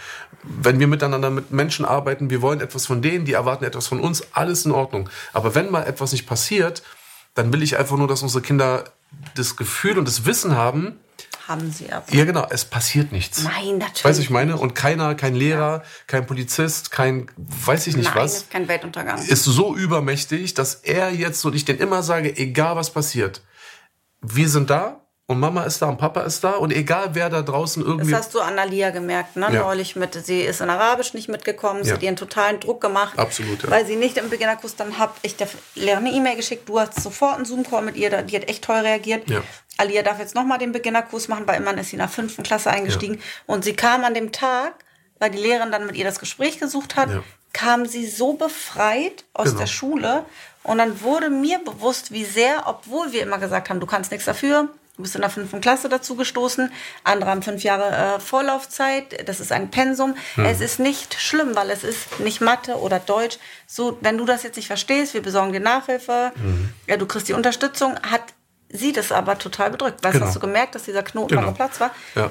Wenn 0.43 0.81
wir 0.81 0.87
miteinander 0.87 1.31
mit 1.31 1.51
Menschen 1.51 1.85
arbeiten, 1.85 2.31
wir 2.31 2.43
wollen 2.43 2.61
etwas 2.61 2.87
von 2.87 3.03
denen, 3.03 3.25
die 3.25 3.33
erwarten 3.33 3.65
etwas 3.65 3.87
von 3.87 4.01
uns, 4.01 4.27
alles 4.33 4.65
in 4.65 4.73
Ordnung. 4.73 5.09
Aber 5.33 5.55
wenn 5.55 5.71
mal 5.71 5.85
etwas 5.85 6.13
nicht 6.13 6.27
passiert, 6.27 6.83
dann 7.35 7.53
will 7.53 7.63
ich 7.63 7.77
einfach 7.79 7.97
nur, 7.97 8.09
dass 8.09 8.23
unsere 8.23 8.43
Kinder 8.43 8.85
das 9.35 9.57
Gefühl 9.57 9.99
und 9.99 10.09
das 10.09 10.25
Wissen 10.25 10.57
haben, 10.57 10.99
haben 11.47 11.71
sie 11.71 11.93
aber. 11.93 12.13
Ja, 12.13 12.25
genau, 12.25 12.47
es 12.51 12.65
passiert 12.65 13.13
nichts. 13.13 13.45
Nein, 13.45 13.79
natürlich. 13.79 14.05
Weißt 14.05 14.19
du, 14.19 14.23
ich 14.23 14.31
meine? 14.31 14.57
Und 14.57 14.75
keiner, 14.75 15.15
kein 15.15 15.35
Lehrer, 15.35 15.79
ja. 15.79 15.83
kein 16.09 16.27
Polizist, 16.27 16.91
kein, 16.91 17.31
weiß 17.37 17.87
ich 17.87 17.97
nicht 17.97 18.07
Nein, 18.15 18.25
was. 18.25 18.49
Kein 18.49 18.67
Weltuntergang. 18.67 19.25
Ist 19.25 19.45
so 19.45 19.77
übermächtig, 19.77 20.55
dass 20.55 20.75
er 20.75 21.11
jetzt 21.11 21.45
und 21.45 21.55
ich 21.55 21.65
den 21.65 21.79
immer 21.79 22.03
sage, 22.03 22.37
egal 22.37 22.75
was 22.75 22.91
passiert, 22.91 23.43
wir 24.23 24.49
sind 24.49 24.71
da, 24.71 25.06
und 25.29 25.41
Mama 25.41 25.65
ist 25.65 25.83
da 25.83 25.89
und 25.89 25.99
Papa 25.99 26.21
ist 26.21 26.45
da 26.45 26.53
und 26.53 26.73
egal 26.73 27.11
wer 27.15 27.29
da 27.29 27.43
draußen 27.43 27.85
irgendwie. 27.85 28.12
Das 28.12 28.21
hast 28.21 28.35
du 28.35 28.41
an 28.41 28.61
Alia 28.61 28.91
gemerkt, 28.91 29.35
ne? 29.35 29.49
Ja. 29.53 29.62
Neulich 29.62 29.97
mit. 29.97 30.15
Sie 30.15 30.41
ist 30.41 30.61
in 30.61 30.71
Arabisch 30.71 31.15
nicht 31.15 31.29
mitgekommen, 31.29 31.83
sie 31.83 31.91
ja. 31.91 31.97
hat 31.97 32.03
ihren 32.03 32.15
totalen 32.15 32.61
Druck 32.61 32.81
gemacht. 32.81 33.19
Absolut, 33.19 33.65
ja. 33.65 33.71
Weil 33.71 33.85
sie 33.87 33.97
nicht 33.97 34.19
im 34.19 34.31
Beginnerkurs, 34.31 34.77
dann 34.77 34.99
habe 34.99 35.15
ich 35.23 35.35
der 35.37 35.49
Lehrerin 35.75 36.07
eine 36.07 36.17
E-Mail 36.17 36.37
geschickt, 36.37 36.69
du 36.69 36.79
hast 36.79 37.01
sofort 37.01 37.37
einen 37.37 37.45
Zoom-Call 37.45 37.83
mit 37.83 37.97
ihr, 37.97 38.23
die 38.23 38.37
hat 38.37 38.49
echt 38.49 38.62
toll 38.62 38.77
reagiert. 38.77 39.29
Ja. 39.29 39.43
Alia 39.79 40.03
darf 40.03 40.21
jetzt 40.21 40.37
nochmal 40.37 40.59
den 40.59 40.71
Beginnerkurs 40.71 41.27
machen, 41.27 41.47
weil 41.47 41.61
immerhin 41.61 41.81
ist 41.81 41.91
sie 41.91 41.97
in 41.97 42.01
der 42.01 42.09
fünften 42.09 42.45
Klasse 42.45 42.71
eingestiegen. 42.71 43.21
Und 43.47 43.65
sie 43.65 43.75
kam 43.75 44.05
an 44.05 44.15
dem 44.15 44.31
Tag, 44.31 44.75
weil 45.19 45.31
die 45.31 45.39
Lehrerin 45.39 45.73
dann 45.73 45.87
mit 45.87 45.97
ihr 45.97 46.05
das 46.05 46.21
Gespräch 46.21 46.61
gesucht 46.61 46.95
hat, 46.95 47.09
kam 47.53 47.87
sie 47.87 48.07
so 48.07 48.35
befreit 48.35 49.25
aus 49.35 49.47
genau. 49.47 49.59
der 49.59 49.67
Schule. 49.67 50.25
Und 50.62 50.79
dann 50.79 51.01
wurde 51.01 51.31
mir 51.31 51.59
bewusst, 51.59 52.12
wie 52.12 52.25
sehr, 52.25 52.62
obwohl 52.67 53.12
wir 53.12 53.23
immer 53.23 53.39
gesagt 53.39 53.71
haben, 53.71 53.81
du 53.81 53.87
kannst 53.87 54.12
nichts 54.12 54.27
dafür, 54.27 54.69
Du 54.97 55.03
bist 55.03 55.15
in 55.15 55.21
der 55.21 55.31
fünften 55.31 55.61
Klasse 55.61 55.91
dazu 55.91 56.17
gestoßen. 56.17 56.73
Andere 57.05 57.31
haben 57.31 57.43
fünf 57.43 57.63
Jahre 57.63 58.17
äh, 58.17 58.21
Vorlaufzeit. 58.21 59.29
Das 59.29 59.41
ist 59.41 59.53
ein 59.53 59.71
Pensum. 59.71 60.17
Mhm. 60.37 60.47
Es 60.47 60.61
ist 60.61 60.79
nicht 60.79 61.21
schlimm, 61.21 61.55
weil 61.55 61.71
es 61.71 61.85
ist 61.85 62.19
nicht 62.21 62.41
Mathe 62.41 62.77
oder 62.77 62.99
Deutsch. 62.99 63.39
So, 63.67 63.99
wenn 64.01 64.17
du 64.17 64.25
das 64.25 64.43
jetzt 64.43 64.57
nicht 64.57 64.69
verstehst, 64.69 65.13
wir 65.13 65.23
besorgen 65.23 65.53
dir 65.53 65.61
Nachhilfe. 65.61 66.33
Mhm. 66.35 66.71
Ja, 66.87 66.97
du 66.97 67.07
kriegst 67.07 67.29
die 67.29 67.35
Unterstützung. 67.35 67.95
Hat 68.11 68.23
sie 68.71 68.93
das 68.93 69.13
aber 69.13 69.39
total 69.39 69.71
bedrückt. 69.71 70.01
Was 70.03 70.13
genau. 70.13 70.27
hast 70.27 70.37
du 70.37 70.41
gemerkt, 70.41 70.75
dass 70.75 70.85
dieser 70.85 71.03
Knoten 71.03 71.37
genau. 71.37 71.53
Platz 71.53 71.79
war? 71.79 71.91
Ja. 72.15 72.31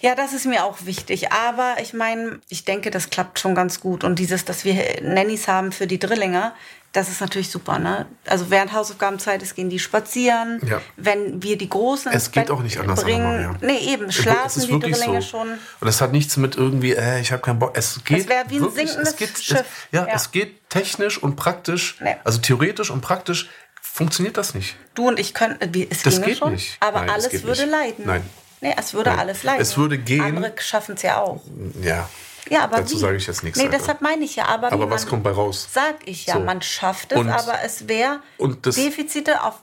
Ja, 0.00 0.14
das 0.14 0.32
ist 0.32 0.46
mir 0.46 0.64
auch 0.64 0.84
wichtig. 0.84 1.32
Aber 1.32 1.76
ich 1.80 1.92
meine, 1.92 2.40
ich 2.48 2.64
denke, 2.64 2.90
das 2.90 3.10
klappt 3.10 3.40
schon 3.40 3.54
ganz 3.54 3.80
gut. 3.80 4.04
Und 4.04 4.18
dieses, 4.18 4.44
dass 4.44 4.64
wir 4.64 5.00
Nannies 5.02 5.48
haben 5.48 5.72
für 5.72 5.86
die 5.86 5.98
Drillinge, 5.98 6.52
das 6.96 7.10
ist 7.10 7.20
natürlich 7.20 7.50
super, 7.50 7.78
ne? 7.78 8.06
Also 8.24 8.48
während 8.48 8.72
Hausaufgabenzeit 8.72 9.42
ist, 9.42 9.54
gehen 9.54 9.68
die 9.68 9.78
spazieren. 9.78 10.60
Ja. 10.66 10.80
Wenn 10.96 11.42
wir 11.42 11.58
die 11.58 11.68
Großen 11.68 12.10
Es 12.10 12.30
geht 12.30 12.44
Bett 12.46 12.50
auch 12.50 12.62
nicht 12.62 12.78
anders, 12.80 13.02
bringen, 13.02 13.22
Maria. 13.22 13.54
Nee, 13.60 13.92
eben, 13.92 14.10
schlafen 14.10 14.62
die 14.62 14.80
Drillinge 14.80 15.20
so. 15.20 15.28
schon. 15.28 15.58
Und 15.80 15.88
es 15.88 16.00
hat 16.00 16.12
nichts 16.12 16.38
mit 16.38 16.56
irgendwie, 16.56 16.94
äh, 16.94 17.20
ich 17.20 17.32
habe 17.32 17.42
keinen 17.42 17.58
Bock. 17.58 17.76
Es 17.76 18.02
geht 18.02 18.20
es 18.20 18.28
wäre 18.28 18.48
wie 18.48 18.56
ein 18.56 18.62
wirklich, 18.62 18.88
sinkendes 18.88 19.10
es 19.10 19.16
geht, 19.16 19.38
Schiff. 19.38 19.60
Es, 19.60 19.66
ja, 19.92 20.06
ja, 20.06 20.14
es 20.14 20.30
geht 20.30 20.70
technisch 20.70 21.22
und 21.22 21.36
praktisch, 21.36 21.98
nee. 22.00 22.16
also 22.24 22.38
theoretisch 22.38 22.90
und 22.90 23.02
praktisch 23.02 23.50
funktioniert 23.82 24.38
das 24.38 24.54
nicht. 24.54 24.76
Du 24.94 25.08
und 25.08 25.18
ich 25.18 25.34
können, 25.34 25.58
es 25.90 26.02
das 26.02 26.22
geht 26.22 26.38
schon, 26.38 26.52
nicht. 26.52 26.78
aber 26.80 27.00
Nein, 27.00 27.10
alles 27.10 27.30
würde 27.44 27.62
nicht. 27.62 27.70
leiden. 27.70 28.06
Nein. 28.06 28.22
Nee, 28.62 28.74
es 28.78 28.94
würde 28.94 29.10
Nein. 29.10 29.18
alles 29.18 29.42
leiden. 29.42 29.60
Es 29.60 29.76
würde 29.76 29.98
gehen. 29.98 30.22
Andere 30.22 30.54
schaffen 30.58 30.94
es 30.94 31.02
ja 31.02 31.18
auch. 31.18 31.42
Ja. 31.82 32.08
Ja, 32.48 32.64
aber 32.64 32.78
Dazu 32.78 32.96
sage 32.96 33.16
ich 33.16 33.26
jetzt 33.26 33.42
nichts. 33.42 33.58
Nee, 33.58 33.68
deshalb 33.68 34.02
meine 34.02 34.24
ich 34.24 34.36
ja. 34.36 34.46
Aber, 34.46 34.72
aber 34.72 34.90
was 34.90 35.06
kommt 35.06 35.22
bei 35.22 35.30
raus? 35.30 35.68
Sag 35.72 35.96
ich 36.04 36.26
ja, 36.26 36.34
so. 36.34 36.40
man 36.40 36.62
schafft 36.62 37.12
es, 37.12 37.18
und, 37.18 37.28
aber 37.28 37.62
es 37.64 37.88
wäre 37.88 38.20
Defizite 38.38 39.42
auf 39.42 39.62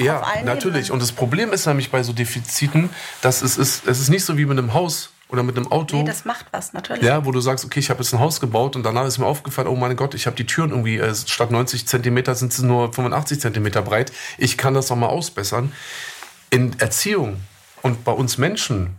ja, 0.00 0.22
natürlich. 0.44 0.86
Ebenen. 0.86 0.92
Und 0.92 1.02
das 1.02 1.12
Problem 1.12 1.52
ist 1.52 1.66
nämlich 1.66 1.90
bei 1.90 2.02
so 2.02 2.12
Defiziten, 2.12 2.90
dass 3.22 3.42
es 3.42 3.56
ist, 3.56 3.86
es 3.86 4.00
ist 4.00 4.08
nicht 4.08 4.24
so 4.24 4.36
wie 4.36 4.44
mit 4.44 4.58
einem 4.58 4.74
Haus 4.74 5.10
oder 5.28 5.42
mit 5.42 5.56
einem 5.56 5.70
Auto. 5.70 5.96
Nee, 5.96 6.04
das 6.04 6.24
macht 6.24 6.46
was, 6.50 6.72
natürlich. 6.72 7.02
Ja, 7.02 7.24
wo 7.24 7.30
du 7.30 7.40
sagst, 7.40 7.64
okay, 7.64 7.78
ich 7.78 7.90
habe 7.90 8.02
jetzt 8.02 8.12
ein 8.12 8.18
Haus 8.18 8.40
gebaut 8.40 8.74
und 8.74 8.82
danach 8.82 9.06
ist 9.06 9.18
mir 9.18 9.26
aufgefallen, 9.26 9.68
oh 9.68 9.76
mein 9.76 9.94
Gott, 9.96 10.14
ich 10.14 10.26
habe 10.26 10.36
die 10.36 10.46
Türen 10.46 10.70
irgendwie, 10.70 10.98
äh, 10.98 11.14
statt 11.14 11.50
90 11.50 11.86
Zentimeter 11.86 12.34
sind 12.34 12.52
sie 12.52 12.66
nur 12.66 12.92
85 12.92 13.40
Zentimeter 13.40 13.82
breit. 13.82 14.12
Ich 14.36 14.58
kann 14.58 14.74
das 14.74 14.90
noch 14.90 14.96
mal 14.96 15.06
ausbessern. 15.06 15.72
In 16.50 16.78
Erziehung 16.80 17.40
und 17.82 18.04
bei 18.04 18.12
uns 18.12 18.36
Menschen 18.36 18.98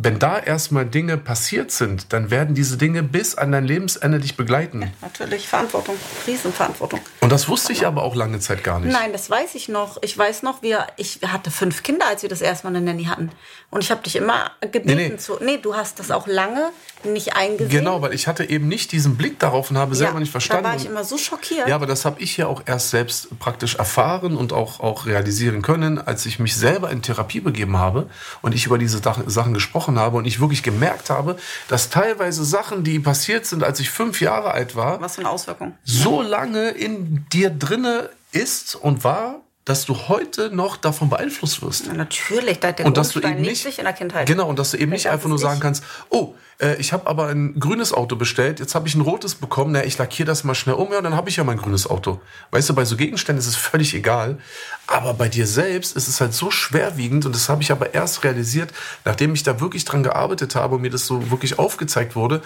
wenn 0.00 0.20
da 0.20 0.38
erstmal 0.38 0.86
Dinge 0.86 1.18
passiert 1.18 1.72
sind, 1.72 2.12
dann 2.12 2.30
werden 2.30 2.54
diese 2.54 2.76
Dinge 2.76 3.02
bis 3.02 3.34
an 3.34 3.50
dein 3.50 3.64
Lebensende 3.64 4.20
dich 4.20 4.36
begleiten. 4.36 4.82
Ja, 4.82 4.88
natürlich, 5.02 5.48
Verantwortung, 5.48 5.96
Riesenverantwortung. 6.24 7.00
Und 7.20 7.32
das 7.32 7.48
wusste 7.48 7.72
ich 7.72 7.84
aber 7.84 8.04
auch 8.04 8.14
lange 8.14 8.38
Zeit 8.38 8.62
gar 8.62 8.78
nicht. 8.78 8.92
Nein, 8.92 9.10
das 9.12 9.28
weiß 9.28 9.56
ich 9.56 9.68
noch. 9.68 9.98
Ich 10.02 10.16
weiß 10.16 10.44
noch, 10.44 10.62
wir, 10.62 10.86
ich 10.96 11.18
hatte 11.26 11.50
fünf 11.50 11.82
Kinder, 11.82 12.06
als 12.06 12.22
wir 12.22 12.28
das 12.28 12.40
erste 12.40 12.68
Mal 12.68 12.76
eine 12.76 12.86
Nanny 12.86 13.04
hatten. 13.06 13.32
Und 13.70 13.82
ich 13.82 13.90
habe 13.90 14.00
dich 14.02 14.14
immer 14.14 14.52
gebeten 14.60 14.86
nee, 14.86 15.08
nee. 15.08 15.16
zu. 15.16 15.38
Nee, 15.42 15.58
du 15.58 15.74
hast 15.74 15.98
das 15.98 16.12
auch 16.12 16.28
lange 16.28 16.70
nicht 17.04 17.34
eingesehen. 17.34 17.68
Genau, 17.68 18.00
weil 18.00 18.14
ich 18.14 18.28
hatte 18.28 18.48
eben 18.48 18.68
nicht 18.68 18.92
diesen 18.92 19.16
Blick 19.16 19.40
darauf 19.40 19.70
und 19.70 19.78
habe 19.78 19.96
selber 19.96 20.14
ja, 20.14 20.20
nicht 20.20 20.30
verstanden. 20.30 20.62
Da 20.62 20.70
war 20.70 20.76
ich 20.76 20.86
immer 20.86 21.02
so 21.02 21.18
schockiert. 21.18 21.68
Ja, 21.68 21.74
aber 21.74 21.86
das 21.86 22.04
habe 22.04 22.20
ich 22.22 22.36
ja 22.36 22.46
auch 22.46 22.62
erst 22.66 22.90
selbst 22.90 23.36
praktisch 23.40 23.74
erfahren 23.74 24.36
und 24.36 24.52
auch, 24.52 24.78
auch 24.78 25.06
realisieren 25.06 25.60
können, 25.62 25.98
als 25.98 26.24
ich 26.24 26.38
mich 26.38 26.56
selber 26.56 26.90
in 26.90 27.02
Therapie 27.02 27.40
begeben 27.40 27.76
habe 27.78 28.08
und 28.42 28.54
ich 28.54 28.66
über 28.66 28.78
diese 28.78 29.00
Sachen 29.02 29.54
gesprochen 29.54 29.87
gesprochen 29.88 29.98
habe 29.98 30.16
und 30.18 30.26
ich 30.26 30.40
wirklich 30.40 30.62
gemerkt 30.62 31.10
habe, 31.10 31.36
dass 31.68 31.90
teilweise 31.90 32.44
Sachen, 32.44 32.84
die 32.84 32.98
passiert 32.98 33.46
sind, 33.46 33.64
als 33.64 33.80
ich 33.80 33.90
fünf 33.90 34.20
Jahre 34.20 34.52
alt 34.52 34.76
war, 34.76 35.00
was 35.00 35.14
für 35.14 35.22
eine 35.22 35.30
Auswirkung, 35.30 35.74
so 35.84 36.22
lange 36.22 36.70
in 36.70 37.26
dir 37.32 37.50
drinne 37.50 38.10
ist 38.32 38.74
und 38.74 39.04
war, 39.04 39.40
dass 39.68 39.84
du 39.84 39.94
heute 40.08 40.50
noch 40.50 40.78
davon 40.78 41.10
beeinflusst 41.10 41.62
wirst. 41.62 41.86
Ja, 41.86 41.92
natürlich, 41.92 42.58
da 42.58 42.72
der 42.72 42.86
und 42.86 42.96
dass 42.96 43.10
du 43.10 43.20
eben 43.20 43.42
nicht 43.42 43.66
in 43.66 43.84
der 43.84 43.92
Kindheit. 43.92 44.26
Genau 44.26 44.48
und 44.48 44.58
dass 44.58 44.70
du 44.70 44.78
eben 44.78 44.90
nicht 44.90 45.08
einfach 45.10 45.28
nur 45.28 45.38
sagen 45.38 45.60
kannst, 45.60 45.84
oh, 46.08 46.34
äh, 46.58 46.76
ich 46.76 46.94
habe 46.94 47.06
aber 47.06 47.26
ein 47.26 47.60
grünes 47.60 47.92
Auto 47.92 48.16
bestellt, 48.16 48.60
jetzt 48.60 48.74
habe 48.74 48.88
ich 48.88 48.94
ein 48.94 49.02
rotes 49.02 49.34
bekommen, 49.34 49.72
na, 49.72 49.84
ich 49.84 49.98
lackiere 49.98 50.26
das 50.26 50.42
mal 50.42 50.54
schnell 50.54 50.74
um, 50.76 50.90
ja, 50.90 50.98
und 50.98 51.04
dann 51.04 51.14
habe 51.14 51.28
ich 51.28 51.36
ja 51.36 51.44
mein 51.44 51.58
grünes 51.58 51.86
Auto. 51.86 52.18
Weißt 52.50 52.70
du, 52.70 52.74
bei 52.74 52.86
so 52.86 52.96
Gegenständen 52.96 53.40
ist 53.40 53.46
es 53.46 53.56
völlig 53.56 53.92
egal, 53.94 54.38
aber 54.86 55.12
bei 55.12 55.28
dir 55.28 55.46
selbst 55.46 55.94
ist 55.96 56.08
es 56.08 56.18
halt 56.20 56.32
so 56.32 56.50
schwerwiegend 56.50 57.26
und 57.26 57.34
das 57.34 57.50
habe 57.50 57.62
ich 57.62 57.70
aber 57.70 57.92
erst 57.92 58.24
realisiert, 58.24 58.72
nachdem 59.04 59.34
ich 59.34 59.42
da 59.42 59.60
wirklich 59.60 59.84
dran 59.84 60.02
gearbeitet 60.02 60.54
habe 60.54 60.76
und 60.76 60.80
mir 60.80 60.90
das 60.90 61.06
so 61.06 61.30
wirklich 61.30 61.58
aufgezeigt 61.58 62.16
wurde, 62.16 62.40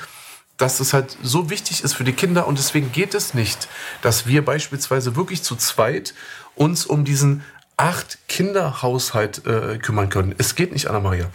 dass 0.56 0.80
es 0.80 0.92
halt 0.92 1.16
so 1.22 1.50
wichtig 1.50 1.82
ist 1.82 1.94
für 1.94 2.04
die 2.04 2.12
Kinder 2.12 2.46
und 2.46 2.58
deswegen 2.58 2.92
geht 2.92 3.14
es 3.14 3.34
nicht, 3.34 3.68
dass 4.02 4.26
wir 4.26 4.44
beispielsweise 4.44 5.16
wirklich 5.16 5.42
zu 5.42 5.56
zweit 5.56 6.14
uns 6.54 6.86
um 6.86 7.04
diesen 7.04 7.42
acht 7.76 8.18
Kinderhaushalt 8.28 9.46
äh, 9.46 9.78
kümmern 9.78 10.08
können. 10.08 10.34
Es 10.38 10.54
geht 10.54 10.72
nicht, 10.72 10.86
Anna-Maria. 10.88 11.26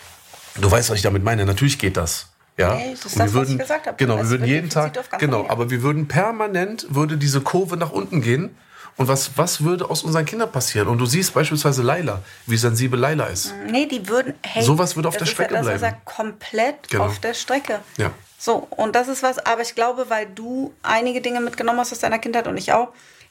Du 0.55 0.69
weißt, 0.71 0.89
was 0.89 0.97
ich 0.97 1.03
damit 1.03 1.23
meine. 1.23 1.45
Natürlich 1.45 1.77
geht 1.79 1.97
das. 1.97 2.27
Ja, 2.57 2.73
nee, 2.75 2.91
das 2.91 3.05
ist 3.05 3.19
das, 3.19 3.33
würden, 3.33 3.43
was 3.45 3.49
ich 3.51 3.57
gesagt 3.59 3.85
habe. 3.87 3.97
Genau, 3.97 4.17
wir 4.17 4.29
würden 4.29 4.47
jeden 4.47 4.69
Tag, 4.69 4.97
genau, 5.19 5.47
aber 5.47 5.69
wir 5.69 5.83
würden 5.83 6.07
permanent, 6.07 6.87
würde 6.89 7.17
diese 7.17 7.41
Kurve 7.41 7.77
nach 7.77 7.91
unten 7.91 8.21
gehen 8.21 8.55
Und 8.95 9.07
was, 9.07 9.37
was 9.37 9.63
würde 9.63 9.87
aus 9.91 10.01
unseren 10.01 10.25
Kindern 10.25 10.51
passieren? 10.51 10.87
Und 10.87 10.97
du 10.97 11.05
siehst 11.05 11.31
beispielsweise 11.35 11.83
Laila, 11.83 12.23
wie 12.47 12.57
sensibel 12.57 12.99
Laila 12.99 13.25
ist. 13.25 13.53
Nee, 13.69 13.85
die 13.85 14.07
würden, 14.09 14.33
hey, 14.41 14.63
Sowas 14.63 14.95
würde 14.95 15.07
auf 15.09 15.13
das 15.17 15.19
der 15.19 15.27
ist 15.27 15.33
Strecke 15.33 15.53
ja 15.53 15.59
das, 15.59 15.67
bleiben. 15.67 15.81
Was 15.81 15.91
er 15.91 15.97
komplett 16.03 16.89
Genau. 16.89 17.05
auf 17.05 17.19
der 17.19 17.35
Strecke. 17.35 17.79
Ja. 17.97 18.09
So, 18.39 18.67
und 18.71 18.95
das 18.95 19.07
ist 19.07 19.21
was, 19.21 19.37
aber 19.37 19.61
ich 19.61 19.75
glaube, 19.75 20.09
weil 20.09 20.25
du 20.33 20.73
einige 20.81 21.21
Dinge 21.21 21.41
mitgenommen 21.41 21.79
hast 21.79 21.91
aus 21.91 21.99
deiner 21.99 22.17
Kindheit 22.17 22.47
und 22.47 22.57
ich 22.57 22.73
auch, 22.73 22.87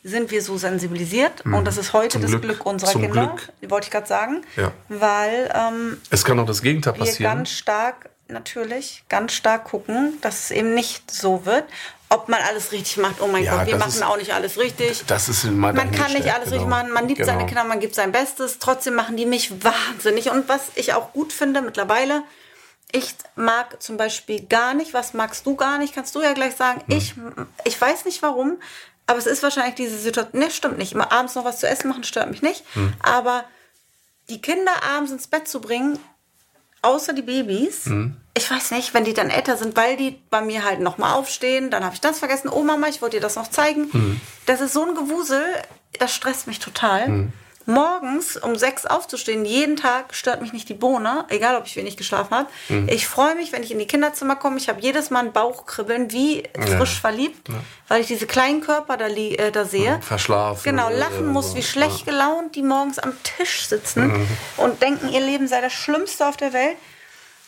sind 0.09 0.31
wir 0.31 0.40
so 0.42 0.57
sensibilisiert. 0.57 1.45
Und 1.45 1.64
das 1.66 1.77
ist 1.79 1.92
heute 1.92 2.19
Mhm. 2.19 2.23
Zum 2.23 2.23
das 2.23 2.31
Glück. 2.31 2.42
Glück, 2.42 2.66
unserer 2.66 2.92
Kinder, 2.92 3.37
Glück. 3.59 3.71
wollte 3.71 3.87
ich 3.87 3.90
gerade 3.90 4.07
sagen. 4.07 4.42
Ja. 4.57 4.73
Weil 4.88 5.51
ähm, 5.55 6.01
Es 6.11 6.25
kann 6.25 6.38
auch 6.38 6.47
das 6.47 6.62
Gegenteil 6.62 6.95
wir 6.95 7.01
passieren. 7.05 7.37
ganz 7.38 7.51
stark, 7.51 8.09
natürlich, 8.29 9.03
ganz 9.09 9.33
stark 9.33 9.64
gucken, 9.64 10.19
dass 10.21 10.45
es 10.45 10.51
eben 10.53 10.75
nicht 10.75 11.11
so 11.11 11.45
wird. 11.45 11.64
Ob 12.09 12.29
man 12.29 12.40
alles 12.40 12.71
richtig 12.71 12.99
macht, 12.99 13.16
oh 13.21 13.27
mein 13.27 13.42
Ja, 13.42 13.57
Gott, 13.57 13.66
wir 13.66 13.77
machen 13.79 13.88
ist- 13.88 14.03
auch 14.05 14.16
nicht 14.16 14.33
alles 14.33 14.57
richtig. 14.59 15.03
Das 15.09 15.29
ist 15.29 15.42
mal 15.45 15.73
Man 15.73 15.90
kann 15.90 16.12
nicht 16.12 16.33
alles 16.33 16.45
genau. 16.51 16.57
richtig 16.57 16.69
machen. 16.69 16.92
Man 16.92 17.09
liebt 17.09 17.19
Genau. 17.19 17.33
seine 17.33 17.47
Kinder, 17.47 17.64
man 17.64 17.81
gibt 17.81 17.97
sein 17.97 18.12
Bestes. 18.12 18.61
Trotzdem 18.61 18.95
machen 18.95 19.16
die 19.16 19.27
mich 19.27 19.64
wahnsinnig. 19.64 20.31
Und 20.31 20.49
was 20.49 20.61
ich 20.77 20.95
auch 20.95 21.12
gut 21.12 21.33
finde 21.33 21.62
mittlerweile, 21.62 22.23
ich 22.92 23.16
mag 23.35 23.83
zum 23.83 23.97
Beispiel 23.97 24.47
gar 24.47 24.73
nicht, 24.73 24.95
was 24.95 25.12
magst 25.14 25.45
du 25.47 25.57
gar 25.57 25.79
nicht, 25.79 25.92
kannst 25.97 26.14
du 26.14 26.23
ja 26.23 26.33
gleich 26.33 26.55
sagen. 26.55 26.81
Hm. 26.87 26.97
Ich, 26.97 27.14
ich 27.64 27.81
weiß 27.81 28.05
nicht 28.05 28.23
warum, 28.23 28.59
aber 29.07 29.19
es 29.19 29.27
ist 29.27 29.42
wahrscheinlich 29.42 29.75
diese 29.77 29.99
Situation. 29.99 30.40
Ne, 30.40 30.51
stimmt 30.51 30.79
nicht. 30.79 30.92
Immer 30.92 31.12
abends 31.12 31.35
noch 31.35 31.45
was 31.45 31.61
zu 31.61 31.69
essen 31.69 31.88
machen 31.88 32.05
stört 32.05 32.31
mich 32.31 32.42
nicht. 32.42 32.64
Hm. 32.75 32.92
Aber 33.03 33.45
die 34.29 34.40
Kinder 34.42 34.73
abends 34.83 35.12
ins 35.12 35.27
Bett 35.29 35.47
zu 35.47 35.61
bringen, 35.61 35.99
außer 36.83 37.12
die 37.12 37.23
Babys, 37.23 37.87
Hm. 37.87 38.16
ich 38.35 38.51
weiß 38.51 38.73
nicht, 38.73 38.95
wenn 38.95 39.05
die 39.05 39.14
dann 39.14 39.31
älter 39.31 39.57
sind, 39.57 39.77
weil 39.77 39.97
die 39.97 40.21
bei 40.31 40.40
mir 40.40 40.64
halt 40.64 40.81
nochmal 40.81 41.14
aufstehen, 41.14 41.71
dann 41.71 41.85
habe 41.85 41.95
ich 41.95 42.01
das 42.01 42.19
vergessen. 42.19 42.49
Oh 42.49 42.62
Mama, 42.62 42.88
ich 42.88 43.01
wollte 43.03 43.16
dir 43.16 43.23
das 43.23 43.37
noch 43.37 43.49
zeigen. 43.51 43.92
Hm. 43.92 44.21
Das 44.47 44.61
ist 44.61 44.73
so 44.73 44.85
ein 44.85 44.95
Gewusel, 44.95 45.45
das 45.99 46.12
stresst 46.14 46.47
mich 46.47 46.59
total. 46.59 47.29
Morgens 47.66 48.37
um 48.37 48.55
sechs 48.55 48.87
aufzustehen, 48.87 49.44
jeden 49.44 49.76
Tag 49.76 50.14
stört 50.14 50.40
mich 50.40 50.52
nicht 50.52 50.68
die 50.68 50.74
Bohne, 50.74 51.24
egal 51.29 51.57
ob 51.57 51.66
ich 51.66 51.74
wenig 51.74 51.96
geschlafen 51.96 52.35
habe. 52.35 52.48
Hm. 52.68 52.88
Ich 52.88 53.09
freue 53.09 53.35
mich, 53.35 53.52
wenn 53.52 53.64
ich 53.64 53.72
in 53.72 53.81
die 53.81 53.88
Kinderzimmer 53.88 54.37
komme. 54.37 54.57
Ich 54.57 54.68
habe 54.68 54.81
jedes 54.81 55.11
Mal 55.11 55.24
ein 55.24 55.33
Bauchkribbeln, 55.33 56.12
wie 56.12 56.44
frisch 56.76 57.00
verliebt, 57.00 57.48
weil 57.88 58.00
ich 58.00 58.07
diese 58.07 58.29
kleinen 58.29 58.61
Körper 58.61 58.96
da, 58.96 59.09
äh, 59.09 59.50
da 59.50 59.64
sehe. 59.64 60.00
Verschlafen. 60.00 60.62
Genau, 60.62 60.88
lachen 60.90 61.26
muss, 61.26 61.50
so. 61.50 61.57
wie 61.57 61.62
schlecht 61.62 62.07
gelaunt 62.07 62.55
die 62.55 62.62
morgens 62.62 63.00
am 63.00 63.12
Tisch 63.22 63.66
sitzen 63.66 64.26
und 64.57 64.81
denken, 64.81 65.09
ihr 65.09 65.20
Leben 65.20 65.48
sei 65.48 65.61
das 65.61 65.72
Schlimmste 65.72 66.26
auf 66.26 66.37
der 66.37 66.52
Welt 66.52 66.76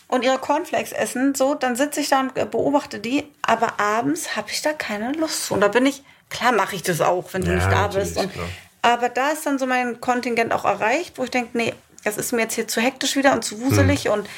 und 0.09 0.25
ihre 0.25 0.39
Cornflakes 0.39 0.93
essen. 0.93 1.35
So, 1.35 1.55
dann 1.55 1.77
sitze 1.77 2.01
ich 2.01 2.09
da 2.09 2.21
und 2.21 2.37
äh, 2.37 2.45
beobachte 2.45 2.99
die, 2.99 3.25
aber 3.43 3.79
abends 3.79 4.35
habe 4.37 4.51
ich 4.51 4.63
da 4.63 4.73
keine 4.73 5.13
Lust 5.13 5.47
zu. 5.47 5.55
Und 5.55 5.61
da 5.61 5.69
bin 5.69 5.87
ich, 5.87 6.03
klar 6.29 6.53
mache 6.53 6.75
ich 6.75 6.83
das 6.83 7.01
auch, 7.01 7.33
wenn 7.33 7.43
du 7.43 7.51
Ja, 7.51 7.57
nicht 7.57 7.71
da 7.71 7.87
bist. 7.87 8.17
Und, 8.17 8.33
klar. 8.33 8.47
Aber 8.83 9.09
da 9.09 9.31
ist 9.31 9.45
dann 9.47 9.59
so 9.59 9.67
mein 9.67 10.01
Kontingent 10.01 10.53
auch 10.53 10.65
erreicht, 10.65 11.19
wo 11.19 11.25
ich 11.25 11.31
denke, 11.31 11.57
nee, 11.57 11.75
das 12.05 12.17
ist 12.17 12.33
mir 12.33 12.43
jetzt 12.43 12.55
hier 12.55 12.69
zu 12.69 12.81
hektisch 12.81 13.17
wieder 13.17 13.33
und 13.33 13.45
zu 13.45 13.61
wuselig 13.61 14.09
und 14.09 14.29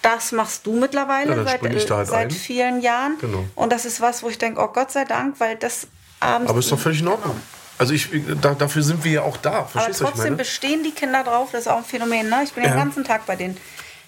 das 0.00 0.32
machst 0.32 0.66
du 0.66 0.72
mittlerweile 0.72 1.36
Ja, 1.36 1.44
seit, 1.44 1.62
halt 1.62 2.08
seit 2.08 2.12
ein. 2.14 2.30
vielen 2.30 2.80
Jahren. 2.80 3.18
Genau. 3.20 3.44
Und 3.54 3.72
das 3.72 3.84
ist 3.84 4.00
was, 4.00 4.22
wo 4.22 4.28
ich 4.28 4.38
denke, 4.38 4.60
oh 4.60 4.66
Gott 4.68 4.90
sei 4.90 5.04
Dank, 5.04 5.38
weil 5.38 5.56
das 5.56 5.86
abends. 6.18 6.50
Aber 6.50 6.58
ist 6.58 6.72
doch 6.72 6.78
völlig 6.78 7.00
in 7.00 7.08
Ordnung. 7.08 7.40
Also 7.78 7.94
ich, 7.94 8.08
da, 8.40 8.54
dafür 8.54 8.82
sind 8.82 9.04
wir 9.04 9.12
ja 9.12 9.22
auch 9.22 9.36
da. 9.36 9.50
Aber 9.52 9.68
Verstehst 9.68 10.00
trotzdem 10.00 10.36
bestehen 10.36 10.82
die 10.82 10.90
Kinder 10.90 11.22
drauf, 11.22 11.50
das 11.52 11.62
ist 11.62 11.68
auch 11.68 11.78
ein 11.78 11.84
Phänomen. 11.84 12.28
Ne? 12.28 12.40
Ich 12.44 12.52
bin 12.52 12.64
den 12.64 12.72
Ja. 12.72 12.76
ganzen 12.78 13.04
Tag 13.04 13.26
bei 13.26 13.36
denen. 13.36 13.56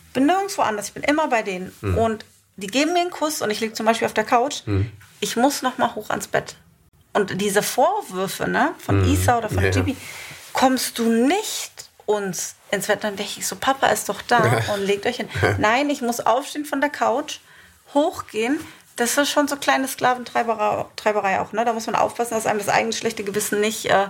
Ich 0.09 0.13
bin 0.15 0.27
nirgendwo 0.27 0.63
anders, 0.63 0.89
ich 0.89 0.95
bin 0.95 1.03
immer 1.05 1.29
bei 1.29 1.43
denen. 1.43 1.73
Hm. 1.81 1.99
Und 1.99 2.25
die 2.57 2.67
geben 2.69 2.93
mir 2.93 3.01
einen 3.01 3.11
Kuss 3.11 3.43
und 3.43 3.51
ich 3.51 3.61
liege 3.61 3.73
zum 3.75 3.87
Beispiel 3.87 4.07
auf 4.07 4.15
der 4.15 4.25
Couch. 4.25 4.63
Ich 5.21 5.37
muss 5.37 5.63
noch 5.63 5.79
mal 5.79 5.95
hoch 5.95 6.11
ans 6.11 6.27
Bett. 6.29 6.57
Und 7.15 7.41
diese 7.41 7.63
Vorwürfe 7.63 8.49
ne, 8.49 8.75
von 8.85 9.09
Isa 9.09 9.39
oder 9.39 9.49
von. 9.49 9.63
Ja. 9.63 9.71
Gibi, 9.71 9.97
kommst 10.53 10.99
du 10.99 11.09
nicht 11.09 11.73
uns 12.07 12.57
ins 12.71 12.89
Bett, 12.89 13.03
dann 13.03 13.17
denke 13.17 13.33
ich 13.39 13.47
so, 13.47 13.57
Papa 13.57 13.87
ist 13.87 14.09
doch 14.09 14.21
da 14.23 14.63
und 14.75 14.83
legt 14.85 15.07
euch 15.07 15.17
hin. 15.17 15.29
Nein, 15.59 15.89
ich 15.91 16.03
muss 16.03 16.21
aufstehen 16.21 16.65
von 16.65 16.81
der 16.81 16.91
Couch, 16.91 17.39
hochgehen. 17.95 18.61
Das 18.97 19.17
ist 19.17 19.31
schon 19.31 19.49
so 19.49 19.57
kleine 19.57 19.89
Sklaventreiberei 19.89 20.85
Treiberei 20.97 21.41
auch. 21.41 21.53
Ne? 21.53 21.65
Da 21.65 21.73
muss 21.73 21.87
man 21.87 21.97
aufpassen, 21.97 22.35
dass 22.35 22.47
einem 22.47 22.59
das 22.59 22.69
eigene 22.69 22.93
schlechte 22.93 23.25
Gewissen 23.25 23.61
nicht, 23.61 23.87
äh, 23.87 24.09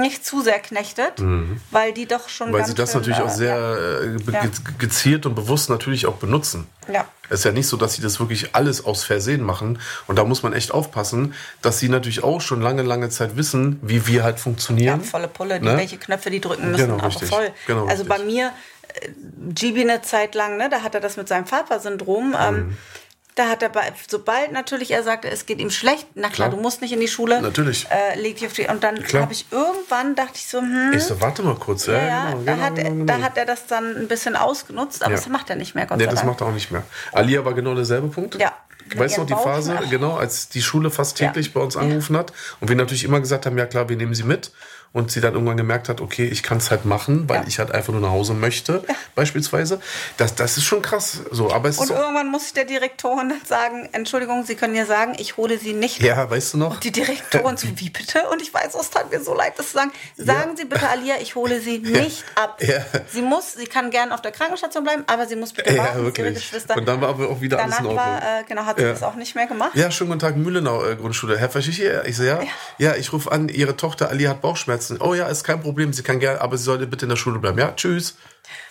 nicht 0.00 0.24
zu 0.24 0.40
sehr 0.42 0.58
knechtet, 0.60 1.14
weil 1.70 1.92
die 1.92 2.06
doch 2.06 2.28
schon 2.28 2.48
Mhm. 2.48 2.52
Weil 2.54 2.64
sie 2.66 2.74
das 2.74 2.92
schön, 2.92 3.00
natürlich 3.00 3.20
auch 3.20 3.28
äh, 3.28 3.34
sehr 3.34 3.56
äh, 3.56 4.32
Ja. 4.32 4.40
ge- 4.42 4.50
gezielt 4.78 5.26
und 5.26 5.34
bewusst 5.34 5.68
natürlich 5.70 6.06
auch 6.06 6.14
benutzen. 6.16 6.66
Ja. 6.92 7.04
Es 7.28 7.40
ist 7.40 7.44
ja 7.44 7.52
nicht 7.52 7.66
so, 7.66 7.76
dass 7.76 7.94
sie 7.94 8.00
das 8.02 8.18
wirklich 8.20 8.54
alles 8.54 8.84
aus 8.84 9.04
Versehen 9.04 9.42
machen. 9.42 9.78
Und 10.06 10.16
da 10.18 10.24
muss 10.24 10.42
man 10.42 10.52
echt 10.54 10.72
aufpassen, 10.72 11.34
dass 11.60 11.78
sie 11.78 11.88
natürlich 11.90 12.24
auch 12.24 12.40
schon 12.40 12.62
lange, 12.62 12.82
lange 12.82 13.10
Zeit 13.10 13.36
wissen, 13.36 13.78
wie 13.82 14.06
wir 14.06 14.22
halt 14.24 14.36
Ja, 14.38 14.42
funktionieren. 14.42 15.02
volle 15.02 15.28
Pulle, 15.28 15.60
Ne? 15.60 15.76
welche 15.76 15.98
Knöpfe 15.98 16.30
die 16.30 16.40
drücken 16.40 16.70
müssen, 16.70 16.86
Genau, 16.88 17.04
richtig. 17.04 17.28
voll. 17.28 17.50
Genau, 17.66 17.86
also 17.86 18.04
bei 18.06 18.14
richtig. 18.16 18.34
mir, 18.34 18.52
äh, 19.02 19.10
Gibi 19.52 19.82
eine 19.82 20.00
Zeit 20.02 20.34
lang, 20.34 20.56
ne, 20.56 20.68
da 20.70 20.82
hat 20.82 20.94
er 20.94 21.00
das 21.00 21.16
mit 21.18 21.28
seinem 21.28 21.44
Vater-Syndrom. 21.46 22.30
Mhm. 22.30 22.36
Ähm, 22.40 22.76
da 23.38 23.48
hat 23.48 23.62
er, 23.62 23.68
bei, 23.68 23.92
sobald 24.08 24.52
natürlich 24.52 24.90
er 24.90 25.02
sagte, 25.02 25.28
es 25.30 25.46
geht 25.46 25.58
ihm 25.60 25.70
schlecht, 25.70 26.06
na 26.14 26.28
klar, 26.28 26.48
Klar. 26.48 26.50
du 26.50 26.56
musst 26.56 26.80
nicht 26.82 26.92
in 26.92 27.00
die 27.00 27.08
Schule. 27.08 27.40
Natürlich. 27.40 27.86
Äh, 27.90 28.18
leg 28.20 28.36
dich 28.36 28.46
auf 28.46 28.52
die, 28.52 28.66
und 28.66 28.82
dann 28.82 28.96
habe 29.14 29.32
ich 29.32 29.46
irgendwann, 29.50 30.14
dachte 30.14 30.32
ich 30.34 30.46
so, 30.46 30.58
hm, 30.58 30.92
Ich 30.94 31.04
so, 31.04 31.20
warte 31.20 31.42
mal 31.42 31.54
kurz. 31.56 31.86
Ja, 31.86 31.92
ja, 31.94 32.00
ja, 32.06 32.30
genau, 32.32 32.44
da, 32.44 32.52
genau, 32.54 32.64
hat, 32.64 32.74
genau, 32.74 32.86
er- 32.88 32.92
genau. 32.94 33.04
da 33.06 33.20
hat 33.22 33.38
er 33.38 33.44
das 33.46 33.66
dann 33.66 33.96
ein 33.96 34.08
bisschen 34.08 34.36
ausgenutzt, 34.36 35.02
aber 35.02 35.12
Ja. 35.12 35.18
das 35.18 35.28
macht 35.28 35.50
er 35.50 35.56
nicht 35.56 35.74
mehr, 35.74 35.86
Gott 35.86 35.98
Nee, 35.98 36.06
das 36.06 36.24
macht 36.24 36.40
er 36.40 36.48
auch 36.48 36.52
nicht 36.52 36.70
mehr. 36.70 36.82
Alia 37.12 37.44
war 37.44 37.54
genau 37.54 37.74
derselbe 37.74 38.08
Punkt. 38.08 38.34
Ja. 38.40 38.52
Weißt 38.96 39.16
du 39.18 39.20
noch 39.20 39.26
die 39.26 39.34
Phase, 39.34 39.78
genau, 39.90 40.16
als 40.16 40.48
die 40.48 40.62
Schule 40.62 40.90
fast 40.90 41.20
Ja. 41.20 41.26
täglich 41.28 41.52
bei 41.52 41.60
uns 41.60 41.76
angerufen 41.76 42.16
hat 42.16 42.32
und 42.60 42.68
wir 42.68 42.76
natürlich 42.76 43.04
immer 43.04 43.20
gesagt 43.20 43.44
haben, 43.44 43.58
ja 43.58 43.66
klar, 43.66 43.88
wir 43.90 43.96
nehmen 43.96 44.14
sie 44.14 44.22
mit. 44.22 44.50
Und 44.92 45.10
sie 45.10 45.20
dann 45.20 45.34
irgendwann 45.34 45.56
gemerkt 45.58 45.88
hat, 45.90 46.00
okay, 46.00 46.24
ich 46.26 46.42
kann 46.42 46.58
es 46.58 46.70
halt 46.70 46.84
machen, 46.86 47.28
weil 47.28 47.42
Ja. 47.42 47.44
ich 47.46 47.58
halt 47.58 47.70
einfach 47.72 47.92
nur 47.92 48.00
nach 48.00 48.10
Hause 48.10 48.32
möchte, 48.34 48.82
beispielsweise. 49.14 49.80
Das, 50.16 50.34
das 50.34 50.56
ist 50.56 50.64
schon 50.64 50.80
krass. 50.82 51.20
So, 51.30 51.52
aber 51.52 51.68
es 51.68 51.78
Und 51.78 51.90
irgendwann 51.90 52.28
muss 52.30 52.46
ich 52.46 52.52
der 52.54 52.64
Direktorin 52.64 53.28
dann 53.28 53.40
sagen, 53.44 53.88
Entschuldigung, 53.92 54.44
Sie 54.46 54.54
können 54.54 54.74
ja 54.74 54.86
sagen, 54.86 55.14
ich 55.18 55.36
hole 55.36 55.58
Sie 55.58 55.72
nicht 55.74 56.00
ja, 56.00 56.28
weißt 56.30 56.54
du 56.54 56.58
noch? 56.58 56.80
Die 56.80 56.90
Direktorin 56.90 57.56
so, 57.56 57.68
wie 57.76 57.90
bitte? 57.90 58.28
Und 58.32 58.40
ich 58.40 58.52
weiß, 58.52 58.74
es 58.74 58.90
tat 58.90 59.10
mir 59.12 59.20
so 59.20 59.34
leid, 59.34 59.52
das 59.58 59.68
zu 59.68 59.74
sagen. 59.74 59.92
Sagen 60.16 60.56
Sie 60.56 60.64
bitte, 60.64 60.88
Alia, 60.88 61.16
ich 61.20 61.34
hole 61.34 61.60
Sie 61.60 61.78
nicht 61.80 62.24
ab. 62.34 62.60
Ja. 62.62 62.78
Sie 63.12 63.20
muss, 63.22 63.52
sie 63.54 63.66
kann 63.66 63.90
gerne 63.90 64.14
auf 64.14 64.22
der 64.22 64.32
Krankenstation 64.32 64.84
bleiben, 64.84 65.04
aber 65.06 65.26
sie 65.26 65.36
muss 65.36 65.52
bitte 65.52 65.74
Ja, 65.74 65.82
warten, 65.82 65.96
ihre 65.98 66.04
wirklich. 66.06 66.34
Geschwister. 66.34 66.76
Und 66.76 66.86
dann 66.86 67.00
war 67.00 67.10
aber 67.10 67.28
auch 67.28 67.40
wieder 67.40 67.58
alles 67.62 67.76
Danach 67.76 67.90
in 67.92 67.96
Ordnung. 67.98 68.04
war, 68.22 68.40
äh, 68.40 68.44
genau, 68.48 68.64
hat 68.64 68.78
sie 68.78 68.84
Ja. 68.84 68.90
das 68.92 69.02
auch 69.02 69.16
nicht 69.16 69.34
mehr 69.34 69.46
gemacht. 69.46 69.72
Ja, 69.74 69.90
schönen 69.90 70.10
guten 70.10 70.20
Tag, 70.20 70.36
Mühlenau 70.36 70.84
äh, 70.84 70.96
Grundschule. 70.96 71.36
Herr 71.38 71.50
Faschichi, 71.50 71.86
ich 72.06 72.16
so, 72.16 72.22
ja, 72.22 72.40
ja, 72.78 72.94
ich 72.94 73.12
rufe 73.12 73.30
an, 73.30 73.48
Ihre 73.50 73.76
Tochter 73.76 74.08
Ali 74.08 74.24
hat 74.24 74.40
Bauchschmerzen. 74.40 74.77
Oh 75.00 75.14
ja, 75.14 75.26
ist 75.28 75.44
kein 75.44 75.60
Problem, 75.60 75.92
sie 75.92 76.02
kann 76.02 76.18
gerne, 76.20 76.40
aber 76.40 76.56
sie 76.56 76.64
sollte 76.64 76.86
bitte 76.86 77.04
in 77.06 77.10
der 77.10 77.16
Schule 77.16 77.38
bleiben. 77.38 77.58
Ja, 77.58 77.72
tschüss. 77.74 78.16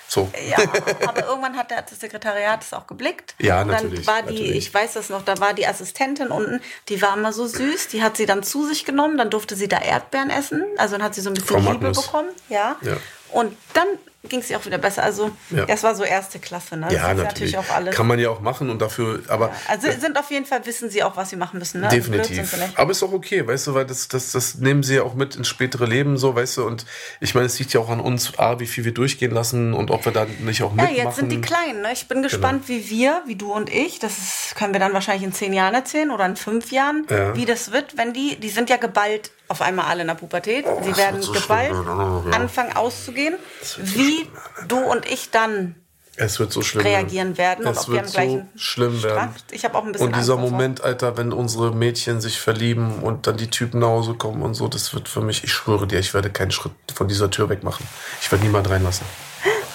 So. 0.09 0.31
Ja, 0.49 0.57
aber 1.05 1.25
irgendwann 1.27 1.57
hat 1.57 1.69
der- 1.69 1.81
das 1.81 1.99
Sekretariat 1.99 2.61
das 2.61 2.71
auch 2.71 2.87
geblickt. 2.87 3.35
Ja, 3.39 3.61
Und 3.63 3.67
natürlich, 3.67 4.05
Dann 4.05 4.15
war 4.15 4.21
die, 4.23 4.33
natürlich. 4.35 4.57
ich 4.69 4.73
weiß 4.73 4.93
das 4.93 5.09
noch, 5.09 5.23
da 5.25 5.37
war 5.39 5.53
die 5.53 5.67
Assistentin 5.67 6.27
unten, 6.29 6.61
die 6.87 7.01
war 7.01 7.17
immer 7.17 7.33
so 7.33 7.45
süß, 7.45 7.89
die 7.89 8.01
hat 8.01 8.15
sie 8.15 8.25
dann 8.25 8.41
zu 8.41 8.65
sich 8.65 8.85
genommen, 8.85 9.17
dann 9.17 9.29
durfte 9.29 9.57
sie 9.57 9.67
da 9.67 9.79
Erdbeeren 9.81 10.29
essen, 10.29 10.63
also 10.77 10.95
dann 10.95 11.03
hat 11.03 11.13
sie 11.13 11.19
so 11.21 11.29
ein 11.29 11.33
bisschen 11.33 11.61
Liebe 11.61 11.91
bekommen, 11.91 12.29
ja. 12.47 12.77
Ja. 12.83 12.95
Und 13.31 13.55
dann 13.73 13.87
ging 14.23 14.39
es 14.41 14.49
ihr 14.49 14.57
auch 14.57 14.65
wieder 14.65 14.77
besser. 14.77 15.03
Also 15.03 15.31
Ja. 15.51 15.65
das 15.67 15.83
war 15.83 15.95
so 15.95 16.03
erste 16.03 16.37
Klasse, 16.39 16.75
ne? 16.75 16.87
Das 16.89 16.93
Ja, 16.95 17.11
ist 17.13 17.17
natürlich. 17.17 17.57
auch 17.57 17.69
alles. 17.69 17.95
Kann 17.95 18.07
man 18.07 18.19
ja 18.19 18.29
auch 18.29 18.41
machen 18.41 18.69
und 18.69 18.81
dafür, 18.81 19.21
aber 19.29 19.53
Also 19.69 19.87
sind 19.97 20.19
auf 20.19 20.29
jeden 20.31 20.45
Fall, 20.45 20.65
wissen 20.65 20.89
sie 20.89 21.01
auch, 21.01 21.15
was 21.15 21.29
sie 21.29 21.37
machen 21.37 21.59
müssen. 21.59 21.79
Ne? 21.79 21.87
Also 21.87 21.95
definitiv. 22.11 22.53
Aber 22.75 22.91
ist 22.91 23.01
auch 23.03 23.13
okay, 23.13 23.47
weißt 23.47 23.67
du, 23.67 23.73
weil 23.73 23.85
das, 23.85 24.09
das, 24.09 24.33
das 24.33 24.55
nehmen 24.55 24.83
sie 24.83 24.95
ja 24.95 25.03
auch 25.03 25.13
mit 25.13 25.37
ins 25.37 25.47
spätere 25.47 25.85
Leben, 25.85 26.17
so, 26.17 26.35
weißt 26.35 26.57
du, 26.57 26.65
und 26.65 26.85
ich 27.21 27.35
meine, 27.35 27.45
es 27.45 27.57
liegt 27.57 27.71
ja 27.71 27.79
auch 27.79 27.89
an 27.89 28.01
uns, 28.01 28.37
A, 28.37 28.59
wie 28.59 28.67
viel 28.67 28.83
wir 28.83 28.93
durchgehen 28.93 29.31
lassen 29.31 29.73
und 29.73 29.91
ob 29.91 30.03
wir 30.03 30.11
da 30.11 30.25
nicht 30.39 30.61
auch 30.61 30.71
Ja, 30.75 30.83
mitmachen. 30.83 30.95
jetzt 30.97 31.15
sind 31.15 31.29
die 31.31 31.39
Kleinen. 31.39 31.81
Ne? 31.81 31.93
Ich 31.93 32.09
bin 32.09 32.21
gespannt, 32.21 32.67
Genau. 32.67 32.79
wie 32.81 32.89
wir, 32.89 33.21
wie 33.27 33.35
du 33.35 33.53
und 33.53 33.69
ich, 33.73 33.99
das 33.99 34.17
ist, 34.17 34.55
können 34.55 34.73
wir 34.73 34.81
dann 34.81 34.91
wahrscheinlich 34.91 35.23
in 35.23 35.31
zehn 35.31 35.53
Jahren 35.53 35.73
erzählen 35.73 36.11
oder 36.11 36.25
in 36.25 36.35
fünf 36.35 36.71
Jahren, 36.73 37.05
Ja. 37.09 37.33
wie 37.33 37.45
das 37.45 37.71
wird, 37.71 37.95
wenn 37.95 38.11
die, 38.11 38.35
die 38.37 38.49
sind 38.49 38.69
ja 38.69 38.75
geballt 38.75 39.31
auf 39.47 39.61
einmal 39.61 39.85
alle 39.85 40.01
in 40.01 40.07
der 40.07 40.15
Pubertät. 40.15 40.65
Sie 40.83 40.89
das 40.89 40.97
werden 40.97 41.21
so 41.21 41.31
geballt 41.31 41.71
werden, 41.71 41.87
oh, 41.89 42.23
ja. 42.29 42.35
anfangen 42.35 42.75
auszugehen. 42.75 43.33
wird 43.33 43.65
so 43.65 43.81
Wie 43.95 44.27
du 44.67 44.77
und 44.79 45.05
ich 45.09 45.29
dann 45.31 45.75
Es 46.17 46.39
wird 46.39 46.51
so 46.51 46.61
schlimm 46.61 46.83
reagieren 46.83 47.37
werden 47.37 47.65
und 47.65 47.77
Es 47.77 47.87
wir 47.87 47.93
wird 47.93 48.01
am 48.03 48.07
so 48.07 48.13
gleichen 48.13 48.49
schlimm 48.55 49.03
werden. 49.03 49.17
Strang- 49.17 49.33
Ich 49.51 49.63
habe 49.65 49.77
auch 49.77 49.85
ein 49.85 49.91
bisschen 49.91 50.07
Und 50.07 50.15
dieser 50.15 50.33
Angst. 50.37 50.51
Moment, 50.51 50.81
Alter, 50.83 51.15
wenn 51.17 51.31
unsere 51.31 51.73
Mädchen 51.73 52.19
sich 52.21 52.39
verlieben 52.39 52.99
und 53.03 53.27
dann 53.27 53.37
die 53.37 53.49
Typen 53.49 53.79
nach 53.79 53.87
Hause 53.87 54.15
kommen 54.15 54.41
und 54.41 54.53
so, 54.55 54.67
das 54.67 54.93
wird 54.93 55.07
für 55.07 55.21
mich, 55.21 55.43
ich 55.43 55.53
schwöre 55.53 55.87
dir, 55.87 55.99
ich 55.99 56.13
werde 56.13 56.29
keinen 56.29 56.51
Schritt 56.51 56.73
von 56.93 57.07
dieser 57.07 57.29
Tür 57.29 57.47
weg 57.49 57.63
machen. 57.63 57.87
Ich 58.21 58.31
werde 58.31 58.43
niemand 58.43 58.69
reinlassen. 58.69 59.05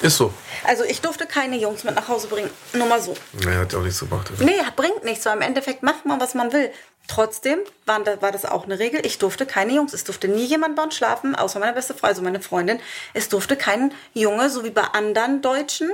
Ist 0.02 0.16
so. 0.16 0.32
Also 0.66 0.84
ich 0.84 1.00
durfte 1.00 1.26
keine 1.26 1.56
Jungs 1.56 1.84
mit 1.84 1.94
nach 1.94 2.08
Hause 2.08 2.26
bringen. 2.26 2.50
Nur 2.72 2.86
mal 2.86 3.00
so. 3.00 3.14
Naja, 3.44 3.60
hat 3.60 3.72
ja 3.72 3.78
auch 3.78 3.82
nichts 3.82 4.00
gemacht. 4.00 4.28
Alter. 4.30 4.44
Nee, 4.44 4.60
bringt 4.76 5.04
nichts, 5.04 5.24
weil 5.26 5.36
im 5.36 5.42
Endeffekt 5.42 5.82
macht 5.82 6.04
man, 6.04 6.20
was 6.20 6.34
man 6.34 6.52
will. 6.52 6.70
Trotzdem 7.08 7.58
waren, 7.86 8.04
war 8.20 8.30
das 8.32 8.44
auch 8.44 8.64
eine 8.64 8.78
Regel. 8.78 9.04
Ich 9.04 9.18
durfte 9.18 9.44
keine 9.46 9.72
Jungs. 9.72 9.92
Es 9.92 10.04
durfte 10.04 10.28
nie 10.28 10.44
jemand 10.44 10.76
bei 10.76 10.82
uns 10.84 10.94
schlafen, 10.96 11.34
außer 11.34 11.58
meine 11.58 11.72
beste 11.72 11.94
Frau, 11.94 12.08
also 12.08 12.22
meine 12.22 12.40
Freundin. 12.40 12.78
Es 13.14 13.28
durfte 13.28 13.56
kein 13.56 13.92
Junge, 14.14 14.50
so 14.50 14.64
wie 14.64 14.70
bei 14.70 14.82
anderen 14.82 15.42
Deutschen, 15.42 15.90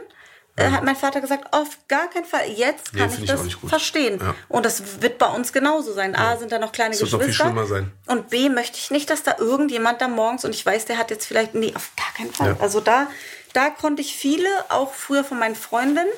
äh, 0.57 0.71
hat 0.71 0.85
mein 0.85 0.97
Vater 0.97 1.21
gesagt, 1.21 1.53
auf 1.53 1.69
gar 1.89 2.11
keinen 2.11 2.25
Fall. 2.27 2.49
Jetzt 2.51 2.93
Nee, 2.93 3.01
kann 3.01 3.11
find 3.11 3.25
ich 3.25 3.31
ich 3.31 3.55
das 3.61 3.71
verstehen. 3.71 4.19
Ja. 4.21 4.35
Und 4.49 4.67
das 4.67 5.01
wird 5.01 5.17
bei 5.19 5.29
uns 5.29 5.53
genauso 5.53 5.93
sein. 5.93 6.15
A, 6.17 6.37
sind 6.37 6.51
da 6.53 6.59
noch 6.59 6.73
kleine 6.73 6.95
Es 6.95 7.01
wird 7.01 7.13
noch 7.13 7.21
Geschwister. 7.21 7.45
viel 7.45 7.53
schlimmer 7.53 7.67
sein. 7.67 7.93
Und 8.07 8.29
B, 8.29 8.49
möchte 8.51 8.77
ich 8.77 8.91
nicht, 8.91 9.09
dass 9.09 9.23
da 9.23 9.37
irgendjemand 9.39 10.01
da 10.03 10.09
morgens, 10.09 10.45
und 10.45 10.55
ich 10.55 10.65
weiß, 10.67 10.85
der 10.87 10.99
hat 10.99 11.11
jetzt 11.11 11.27
vielleicht, 11.27 11.55
nee, 11.55 11.73
auf 11.75 11.91
gar 11.97 12.13
keinen 12.17 12.33
Fall. 12.35 12.49
Ja. 12.51 12.57
Also 12.61 12.81
da, 12.81 13.07
da 13.59 13.71
konnte 13.71 14.01
ich 14.03 14.15
viele, 14.17 14.49
auch 14.69 14.95
früher 14.95 15.25
von 15.25 15.39
meinen 15.39 15.57
Freundinnen, 15.57 16.09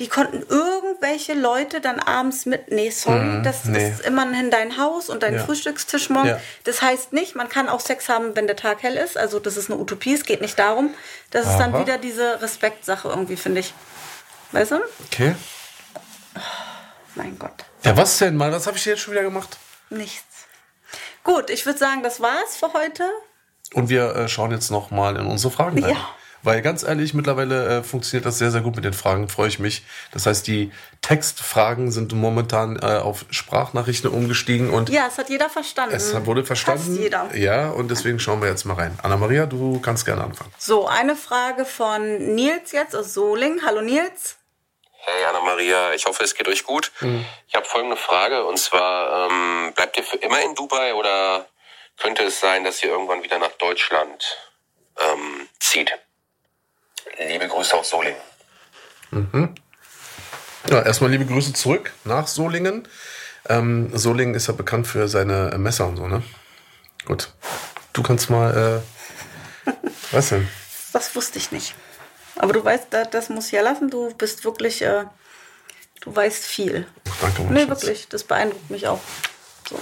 die 0.00 0.08
konnten 0.08 0.42
irgendwelche 0.48 1.34
Leute 1.34 1.80
dann 1.80 2.00
abends 2.00 2.46
mit, 2.46 2.70
nee, 2.72 2.90
sorry, 2.90 3.42
das 3.42 3.64
Mhm. 3.64 3.72
nee. 3.72 3.88
ist 3.90 4.00
immerhin 4.00 4.50
dein 4.50 4.76
Haus 4.76 5.08
und 5.08 5.22
dein 5.22 5.34
Ja. 5.34 5.44
Frühstückstisch 5.44 6.10
morgen. 6.10 6.28
Ja. 6.28 6.40
Das 6.64 6.82
heißt 6.82 7.12
nicht, 7.12 7.36
man 7.36 7.48
kann 7.48 7.68
auch 7.68 7.80
Sex 7.80 8.08
haben, 8.08 8.34
wenn 8.36 8.46
der 8.48 8.56
Tag 8.56 8.82
hell 8.82 8.96
ist. 8.96 9.16
Also 9.16 9.38
das 9.38 9.56
ist 9.56 9.70
eine 9.70 9.78
Utopie, 9.80 10.12
es 10.14 10.24
geht 10.24 10.40
nicht 10.40 10.58
darum. 10.58 10.92
Das 11.30 11.46
ist 11.46 11.56
dann 11.58 11.72
Aha. 11.74 11.80
wieder 11.80 11.96
diese 11.96 12.42
Respektsache 12.42 13.08
irgendwie, 13.08 13.36
finde 13.36 13.60
ich. 13.60 13.72
Weißt 14.52 14.72
du? 14.72 14.80
Okay. 15.06 15.36
Mein 17.14 17.38
Gott, 17.38 17.64
Ja, 17.84 17.96
was 17.96 18.18
denn 18.18 18.36
mal? 18.36 18.50
Was 18.52 18.66
habe 18.66 18.76
ich 18.76 18.82
dir 18.82 18.90
jetzt 18.90 19.00
schon 19.02 19.12
wieder 19.14 19.22
gemacht? 19.22 19.56
nichts. 19.90 20.24
Gut, 21.22 21.48
ich 21.50 21.64
würde 21.66 21.78
sagen, 21.78 22.02
das 22.02 22.20
war's 22.20 22.56
für 22.56 22.72
heute. 22.72 23.08
Und 23.72 23.88
wir 23.88 24.14
äh, 24.16 24.28
schauen 24.28 24.50
jetzt 24.50 24.70
noch 24.70 24.90
mal 24.90 25.16
in 25.16 25.26
unsere 25.26 25.52
Fragen 25.52 25.82
rein. 25.82 25.94
Ja. 25.94 26.08
Weil 26.44 26.60
ganz 26.60 26.82
ehrlich, 26.82 27.14
mittlerweile 27.14 27.78
äh, 27.78 27.82
funktioniert 27.82 28.26
das 28.26 28.38
sehr, 28.38 28.50
sehr 28.50 28.60
gut 28.60 28.76
mit 28.76 28.84
den 28.84 28.92
Fragen. 28.92 29.28
Freue 29.30 29.48
ich 29.48 29.58
mich. 29.58 29.82
Das 30.12 30.26
heißt, 30.26 30.46
die 30.46 30.70
Textfragen 31.00 31.90
sind 31.90 32.12
momentan 32.12 32.76
äh, 32.76 32.98
auf 32.98 33.24
Sprachnachrichten 33.30 34.10
umgestiegen 34.10 34.68
und 34.70 34.90
Ja, 34.90 35.06
es 35.08 35.16
hat 35.16 35.30
jeder 35.30 35.48
verstanden. 35.48 35.94
es 35.96 36.14
wurde 36.26 36.44
verstanden. 36.44 36.84
Fast 36.84 36.98
jeder. 36.98 37.34
Ja, 37.34 37.70
und 37.70 37.90
deswegen 37.90 38.20
schauen 38.20 38.42
wir 38.42 38.48
jetzt 38.50 38.64
mal 38.64 38.74
rein. 38.74 38.98
Anna-Maria, 39.02 39.46
du 39.46 39.80
kannst 39.80 40.04
gerne 40.04 40.22
anfangen. 40.22 40.52
So, 40.58 40.86
eine 40.86 41.16
Frage 41.16 41.64
von 41.64 42.34
Nils 42.34 42.72
jetzt 42.72 42.94
aus 42.94 43.14
Soling. 43.14 43.60
Hallo 43.64 43.80
Nils. 43.80 44.36
Hey 45.06 45.24
Anna-Maria, 45.28 45.92
ich 45.94 46.04
hoffe, 46.06 46.24
es 46.24 46.34
geht 46.34 46.48
euch 46.48 46.64
gut. 46.64 46.92
Ich 47.48 47.54
habe 47.54 47.66
folgende 47.66 47.96
Frage 47.96 48.44
und 48.46 48.58
zwar, 48.58 49.28
ähm, 49.30 49.72
bleibt 49.74 49.96
ihr 49.98 50.02
für 50.02 50.16
immer 50.16 50.40
in 50.42 50.54
Dubai 50.54 50.94
oder 50.94 51.46
könnte 51.98 52.22
es 52.24 52.40
sein, 52.40 52.64
dass 52.64 52.82
ihr 52.82 52.88
irgendwann 52.90 53.22
wieder 53.22 53.38
nach 53.38 53.52
Deutschland 53.52 54.24
ähm, 54.98 55.46
zieht? 55.60 55.92
Liebe 57.28 57.48
Grüße 57.48 57.76
aus 57.76 57.90
Solingen. 57.90 58.16
Ja, 60.70 60.82
erstmal 60.82 61.10
liebe 61.10 61.26
Grüße 61.26 61.52
zurück 61.52 61.92
nach 62.04 62.26
Solingen. 62.26 62.88
Ähm, 63.48 63.90
Solingen 63.96 64.34
ist 64.34 64.46
ja 64.48 64.54
bekannt 64.54 64.86
für 64.86 65.06
seine 65.08 65.50
äh, 65.52 65.58
Messer 65.58 65.86
und 65.86 65.96
so, 65.96 66.06
ne? 66.08 66.22
Gut. 67.04 67.32
Du 67.92 68.02
kannst 68.02 68.30
mal, 68.30 68.82
äh, 69.66 69.70
was 70.12 70.30
denn? 70.30 70.48
Das 70.92 71.14
wusste 71.14 71.38
ich 71.38 71.52
nicht. 71.52 71.74
Aber 72.36 72.52
du 72.52 72.64
weißt, 72.64 72.86
da- 72.90 73.04
das 73.04 73.28
muss 73.28 73.46
ich 73.46 73.52
ja 73.52 73.62
lassen. 73.62 73.90
Du 73.90 74.12
bist 74.14 74.44
wirklich, 74.44 74.82
äh, 74.82 75.04
du 76.00 76.16
weißt 76.16 76.44
viel. 76.44 76.86
Danke, 77.20 77.42
mein 77.42 77.52
Nee, 77.52 77.66
Schatz. 77.66 77.82
wirklich. 77.82 78.08
Das 78.08 78.24
beeindruckt 78.24 78.70
mich 78.70 78.88
auch. 78.88 79.00
So. 79.68 79.78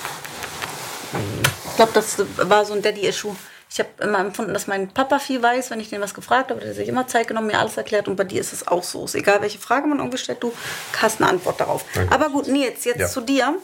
Ich 1.71 1.77
glaube, 1.77 1.93
das 1.95 2.17
war 2.37 2.65
so 2.67 2.75
ein 2.75 2.83
Daddy-Issue. 2.83 3.35
Ich 3.73 3.79
habe 3.79 3.89
immer 4.01 4.19
empfunden, 4.19 4.53
dass 4.53 4.67
mein 4.67 4.89
Papa 4.89 5.19
viel 5.19 5.43
weiß, 5.43 5.71
wenn 5.71 5.81
ich 5.81 5.89
den 5.89 6.03
was 6.03 6.13
gefragt 6.13 6.51
habe. 6.51 6.61
Der 6.61 6.69
hat 6.71 6.77
sich 6.77 6.89
immer 6.89 7.07
Zeit 7.07 7.27
genommen, 7.29 7.47
mir 7.47 7.59
alles 7.59 7.77
erklärt. 7.79 8.07
Und 8.07 8.17
bei 8.17 8.25
dir 8.25 8.41
ist 8.41 8.53
es 8.53 8.69
auch 8.69 8.83
so. 8.83 9.07
Ist 9.07 9.15
egal, 9.15 9.41
welche 9.41 9.59
Frage 9.59 9.87
man 9.87 9.99
irgendwie 9.99 10.19
stellt, 10.19 10.43
du 10.43 10.53
hast 11.01 11.21
eine 11.23 11.31
Antwort 11.31 11.59
darauf. 11.59 11.83
Danke. 11.95 12.13
Aber 12.15 12.29
gut, 12.29 12.49
Nils, 12.49 12.85
jetzt 12.85 13.01
Ja. 13.01 13.09
zu 13.09 13.23
dir. 13.23 13.55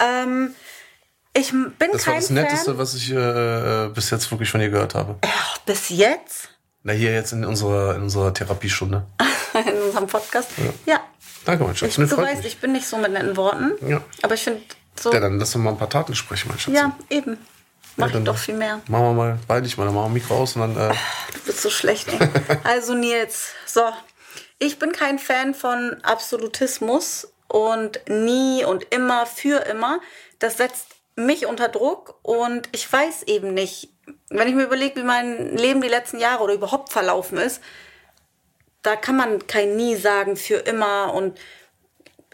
Ähm, 0.00 0.54
ich 1.34 1.50
bin 1.50 1.74
Das 1.92 2.06
war 2.06 2.14
kein 2.14 2.22
das 2.22 2.30
Netteste, 2.30 2.64
Fan. 2.70 2.78
was 2.78 2.94
ich 2.94 3.10
äh, 3.12 3.88
bis 3.94 4.08
jetzt 4.10 4.30
wirklich 4.30 4.50
von 4.50 4.60
dir 4.60 4.70
gehört 4.70 4.94
habe. 4.94 5.16
Ja, 5.22 5.30
bis 5.66 5.90
jetzt 5.90 6.48
Na, 6.82 6.94
hier 6.94 7.12
jetzt 7.12 7.32
in 7.32 7.44
unserer, 7.44 7.96
in 7.96 8.02
unserer 8.04 8.32
Therapiestunde. 8.32 9.04
in 9.66 9.82
unserem 9.82 10.06
Podcast. 10.06 10.50
Ja, 10.86 11.00
Danke, 11.44 11.64
mein 11.64 11.76
Schatz. 11.76 11.98
ich, 11.98 12.08
du 12.08 12.16
weißt, 12.16 12.38
mich. 12.38 12.46
ich 12.54 12.58
bin 12.58 12.72
nicht 12.72 12.86
so 12.86 12.96
mit 12.96 13.12
netten 13.12 13.36
Worten. 13.36 13.72
Ja. 13.86 14.00
Aber 14.22 14.32
ich 14.34 14.42
finde 14.42 14.62
so. 14.98 15.12
Ja, 15.12 15.20
dann 15.20 15.38
lass 15.38 15.52
doch 15.52 15.58
mal 15.60 15.70
ein 15.70 15.78
paar 15.78 15.90
Taten 15.90 16.14
sprechen, 16.14 16.48
mein 16.48 16.58
Schatz. 16.58 16.74
Ja, 16.74 16.96
eben. 17.10 17.36
Mach 17.96 18.10
dann- 18.10 18.22
ich 18.22 18.26
doch 18.26 18.36
viel 18.38 18.54
mehr. 18.54 18.80
Machen 18.88 19.04
wir 19.04 19.12
mal, 19.12 19.38
beide 19.46 19.66
ich 19.66 19.76
mal, 19.76 19.84
dann 19.84 19.94
machen 19.94 20.12
wir 20.14 20.20
Mikro 20.20 20.36
aus 20.38 20.56
und 20.56 20.62
dann, 20.62 20.90
äh, 20.90 20.94
Du 21.34 21.40
bist 21.46 21.60
so 21.62 21.70
schlecht, 21.70 22.08
ey. 22.08 22.18
Also 22.64 22.94
Nils, 22.94 23.48
so. 23.66 23.82
Ich 24.58 24.78
bin 24.78 24.92
kein 24.92 25.18
Fan 25.18 25.54
von 25.54 25.96
Absolutismus 26.02 27.32
und 27.48 28.00
nie 28.08 28.64
und 28.64 28.86
immer 28.94 29.26
für 29.26 29.58
immer. 29.66 30.00
Das 30.38 30.56
setzt 30.56 30.86
mich 31.16 31.46
unter 31.46 31.68
Druck 31.68 32.14
und 32.22 32.68
ich 32.72 32.90
weiß 32.90 33.24
eben 33.24 33.52
nicht, 33.54 33.90
wenn 34.30 34.48
ich 34.48 34.54
mir 34.54 34.62
überlege, 34.64 35.00
wie 35.00 35.04
mein 35.04 35.56
Leben 35.56 35.80
die 35.82 35.88
letzten 35.88 36.18
Jahre 36.18 36.42
oder 36.42 36.54
überhaupt 36.54 36.90
verlaufen 36.92 37.36
ist, 37.38 37.60
da 38.82 38.96
kann 38.96 39.16
man 39.16 39.46
kein 39.46 39.76
nie 39.76 39.94
sagen 39.96 40.36
für 40.36 40.56
immer 40.56 41.12
und 41.14 41.38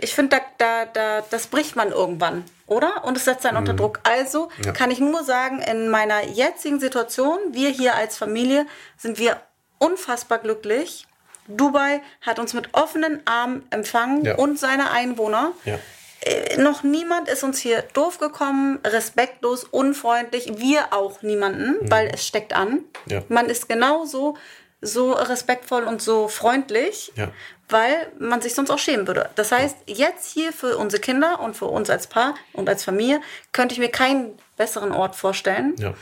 ich 0.01 0.15
finde, 0.15 0.37
da, 0.37 0.43
da, 0.59 0.85
da, 0.87 1.25
das 1.31 1.47
bricht 1.49 1.77
man 1.77 1.91
irgendwann, 1.93 2.45
oder? 2.67 3.05
Und 3.05 3.17
es 3.17 3.25
setzt 3.25 3.45
einen 3.47 3.57
unter 3.57 3.75
Druck. 3.75 4.01
Also 4.05 4.49
Ja. 4.65 4.73
kann 4.73 4.91
ich 4.91 5.01
nur 5.01 5.25
sagen, 5.25 5.61
in 5.61 5.89
meiner 5.89 6.25
jetzigen 6.25 6.81
Situation, 6.81 7.39
wir 7.53 7.71
hier 7.71 7.95
als 7.95 8.17
Familie, 8.17 8.67
sind 8.97 9.19
wir 9.19 9.41
unfassbar 9.79 10.39
glücklich. 10.39 11.07
Dubai 11.47 12.03
hat 12.21 12.39
uns 12.39 12.53
mit 12.55 12.69
offenen 12.75 13.21
Armen 13.27 13.67
empfangen 13.71 14.25
Ja. 14.25 14.37
und 14.37 14.59
seine 14.59 14.91
Einwohner. 14.91 15.53
ja. 15.65 15.79
Äh, 16.21 16.61
noch 16.61 16.83
niemand 16.83 17.29
ist 17.29 17.45
uns 17.45 17.61
hier 17.61 17.83
doof 17.93 18.19
gekommen, 18.19 18.81
respektlos, 18.85 19.63
unfreundlich. 19.63 20.59
Wir 20.59 20.93
auch 20.93 21.23
niemanden, 21.23 21.77
weil 21.89 22.09
es 22.13 22.27
steckt 22.27 22.53
an. 22.55 22.81
Mhm. 23.07 23.23
Man 23.29 23.47
ist 23.47 23.69
genauso 23.69 24.37
so 24.81 25.13
respektvoll 25.13 25.85
und 25.85 26.01
so 26.01 26.29
freundlich, 26.29 27.13
Ja. 27.17 27.31
weil 27.69 28.13
man 28.19 28.41
sich 28.41 28.55
sonst 28.55 28.71
auch 28.71 28.79
schämen 28.79 29.07
würde. 29.07 29.29
Das 29.35 29.51
heißt, 29.53 29.77
jetzt 29.87 30.31
hier 30.33 30.53
für 30.53 30.77
unsere 30.77 31.01
Kinder 31.01 31.41
und 31.41 31.57
für 31.57 31.67
uns 31.67 31.91
als 31.91 32.07
Paar 32.07 32.35
und 32.53 32.69
als 32.69 32.85
Familie 32.85 33.21
könnte 33.53 33.73
ich 33.75 33.79
mir 33.81 33.91
keinen 33.91 34.39
besseren 34.57 34.93
Ort 34.93 35.17
vorstellen. 35.17 35.75
Ja. 35.79 35.95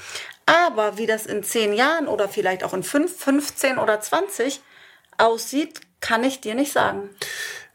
Aber 0.47 0.97
wie 0.99 1.07
das 1.07 1.27
in 1.27 1.43
zehn 1.43 1.72
Jahren 1.72 2.07
oder 2.07 2.29
vielleicht 2.29 2.62
auch 2.64 2.72
in 2.74 2.83
fünf, 2.85 3.18
15 3.18 3.79
oder 3.79 4.01
20 4.01 4.61
aussieht, 5.18 5.81
kann 6.01 6.22
ich 6.22 6.41
dir 6.41 6.55
nicht 6.55 6.72
sagen. 6.72 7.11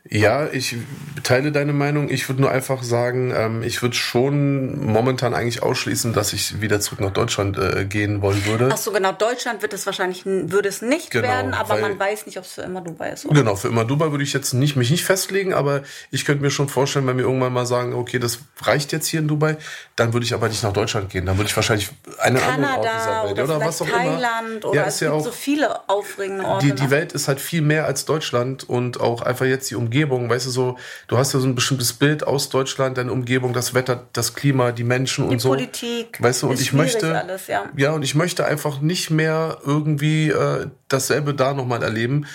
Ja, 0.10 0.48
ich 0.52 0.78
teile 1.24 1.52
deine 1.52 1.74
Meinung. 1.74 2.10
Ich 2.10 2.28
würde 2.28 2.42
nur 2.42 2.50
einfach 2.50 2.82
sagen, 2.82 3.32
ähm, 3.36 3.62
ich 3.62 3.82
würde 3.84 3.96
schon 3.96 4.84
momentan 4.84 5.36
eigentlich 5.36 5.62
ausschließen, 5.62 6.12
dass 6.12 6.34
ich 6.34 6.60
wieder 6.60 6.80
zurück 6.80 7.02
nach 7.02 7.12
Deutschland 7.12 7.58
äh, 7.58 7.86
gehen 7.86 8.24
wollen 8.24 8.44
würde. 8.46 8.70
Ach 8.74 8.78
so, 8.78 8.92
genau. 8.92 9.12
Deutschland 9.12 9.62
wird 9.62 9.74
es 9.74 9.86
wahrscheinlich 9.86 10.26
würde 10.26 10.70
es 10.70 10.82
nicht 10.82 11.12
Genau, 11.12 11.28
werden, 11.28 11.54
aber 11.54 11.76
weil- 11.76 11.82
man 11.82 12.00
weiß 12.00 12.26
nicht, 12.26 12.38
ob 12.40 12.46
es 12.46 12.54
für 12.54 12.64
immer 12.64 12.82
Dubai 12.82 13.12
ist. 13.12 13.26
Oder? 13.28 13.36
Genau, 13.42 13.56
für 13.56 13.68
immer 13.68 13.86
Dubai 13.86 14.10
würde 14.10 14.24
ich 14.24 14.34
jetzt 14.34 14.54
nicht, 14.54 14.76
mich 14.76 14.90
nicht 14.90 15.06
festlegen, 15.06 15.54
aber 15.54 15.84
ich 16.10 16.26
könnte 16.26 16.42
mir 16.42 16.50
schon 16.50 16.68
vorstellen, 16.68 17.06
wenn 17.06 17.18
wir 17.18 17.26
irgendwann 17.26 17.54
mal 17.54 17.68
sagen, 17.68 17.94
okay, 17.94 18.18
das 18.18 18.40
reicht 18.64 18.92
jetzt 18.94 19.06
hier 19.06 19.20
in 19.20 19.28
Dubai, 19.28 19.58
dann 19.96 20.14
würde 20.14 20.26
ich 20.26 20.34
aber 20.34 20.48
nicht 20.50 20.64
nach 20.64 20.74
Deutschland 20.74 21.12
gehen. 21.12 21.28
Dann 21.28 21.38
würde 21.38 21.48
ich 21.50 21.56
wahrscheinlich 21.56 21.90
einen 22.18 22.38
anderen 22.38 22.64
Ort 22.76 22.86
dieser 22.86 22.98
Kanada 22.98 23.24
Welt 23.24 23.34
oder, 23.34 23.44
oder 23.58 23.66
was 23.68 23.82
auch 23.84 23.88
Thailand 23.90 24.48
immer. 24.64 24.66
oder 24.66 24.82
ja, 24.82 24.88
es 24.88 24.96
ist 24.96 25.02
ja 25.02 25.08
gibt 25.12 25.20
auch, 25.22 25.26
so 25.26 25.32
viele 25.32 25.90
aufregende 25.90 26.44
Orte. 26.44 26.66
die, 26.66 26.74
die 26.74 26.84
ne? 26.84 26.90
Welt 26.92 27.14
ist 27.14 27.28
halt 27.28 27.40
viel 27.40 27.62
mehr 27.62 27.86
als 27.86 28.06
Deutschland 28.06 28.68
und 28.68 29.00
auch 29.00 29.22
einfach 29.22 29.46
jetzt 29.46 29.70
die 29.70 29.76
Umgebung, 29.76 29.91
weißt 29.92 30.46
du 30.46 30.50
so, 30.50 30.78
du 31.08 31.18
hast 31.18 31.34
ja 31.34 31.40
so 31.40 31.48
ein 31.48 31.56
bestimmtes 31.56 31.94
Bild 31.94 32.26
aus 32.26 32.50
Deutschland, 32.50 32.98
deine 32.98 33.12
Umgebung, 33.12 33.54
das 33.54 33.74
Wetter, 33.74 34.08
das 34.14 34.34
Klima, 34.34 34.72
die 34.72 34.84
Menschen 34.84 35.28
Die 35.28 35.34
und 35.34 35.40
so. 35.40 35.50
Politik 35.50 36.22
Weißt 36.22 36.44
du, 36.44 36.50
und 36.50 36.60
ich 36.60 36.74
möchte, 36.74 37.18
alles, 37.18 37.48
ja. 37.48 37.70
ja, 37.76 37.92
und 37.92 38.04
ich 38.04 38.16
möchte 38.16 38.46
einfach 38.46 38.82
nicht 38.82 39.10
mehr 39.10 39.58
irgendwie 39.66 40.30
äh, 40.30 40.68
dasselbe 40.88 41.34
da 41.34 41.54
nochmal 41.54 41.84
erleben. 41.84 42.26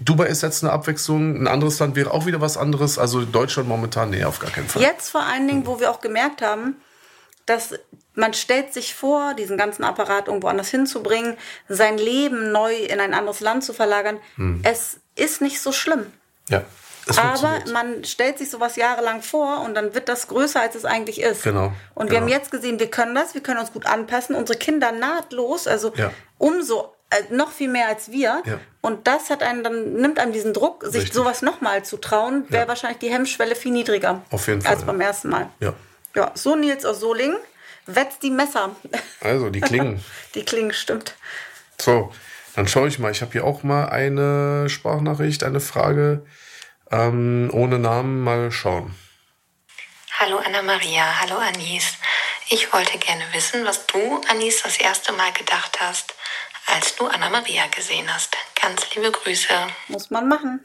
Dubai 0.00 0.26
ist 0.26 0.42
jetzt 0.42 0.62
eine 0.62 0.72
Abwechslung, 0.72 1.42
ein 1.42 1.46
anderes 1.46 1.78
Land 1.78 1.96
wäre 1.96 2.12
auch 2.12 2.26
wieder 2.26 2.40
was 2.40 2.56
anderes. 2.56 2.98
Also 2.98 3.24
Deutschland 3.24 3.68
momentan, 3.68 4.10
nee, 4.10 4.24
auf 4.24 4.38
gar 4.38 4.50
keinen 4.50 4.68
Fall. 4.68 4.82
Jetzt 4.82 5.10
vor 5.10 5.22
allen 5.22 5.48
Dingen, 5.48 5.66
wo 5.66 5.80
wir 5.80 5.90
auch 5.90 6.00
gemerkt 6.00 6.42
haben, 6.42 6.76
dass 7.46 7.74
man 8.14 8.34
stellt 8.34 8.74
sich 8.74 8.94
vor, 8.94 9.34
diesen 9.34 9.56
ganzen 9.56 9.84
Apparat 9.84 10.26
irgendwo 10.26 10.48
anders 10.48 10.68
hinzubringen, 10.68 11.36
sein 11.68 11.96
Leben 11.96 12.52
neu 12.52 12.74
in 12.74 13.00
ein 13.00 13.14
anderes 13.14 13.40
Land 13.40 13.64
zu 13.64 13.72
verlagern. 13.72 14.18
Hm. 14.36 14.60
Es 14.64 14.98
ist 15.14 15.40
nicht 15.40 15.60
so 15.60 15.72
schlimm. 15.72 16.06
Ja, 16.48 16.62
Aber 17.16 17.58
man 17.72 18.04
stellt 18.04 18.38
sich 18.38 18.50
sowas 18.50 18.76
jahrelang 18.76 19.22
vor 19.22 19.60
und 19.60 19.74
dann 19.74 19.94
wird 19.94 20.08
das 20.08 20.28
größer, 20.28 20.60
als 20.60 20.74
es 20.74 20.84
eigentlich 20.84 21.20
ist. 21.20 21.42
Genau, 21.44 21.72
Und 21.94 22.10
wir 22.10 22.18
genau. 22.18 22.20
haben 22.22 22.28
jetzt 22.28 22.50
gesehen, 22.50 22.78
wir 22.78 22.90
können 22.90 23.14
das, 23.14 23.34
wir 23.34 23.42
können 23.42 23.60
uns 23.60 23.72
gut 23.72 23.86
anpassen, 23.86 24.34
unsere 24.36 24.58
Kinder 24.58 24.92
nahtlos, 24.92 25.66
also 25.66 25.92
Ja. 25.96 26.10
umso 26.38 26.92
äh, 27.10 27.34
noch 27.34 27.50
viel 27.52 27.68
mehr 27.70 27.88
als 27.88 28.10
wir. 28.10 28.42
Ja. 28.44 28.60
Und 28.82 29.06
das 29.06 29.30
hat 29.30 29.42
einen 29.42 29.64
dann 29.64 29.94
nimmt 29.94 30.18
einem 30.18 30.32
diesen 30.32 30.52
Druck, 30.52 30.84
sich 30.84 30.96
Richtig. 30.96 31.14
sowas 31.14 31.40
nochmal 31.40 31.82
zu 31.82 31.96
trauen, 31.96 32.44
wäre 32.50 32.64
Ja. 32.64 32.68
wahrscheinlich 32.68 32.98
die 32.98 33.08
Hemmschwelle 33.10 33.54
viel 33.56 33.72
niedriger 33.72 34.20
Auf 34.30 34.46
jeden 34.46 34.60
Fall, 34.60 34.74
als 34.74 34.84
beim 34.84 35.00
ersten 35.00 35.30
Mal. 35.30 35.48
Ja. 35.60 35.72
Ja, 36.14 36.32
so 36.34 36.54
Nils 36.56 36.84
aus 36.84 37.00
Solingen, 37.00 37.38
wetzt 37.86 38.22
die 38.22 38.30
Messer. 38.30 38.76
Also, 39.20 39.48
die 39.48 39.60
klingen. 39.62 40.04
die 40.34 40.44
klingen 40.44 40.72
stimmt. 40.74 41.14
so, 41.80 42.12
dann 42.54 42.68
schaue 42.68 42.88
ich 42.88 42.98
mal. 42.98 43.10
Ich 43.10 43.22
habe 43.22 43.32
hier 43.32 43.44
auch 43.44 43.62
mal 43.62 43.86
eine 43.88 44.68
Sprachnachricht, 44.68 45.44
eine 45.44 45.60
Frage 45.60 46.26
ähm, 46.90 47.50
ohne 47.52 47.78
Namen. 47.78 48.20
Mal 48.20 48.50
schauen. 48.50 48.94
Hallo 50.18 50.38
Anna-Maria, 50.38 51.20
hallo 51.20 51.36
Anis. 51.36 51.94
Ich 52.50 52.72
wollte 52.72 52.98
gerne 52.98 53.22
wissen, 53.32 53.64
was 53.64 53.86
du, 53.86 54.20
Anis, 54.28 54.62
das 54.62 54.78
erste 54.78 55.12
Mal 55.12 55.32
gedacht 55.32 55.78
hast, 55.80 56.14
als 56.66 56.96
du 56.96 57.06
Anna-Maria 57.06 57.66
gesehen 57.68 58.12
hast. 58.12 58.36
Ganz 58.60 58.94
liebe 58.94 59.12
Grüße. 59.12 59.54
Muss 59.88 60.10
man 60.10 60.28
machen. 60.28 60.60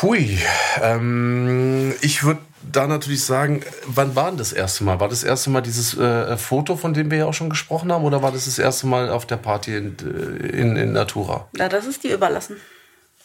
Hui, 0.00 0.38
ähm, 0.80 1.94
ich 2.00 2.22
würde 2.24 2.40
da 2.62 2.86
natürlich 2.86 3.24
sagen, 3.24 3.64
wann 3.84 4.16
war 4.16 4.30
denn 4.30 4.38
das 4.38 4.52
erste 4.52 4.84
Mal? 4.84 5.00
War 5.00 5.08
das 5.08 5.22
erste 5.22 5.50
Mal 5.50 5.60
dieses 5.60 5.96
äh, 5.98 6.36
Foto, 6.36 6.76
von 6.76 6.94
dem 6.94 7.10
wir 7.10 7.18
ja 7.18 7.26
auch 7.26 7.34
schon 7.34 7.50
gesprochen 7.50 7.92
haben, 7.92 8.04
oder 8.04 8.22
war 8.22 8.32
das 8.32 8.46
das 8.46 8.58
erste 8.58 8.86
Mal 8.86 9.10
auf 9.10 9.26
der 9.26 9.36
Party 9.36 9.76
in, 9.76 9.96
äh, 9.98 10.46
in, 10.46 10.76
in 10.76 10.92
Natura? 10.92 11.48
Ja, 11.56 11.68
das 11.68 11.84
ist 11.84 12.04
die 12.04 12.10
überlassen, 12.10 12.60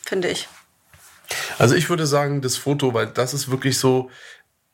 finde 0.04 0.30
ich. 0.30 0.50
Also 1.58 1.76
ich 1.76 1.90
würde 1.90 2.06
sagen, 2.06 2.42
das 2.42 2.58
Foto, 2.58 2.94
weil 2.94 3.08
das 3.08 3.34
ist 3.34 3.50
wirklich 3.50 3.78
so, 3.78 4.10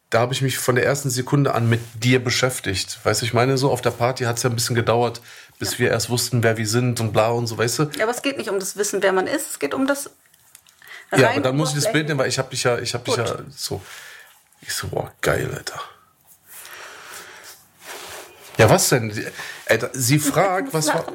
da 0.10 0.20
habe 0.20 0.34
ich 0.34 0.42
mich 0.42 0.58
von 0.58 0.76
der 0.76 0.86
ersten 0.86 1.10
Sekunde 1.10 1.54
an 1.54 1.70
mit 1.70 1.80
dir 2.04 2.24
beschäftigt. 2.24 3.00
Weißt 3.04 3.22
du, 3.22 3.26
ich 3.26 3.34
meine, 3.34 3.58
so 3.58 3.72
auf 3.72 3.82
der 3.82 3.92
Party 3.92 4.26
hat 4.26 4.38
es 4.38 4.44
ja 4.44 4.50
ein 4.50 4.56
bisschen 4.56 4.76
gedauert, 4.76 5.22
bis 5.58 5.74
ja. 5.74 5.80
wir 5.80 5.90
erst 5.90 6.10
wussten, 6.10 6.44
wer 6.44 6.58
wir 6.58 6.68
sind 6.68 7.00
und 7.00 7.14
bla 7.14 7.30
und 7.30 7.48
so, 7.48 7.58
weißt 7.58 7.80
du? 7.80 7.84
Ja, 7.96 8.04
aber 8.04 8.12
es 8.12 8.22
geht 8.22 8.38
nicht 8.38 8.50
um 8.50 8.60
das 8.60 8.76
Wissen, 8.76 9.02
wer 9.02 9.14
man 9.14 9.28
ist, 9.28 9.52
es 9.52 9.60
geht 9.60 9.74
um 9.74 9.88
das. 9.88 10.10
Ja, 11.16 11.32
aber 11.32 11.42
dann 11.42 11.58
muss 11.58 11.70
ich 11.70 11.84
das 11.84 11.92
Bild 11.92 12.08
nehmen, 12.08 12.20
weil 12.20 12.30
ich 12.30 12.40
habe 12.40 12.50
dich 12.50 12.64
ja, 12.64 12.78
ich 12.78 12.94
habe 12.94 13.04
dich 13.04 13.16
ja 13.16 13.26
so. 13.50 13.82
Ich 14.62 14.74
so, 14.74 14.88
boah, 14.88 15.12
geil, 15.22 15.50
Alter. 15.54 15.82
Ja, 18.58 18.70
was 18.70 18.90
denn? 18.90 19.14
Alter, 19.66 19.90
sie 19.94 20.20
fragt, 20.20 20.74
was 20.74 20.88
war. 20.88 21.06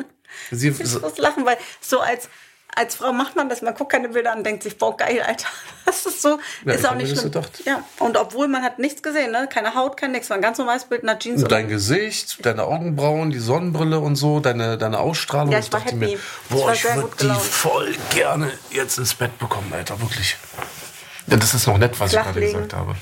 Sie, 0.50 0.68
ich 0.68 1.00
muss 1.00 1.18
lachen, 1.18 1.44
weil 1.44 1.56
so 1.80 2.00
als 2.00 2.28
als 2.76 2.94
Frau 2.96 3.12
macht 3.12 3.36
man 3.36 3.48
das, 3.48 3.62
man 3.62 3.74
guckt 3.74 3.90
keine 3.90 4.10
Bilder 4.10 4.32
an 4.32 4.38
und 4.38 4.44
denkt 4.44 4.62
sich, 4.62 4.76
boah, 4.76 4.96
geil, 4.96 5.22
Alter. 5.26 5.48
Das 5.86 6.04
ist 6.04 6.20
so, 6.20 6.40
ja, 6.64 6.72
ist 6.72 6.84
auch 6.84 6.96
nicht 6.96 7.16
schlimm. 7.16 7.30
Ja, 7.64 7.84
und 8.00 8.16
obwohl 8.16 8.48
man 8.48 8.64
hat 8.64 8.80
nichts 8.80 9.04
gesehen, 9.04 9.30
ne? 9.30 9.48
Keine 9.48 9.76
Haut, 9.76 9.96
kein 9.96 10.10
nichts, 10.10 10.28
war 10.28 10.36
ein 10.36 10.42
ganz 10.42 10.58
normales 10.58 10.84
Bild 10.84 11.02
in 11.02 11.06
der 11.06 11.18
Jeans. 11.20 11.44
Und 11.44 11.52
dein 11.52 11.68
Gesicht, 11.68 12.44
deine 12.44 12.64
Augenbrauen, 12.64 13.30
die 13.30 13.38
Sonnenbrille 13.38 14.00
und 14.00 14.16
so, 14.16 14.40
deine, 14.40 14.78
deine 14.78 14.98
Ausstrahlung. 14.98 15.52
Ja, 15.52 15.60
ich 15.60 15.72
war 15.72 15.80
happy. 15.80 15.94
Mir, 15.94 16.18
boah, 16.50 16.72
ich, 16.72 16.84
ich 16.84 16.92
würde 16.92 17.10
die 17.20 17.30
voll 17.30 17.94
gerne 18.10 18.50
jetzt 18.72 18.98
ins 18.98 19.14
Bett 19.14 19.38
bekommen, 19.38 19.72
Alter, 19.72 20.00
wirklich. 20.00 20.36
Das 21.28 21.54
ist 21.54 21.68
noch 21.68 21.78
nett, 21.78 21.98
was 22.00 22.10
Flachlegen. 22.10 22.42
ich 22.42 22.52
gerade 22.52 22.66
gesagt 22.66 22.74
habe. 22.74 22.96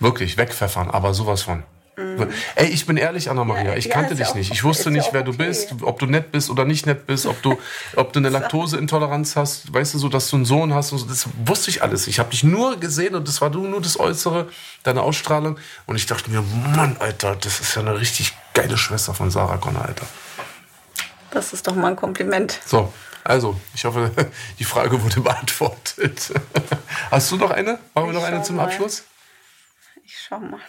Wirklich, 0.00 0.38
wegpfeffern, 0.38 0.90
aber 0.90 1.12
sowas 1.12 1.42
von. 1.42 1.62
Mhm. 1.96 2.28
Ey, 2.56 2.66
ich 2.68 2.86
bin 2.86 2.96
ehrlich, 2.96 3.30
Anna-Maria, 3.30 3.70
ja, 3.70 3.76
ich 3.76 3.88
kannte 3.88 4.14
dich 4.16 4.34
nicht. 4.34 4.50
Ich 4.50 4.64
wusste 4.64 4.90
nicht, 4.90 5.12
wer 5.12 5.20
okay. 5.20 5.30
du 5.30 5.38
bist, 5.38 5.74
ob 5.82 5.98
du 5.98 6.06
nett 6.06 6.32
bist 6.32 6.50
oder 6.50 6.64
nicht 6.64 6.86
nett 6.86 7.06
bist, 7.06 7.26
ob 7.26 7.40
du, 7.42 7.56
ob 7.94 8.12
du 8.12 8.18
eine 8.18 8.30
Laktoseintoleranz 8.30 9.36
hast, 9.36 9.72
weißt 9.72 9.94
du, 9.94 9.98
so, 9.98 10.08
dass 10.08 10.28
du 10.28 10.36
einen 10.36 10.44
Sohn 10.44 10.74
hast 10.74 10.92
und 10.92 10.98
so. 10.98 11.06
Das 11.06 11.28
wusste 11.44 11.70
ich 11.70 11.82
alles. 11.82 12.06
Ich 12.08 12.18
habe 12.18 12.30
dich 12.30 12.42
nur 12.42 12.78
gesehen 12.78 13.14
und 13.14 13.28
das 13.28 13.40
war 13.40 13.50
du 13.50 13.66
nur 13.66 13.80
das 13.80 13.98
Äußere, 13.98 14.48
deine 14.82 15.02
Ausstrahlung. 15.02 15.58
Und 15.86 15.96
ich 15.96 16.06
dachte 16.06 16.30
mir, 16.30 16.42
Mann, 16.42 16.96
Alter, 16.98 17.36
das 17.36 17.60
ist 17.60 17.74
ja 17.76 17.82
eine 17.82 17.98
richtig 18.00 18.34
geile 18.54 18.76
Schwester 18.76 19.14
von 19.14 19.30
Sarah 19.30 19.58
Connor, 19.58 19.84
Alter. 19.84 20.06
Das 21.30 21.52
ist 21.52 21.66
doch 21.66 21.74
mal 21.74 21.88
ein 21.88 21.96
Kompliment. 21.96 22.60
So, 22.64 22.92
also, 23.24 23.58
ich 23.74 23.84
hoffe, 23.84 24.10
die 24.58 24.64
Frage 24.64 25.02
wurde 25.02 25.20
beantwortet. 25.20 26.32
Hast 27.10 27.30
du 27.30 27.36
noch 27.36 27.50
eine? 27.50 27.78
Machen 27.94 28.08
wir 28.08 28.12
noch 28.12 28.24
eine 28.24 28.42
zum 28.42 28.58
Abschluss? 28.60 29.04
Ich 30.04 30.16
schau 30.28 30.38
mal. 30.38 30.60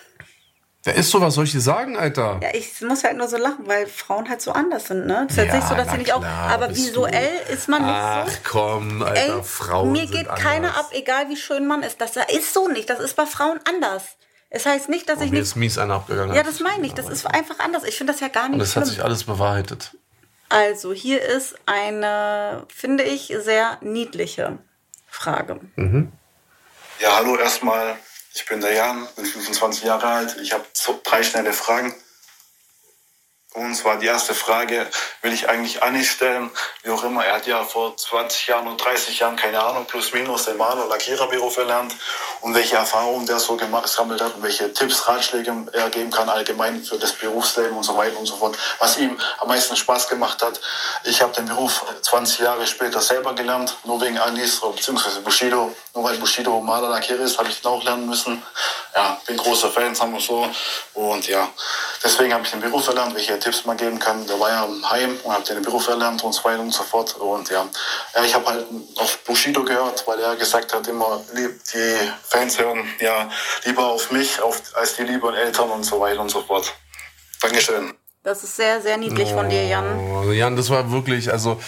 Da 0.85 0.91
ist 0.91 1.09
so, 1.09 1.19
was 1.19 1.33
soll 1.33 1.45
ich 1.45 1.51
dir 1.51 1.61
sagen, 1.61 1.97
Alter? 1.97 2.39
Ja, 2.43 2.49
ich 2.53 2.79
muss 2.81 3.03
halt 3.03 3.17
nur 3.17 3.27
so 3.27 3.37
lachen, 3.37 3.65
weil 3.65 3.87
Frauen 3.87 4.29
halt 4.29 4.39
so 4.39 4.51
anders 4.51 4.85
sind, 4.85 5.07
ne? 5.07 5.25
Das 5.27 5.31
ist 5.31 5.37
ja, 5.37 5.43
jetzt 5.45 5.53
nicht 5.55 5.67
so, 5.67 5.73
dass 5.73 5.89
sie 5.89 5.97
nicht 5.97 6.13
auch. 6.13 6.23
Aber 6.23 6.69
visuell 6.69 7.41
du. 7.47 7.53
ist 7.53 7.67
man 7.67 7.81
nicht 7.81 7.91
Ach, 7.91 8.27
so. 8.27 8.33
Ach 8.35 8.39
komm, 8.47 9.01
Alter, 9.01 9.37
Ey, 9.37 9.43
Frauen. 9.43 9.91
Mir 9.93 10.05
geht 10.05 10.27
keiner 10.35 10.77
ab, 10.77 10.89
egal 10.91 11.27
wie 11.29 11.37
schön 11.37 11.65
man 11.65 11.81
ist. 11.81 11.99
Das 12.01 12.11
ist 12.15 12.53
so 12.53 12.67
nicht. 12.67 12.87
Das 12.87 12.99
ist 12.99 13.15
bei 13.15 13.25
Frauen 13.25 13.59
anders. 13.67 14.03
Es 14.51 14.67
heißt 14.67 14.89
nicht, 14.89 15.09
dass 15.09 15.17
oh, 15.17 15.23
ich 15.23 15.31
mir 15.31 15.39
nicht. 15.39 15.47
ist 15.47 15.55
mies 15.55 15.79
einer 15.79 15.95
abgegangen. 15.95 16.35
Ja, 16.35 16.43
das 16.43 16.59
meine 16.59 16.85
ich. 16.85 16.93
Das 16.93 17.09
ist 17.09 17.25
einfach 17.25 17.57
anders. 17.57 17.83
Ich 17.83 17.97
finde 17.97 18.13
das 18.13 18.19
ja 18.19 18.27
gar 18.27 18.43
nicht. 18.43 18.53
Und 18.53 18.59
das 18.59 18.73
schlimm. 18.73 18.83
hat 18.83 18.89
sich 18.89 19.03
alles 19.03 19.23
bewahrheitet. 19.23 19.97
Also, 20.49 20.93
hier 20.93 21.19
ist 21.19 21.55
eine, 21.65 22.67
finde 22.67 23.05
ich, 23.05 23.33
sehr 23.39 23.79
niedliche 23.81 24.59
Frage. 25.07 25.61
Mhm. 25.77 26.11
Ja, 26.99 27.15
hallo 27.17 27.37
erstmal. 27.37 27.95
Ich 28.35 28.45
bin 28.45 28.59
der 28.59 28.73
Jan, 28.73 29.07
bin 29.15 29.25
25 29.25 29.85
Jahre 29.85 30.07
alt. 30.07 30.35
Ich 30.41 30.51
habe 30.51 30.65
drei 31.03 31.23
schnelle 31.23 31.53
Fragen. 31.53 31.95
Und 33.55 33.73
zwar 33.73 33.97
die 33.97 34.05
erste 34.05 34.33
Frage 34.33 34.85
will 35.21 35.31
ich 35.31 35.47
eigentlich 35.47 35.81
Anni 35.81 36.03
stellen. 36.03 36.51
Wie 36.83 36.89
auch 36.89 37.03
immer, 37.05 37.25
er 37.25 37.35
hat 37.35 37.47
ja 37.47 37.63
vor 37.63 37.95
20 37.95 38.47
Jahren 38.47 38.67
und 38.67 38.83
30 38.83 39.19
Jahren, 39.19 39.37
keine 39.37 39.63
Ahnung, 39.63 39.85
plus 39.85 40.11
minus 40.11 40.43
den 40.43 40.57
Maler- 40.57 40.87
Lackiererberuf 40.87 41.55
erlernt 41.55 41.95
und 42.41 42.53
welche 42.53 42.75
Erfahrungen 42.75 43.25
der 43.25 43.39
so 43.39 43.55
gesammelt 43.55 44.21
hat 44.21 44.35
und 44.35 44.43
welche 44.43 44.73
Tipps, 44.73 45.07
Ratschläge 45.07 45.55
er 45.71 45.89
geben 45.89 46.11
kann 46.11 46.27
allgemein 46.27 46.83
für 46.83 46.97
das 46.97 47.13
Berufsleben 47.13 47.77
und 47.77 47.83
so 47.83 47.95
weiter 47.95 48.19
und 48.19 48.25
so 48.25 48.35
fort. 48.35 48.57
Was 48.79 48.97
ihm 48.97 49.17
am 49.39 49.47
meisten 49.47 49.77
Spaß 49.77 50.09
gemacht 50.09 50.43
hat. 50.43 50.59
Ich 51.05 51.21
habe 51.21 51.31
den 51.31 51.45
Beruf 51.45 51.85
20 52.01 52.39
Jahre 52.39 52.67
später 52.67 52.99
selber 52.99 53.35
gelernt, 53.35 53.77
nur 53.85 54.01
wegen 54.01 54.17
Anis 54.17 54.59
bzw. 54.59 55.21
Bushido. 55.23 55.73
Nur 55.93 56.03
weil 56.03 56.17
Bushido 56.17 56.59
Maler 56.59 56.89
Lackierer 56.89 57.21
ist, 57.21 57.37
habe 57.37 57.47
ich 57.47 57.61
den 57.61 57.71
auch 57.71 57.83
lernen 57.85 58.05
müssen. 58.05 58.43
Ja, 58.95 59.19
bin 59.27 59.35
großer 59.35 59.69
Fan, 59.69 59.93
sagen 59.93 60.13
wir 60.13 60.21
so. 60.21 60.47
Und 60.93 61.27
ja, 61.27 61.49
deswegen 62.01 62.33
habe 62.33 62.45
ich 62.45 62.51
den 62.51 62.61
Beruf 62.61 62.87
erlernt, 62.87 63.13
welche 63.13 63.37
Tipps 63.37 63.65
man 63.65 63.75
geben 63.75 63.99
kann. 63.99 64.25
Der 64.25 64.39
war 64.39 64.49
ja 64.49 64.63
im 64.63 64.89
Heim 64.89 65.19
und 65.21 65.33
hat 65.33 65.49
den 65.49 65.61
Beruf 65.61 65.89
erlernt 65.89 66.23
und 66.23 66.31
so 66.31 66.43
weiter 66.45 66.61
und 66.61 66.71
so 66.71 66.83
fort. 66.83 67.13
Und 67.17 67.49
ja, 67.49 67.67
ja 68.15 68.23
ich 68.23 68.33
habe 68.33 68.45
halt 68.45 68.65
auf 68.95 69.17
Bushido 69.25 69.65
gehört, 69.65 70.07
weil 70.07 70.19
er 70.21 70.37
gesagt 70.37 70.73
hat, 70.73 70.87
immer 70.87 71.21
die 71.35 72.11
Fans 72.23 72.57
hören 72.57 72.87
ja 72.99 73.29
lieber 73.65 73.85
auf 73.85 74.11
mich 74.11 74.41
auf, 74.41 74.61
als 74.75 74.95
die 74.95 75.03
lieben 75.03 75.33
Eltern 75.33 75.69
und 75.71 75.83
so 75.83 75.99
weiter 75.99 76.21
und 76.21 76.29
so 76.29 76.41
fort. 76.41 76.73
Dankeschön. 77.41 77.93
Das 78.23 78.43
ist 78.43 78.55
sehr, 78.55 78.81
sehr 78.81 78.97
niedlich 78.97 79.29
oh, 79.33 79.37
von 79.37 79.49
dir, 79.49 79.67
Jan. 79.67 80.31
Jan, 80.31 80.55
das 80.55 80.69
war 80.69 80.89
wirklich, 80.91 81.31
also 81.31 81.59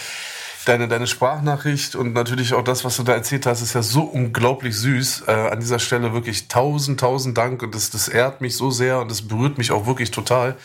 deine, 0.68 0.86
deine 0.88 1.06
Sprachnachricht 1.06 1.96
und 1.96 2.12
natürlich 2.12 2.54
auch 2.54 2.62
das, 2.62 2.84
was 2.84 2.96
du 2.96 3.02
da 3.02 3.12
erzählt 3.14 3.46
hast, 3.46 3.62
ist 3.62 3.74
ja 3.74 3.82
so 3.82 4.02
unglaublich 4.02 4.76
süß. 4.76 5.24
Äh, 5.26 5.32
an 5.32 5.60
dieser 5.60 5.78
Stelle 5.78 6.12
wirklich 6.12 6.48
tausend, 6.48 7.00
tausend 7.00 7.38
Dank 7.38 7.62
und 7.62 7.74
das, 7.74 7.90
das 7.90 8.08
ehrt 8.08 8.40
mich 8.40 8.56
so 8.56 8.70
sehr 8.70 9.00
und 9.00 9.10
das 9.10 9.22
berührt 9.22 9.58
mich 9.58 9.72
auch 9.72 9.86
wirklich 9.86 10.10
total. 10.10 10.56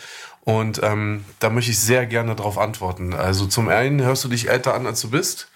Und 0.44 0.80
ähm, 0.82 1.24
da 1.40 1.48
möchte 1.48 1.70
ich 1.70 1.78
sehr 1.78 2.04
gerne 2.04 2.36
darauf 2.36 2.58
antworten. 2.58 3.14
Also 3.14 3.46
zum 3.46 3.68
einen 3.68 4.02
hörst 4.02 4.24
du 4.24 4.28
dich 4.28 4.50
älter 4.50 4.74
an, 4.74 4.86
als 4.86 5.00
du 5.00 5.10
bist. 5.10 5.48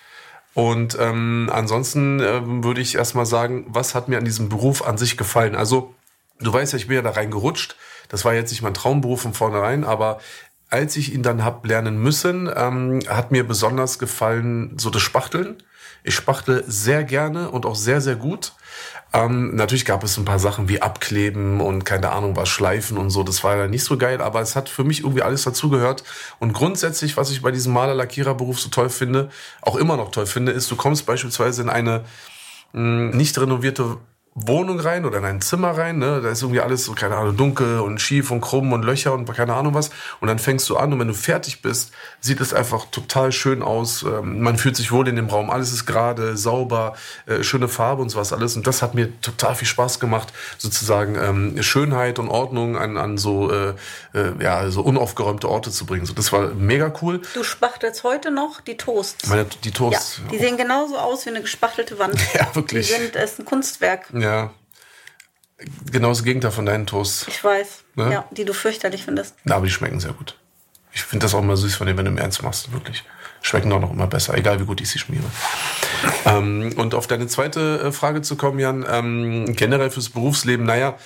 Und 0.55 0.97
ähm, 0.99 1.51
ansonsten 1.53 2.21
ähm, 2.21 2.65
würde 2.65 2.81
ich 2.81 2.95
erstmal 2.95 3.27
sagen, 3.27 3.67
was 3.69 3.95
hat 3.95 4.09
mir 4.09 4.17
an 4.17 4.25
diesem 4.25 4.49
Beruf 4.49 4.83
an 4.83 4.97
sich 4.97 5.19
gefallen? 5.19 5.55
Also, 5.55 5.95
du 6.41 6.53
weißt 6.53 6.73
ja, 6.73 6.79
ich 6.79 6.87
bin 6.89 6.97
ja 6.97 7.03
da 7.03 7.11
reingerutscht. 7.11 7.77
Das 8.09 8.25
war 8.25 8.33
jetzt 8.33 8.51
nicht 8.51 8.63
mein 8.63 8.73
Traumberuf 8.73 9.21
von 9.21 9.35
vornherein, 9.35 9.85
aber 9.85 10.19
als 10.71 10.97
ich 10.97 11.15
ihn 11.15 11.23
dann 11.23 11.45
hab 11.45 11.67
lernen 11.67 11.99
müssen, 12.03 12.51
ähm, 12.55 13.01
hat 13.09 13.31
mir 13.31 13.47
besonders 13.47 13.99
gefallen 13.99 14.75
so 14.79 14.91
das 14.91 15.03
Spachteln. 15.03 15.57
Ich 16.05 16.15
spachtle 16.15 16.65
sehr 16.67 17.05
gerne 17.05 17.51
und 17.51 17.67
auch 17.67 17.75
sehr, 17.75 18.01
sehr 18.01 18.17
gut. 18.17 18.53
Ähm, 19.13 19.57
natürlich 19.57 19.85
gab 19.85 20.05
es 20.05 20.17
ein 20.19 20.25
paar 20.25 20.39
Sachen 20.39 20.69
wie 20.69 20.83
Abkleben 20.83 21.61
und 21.61 21.85
keine 21.85 22.11
Ahnung 22.11 22.37
was, 22.37 22.49
Schleifen 22.49 22.99
und 22.99 23.11
so. 23.11 23.23
Das 23.23 23.43
war 23.43 23.57
ja 23.57 23.67
nicht 23.67 23.85
so 23.85 23.97
geil, 23.97 24.21
aber 24.21 24.41
es 24.41 24.55
hat 24.55 24.69
für 24.69 24.85
mich 24.85 25.01
irgendwie 25.01 25.23
alles 25.23 25.43
dazugehört. 25.43 26.05
Und 26.39 26.53
grundsätzlich, 26.53 27.17
was 27.17 27.31
ich 27.31 27.43
bei 27.43 27.51
diesem 27.51 27.73
Maler-Lackierer-Beruf 27.73 28.61
so 28.61 28.69
toll 28.69 28.91
finde, 28.91 29.31
auch 29.63 29.77
immer 29.77 29.97
noch 29.97 30.11
toll 30.11 30.27
finde, 30.27 30.53
ist, 30.53 30.71
du 30.71 30.77
kommst 30.77 31.07
beispielsweise 31.07 31.63
in 31.63 31.71
eine 31.71 32.05
mh, 32.73 33.11
hm, 33.11 33.11
nicht 33.11 33.39
renovierte 33.39 33.97
Wohnung 34.35 34.79
rein 34.79 35.05
oder 35.05 35.19
in 35.19 35.25
ein 35.25 35.41
Zimmer 35.41 35.77
rein, 35.77 35.99
ne? 35.99 36.21
Da 36.23 36.31
ist 36.31 36.43
irgendwie 36.43 36.61
alles 36.61 36.85
so, 36.85 36.93
keine 36.93 37.17
Ahnung, 37.17 37.37
dunkel 37.37 37.81
und 37.81 38.01
schief 38.01 38.31
und 38.31 38.41
krumm 38.41 38.73
und 38.73 38.85
Löcher 38.85 39.13
und 39.13 39.31
keine 39.33 39.55
Ahnung 39.55 39.75
was. 39.75 39.91
Und 40.21 40.29
dann 40.29 40.39
fängst 40.39 40.69
du 40.69 40.77
an 40.77 40.93
und 40.93 41.01
wenn 41.01 41.09
du 41.09 41.15
fertig 41.15 41.63
bist, 41.63 41.93
sieht 42.21 42.41
es 42.41 42.55
einfach 42.55 42.87
total 42.91 43.33
schön 43.33 43.63
aus. 43.63 44.03
Ähm, 44.03 44.41
man 44.41 44.57
fühlt 44.57 44.77
sich 44.77 44.93
wohl 44.93 45.09
in 45.09 45.17
dem 45.17 45.29
Raum. 45.29 45.51
Alles 45.51 45.73
ist 45.73 45.87
gerade, 45.87 46.37
sauber, 46.37 46.95
äh, 47.27 47.43
schöne 47.43 47.69
Farbe 47.69 48.03
und 48.03 48.11
sowas 48.11 48.33
alles. 48.33 48.57
Und 48.57 48.67
das 48.67 48.83
hat 48.83 48.95
mir 48.95 49.21
total 49.21 49.55
viel 49.55 49.67
Spaß 49.67 49.99
gemacht, 49.99 50.33
sozusagen 50.57 51.17
ähm, 51.17 51.63
Schönheit 51.63 52.19
und 52.19 52.29
Ordnung 52.29 52.77
an, 52.77 52.97
an 52.97 53.19
so, 53.19 53.51
äh, 53.51 53.75
äh, 54.15 54.33
ja, 54.41 54.71
so 54.71 54.83
unaufgeräumte 54.83 55.49
Orte 55.49 55.71
zu 55.71 55.85
bringen. 55.85 56.07
So, 56.07 56.13
das 56.13 56.33
war 56.33 56.49
mega 56.55 56.93
cool. 57.03 57.23
Du 57.35 57.43
spachtelst 57.43 58.05
heute 58.05 58.31
noch 58.31 58.61
die 58.61 58.77
Toasts. 58.77 59.29
Meine, 59.29 59.47
die 59.65 59.73
Toasts. 59.73 60.21
Ja, 60.25 60.31
die 60.31 60.39
sehen 60.39 60.57
genauso 60.57 60.97
aus 60.97 61.27
wie 61.27 61.31
eine 61.31 61.43
gespachtelte 61.43 61.99
Wand. 61.99 62.19
Ja, 62.35 62.47
wirklich. 62.55 62.87
Die 62.87 62.93
sind, 62.93 63.17
ist 63.17 63.41
ein 63.41 63.47
Kunstwerk. 63.47 64.07
Ja. 64.13 64.28
Ja. 64.29 64.51
Genau 65.91 66.11
das 66.11 66.23
Gegenteil 66.23 66.53
von 66.53 66.67
deinen 66.67 66.87
Toasts. 66.87 67.27
Ich 67.29 67.43
weiß. 67.43 67.85
Ne? 67.97 68.13
Ja, 68.13 68.25
die 68.31 68.45
du 68.45 68.53
fürchterlich 68.53 69.05
findest. 69.05 69.35
Na, 69.45 69.57
aber 69.57 69.67
die 69.67 69.73
schmecken 69.73 69.99
sehr 69.99 70.13
gut. 70.13 70.37
Ich 70.93 71.03
finde 71.03 71.25
das 71.25 71.35
auch 71.35 71.41
immer 71.41 71.57
süß 71.57 71.75
von 71.75 71.87
dir, 71.87 71.97
wenn 71.97 72.05
du 72.05 72.11
im 72.11 72.19
Ernst 72.19 72.43
machst, 72.43 72.73
wirklich. 72.73 73.05
Schmecken 73.43 73.73
auch 73.73 73.81
noch 73.81 73.93
immer 73.93 74.07
besser, 74.07 74.37
egal 74.37 74.61
wie 74.61 74.65
gut 74.65 74.81
ich 74.81 74.91
sie 74.91 74.99
schmiere. 74.99 75.25
ähm, 76.27 76.75
und 76.77 76.95
auf 76.95 77.07
deine 77.07 77.27
zweite 77.27 77.81
äh, 77.81 77.93
Frage 77.93 78.23
zu 78.23 78.37
kommen, 78.37 78.59
Jan, 78.59 78.85
ähm, 78.89 79.55
generell 79.55 79.91
fürs 79.91 80.11
Berufsleben, 80.11 80.67
naja, 80.67 80.97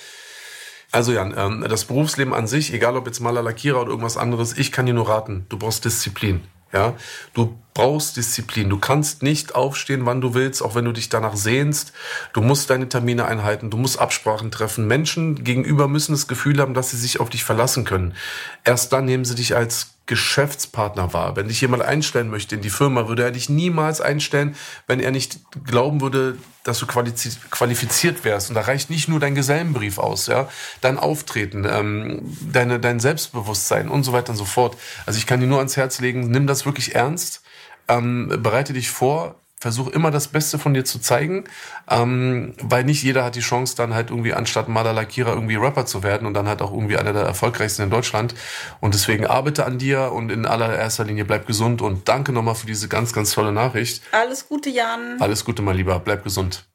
also 0.91 1.11
Jan, 1.11 1.33
ähm, 1.37 1.65
das 1.67 1.85
Berufsleben 1.85 2.33
an 2.33 2.47
sich, 2.47 2.73
egal 2.73 2.97
ob 2.97 3.07
jetzt 3.07 3.19
Maler, 3.19 3.41
Lackierer 3.41 3.81
oder 3.81 3.89
irgendwas 3.89 4.17
anderes, 4.17 4.57
ich 4.57 4.71
kann 4.71 4.85
dir 4.85 4.93
nur 4.93 5.09
raten, 5.09 5.45
du 5.49 5.57
brauchst 5.57 5.85
Disziplin. 5.85 6.41
Ja, 6.73 6.95
du 7.35 7.55
brauchst 7.75 8.17
Disziplin. 8.17 8.69
Du 8.69 8.79
kannst 8.79 9.21
nicht 9.21 9.53
aufstehen, 9.53 10.05
wann 10.05 10.21
du 10.21 10.33
willst, 10.33 10.63
auch 10.63 10.73
wenn 10.73 10.85
du 10.85 10.91
dich 10.91 11.09
danach 11.09 11.35
sehnst. 11.35 11.93
Du 12.33 12.41
musst 12.41 12.69
deine 12.69 12.89
Termine 12.89 13.25
einhalten. 13.25 13.69
Du 13.69 13.77
musst 13.77 13.99
Absprachen 13.99 14.49
treffen. 14.51 14.87
Menschen 14.87 15.43
gegenüber 15.43 15.87
müssen 15.87 16.13
das 16.13 16.27
Gefühl 16.27 16.59
haben, 16.59 16.73
dass 16.73 16.89
sie 16.89 16.97
sich 16.97 17.19
auf 17.19 17.29
dich 17.29 17.43
verlassen 17.43 17.85
können. 17.85 18.15
Erst 18.63 18.91
dann 18.91 19.05
nehmen 19.05 19.23
sie 19.23 19.35
dich 19.35 19.55
als 19.55 19.92
Geschäftspartner 20.05 21.13
war. 21.13 21.35
Wenn 21.35 21.47
dich 21.47 21.61
jemand 21.61 21.83
einstellen 21.83 22.29
möchte 22.29 22.55
in 22.55 22.61
die 22.61 22.69
Firma, 22.69 23.07
würde 23.07 23.23
er 23.23 23.31
dich 23.31 23.49
niemals 23.49 24.01
einstellen, 24.01 24.55
wenn 24.85 24.99
er 24.99 25.11
nicht 25.11 25.39
glauben 25.65 26.01
würde, 26.01 26.37
dass 26.63 26.79
du 26.79 26.87
qualifiziert 26.87 28.25
wärst. 28.25 28.49
Und 28.49 28.55
da 28.55 28.61
reicht 28.61 28.89
nicht 28.89 29.07
nur 29.07 29.19
dein 29.19 29.35
Gesellenbrief 29.35 29.97
aus, 29.97 30.27
ja, 30.27 30.49
dein 30.81 30.97
Auftreten, 30.97 31.65
ähm, 31.69 32.37
deine, 32.41 32.79
dein 32.79 32.99
Selbstbewusstsein 32.99 33.87
und 33.87 34.03
so 34.03 34.11
weiter 34.11 34.31
und 34.31 34.37
so 34.37 34.45
fort. 34.45 34.77
Also 35.05 35.17
ich 35.17 35.25
kann 35.25 35.39
dir 35.39 35.47
nur 35.47 35.59
ans 35.59 35.77
Herz 35.77 35.99
legen, 35.99 36.31
nimm 36.31 36.47
das 36.47 36.65
wirklich 36.65 36.95
ernst, 36.95 37.41
ähm, 37.87 38.39
bereite 38.41 38.73
dich 38.73 38.89
vor, 38.89 39.35
versuch 39.63 39.87
immer 39.87 40.11
das 40.11 40.27
Beste 40.27 40.59
von 40.59 40.73
dir 40.73 40.83
zu 40.83 40.99
zeigen, 40.99 41.45
ähm, 41.89 42.53
weil 42.61 42.83
nicht 42.83 43.01
jeder 43.01 43.23
hat 43.23 43.35
die 43.35 43.39
Chance, 43.39 43.77
dann 43.77 43.93
halt 43.93 44.09
irgendwie 44.09 44.33
anstatt 44.33 44.67
Maler 44.67 44.91
Lackierer 44.91 45.33
irgendwie 45.33 45.55
Rapper 45.55 45.85
zu 45.85 46.03
werden 46.03 46.27
und 46.27 46.33
dann 46.33 46.49
halt 46.49 46.61
auch 46.61 46.73
irgendwie 46.73 46.97
einer 46.97 47.13
der 47.13 47.21
erfolgreichsten 47.21 47.83
in 47.83 47.89
Deutschland. 47.89 48.35
Und 48.81 48.93
deswegen 48.93 49.25
arbeite 49.25 49.65
an 49.65 49.79
dir 49.79 50.11
und 50.11 50.31
in 50.33 50.45
allererster 50.45 51.05
Linie 51.05 51.23
bleib 51.23 51.47
gesund 51.47 51.81
und 51.81 52.09
danke 52.09 52.33
nochmal 52.33 52.55
für 52.55 52.67
diese 52.67 52.89
ganz, 52.89 53.13
ganz 53.13 53.31
tolle 53.31 53.53
Nachricht. 53.53 54.03
Alles 54.11 54.49
Gute, 54.49 54.69
Jan. 54.69 55.21
Alles 55.21 55.45
Gute, 55.45 55.61
mein 55.61 55.77
Lieber. 55.77 55.97
Bleib 55.99 56.25
gesund. 56.25 56.65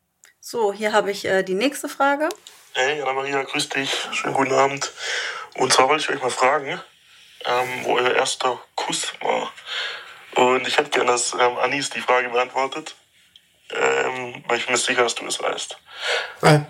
So, 0.41 0.72
hier 0.72 0.95
habe 0.95 1.11
ich 1.11 1.26
äh, 1.26 1.43
die 1.43 1.55
nächste 1.55 1.91
Frage. 1.91 2.30
Hey, 2.72 3.03
Anna-Maria, 3.03 3.43
grüß 3.43 3.68
dich. 3.68 3.95
Schönen 4.12 4.32
guten 4.32 4.55
Abend. 4.55 4.91
Und 5.57 5.74
zwar 5.74 5.91
wollte 5.91 6.05
ich 6.05 6.09
euch 6.09 6.22
mal 6.22 6.30
fragen, 6.30 6.80
ähm, 7.45 7.68
wo 7.82 7.99
euer 7.99 8.14
erster 8.14 8.59
Kuss 8.76 9.12
war. 9.20 9.53
Und 10.35 10.66
ich 10.66 10.76
hätte 10.76 10.91
gerne, 10.91 11.12
dass 11.12 11.35
ähm, 11.35 11.59
Anis 11.59 11.91
die 11.91 12.01
Frage 12.01 12.29
beantwortet, 12.29 12.95
ähm, 13.70 14.45
weil 14.47 14.59
ich 14.59 14.66
bin 14.66 14.74
mir 14.74 14.79
sicher, 14.79 15.03
dass 15.03 15.14
du 15.14 15.26
es 15.26 15.43
weißt. 15.43 15.76
Ja. 16.43 16.66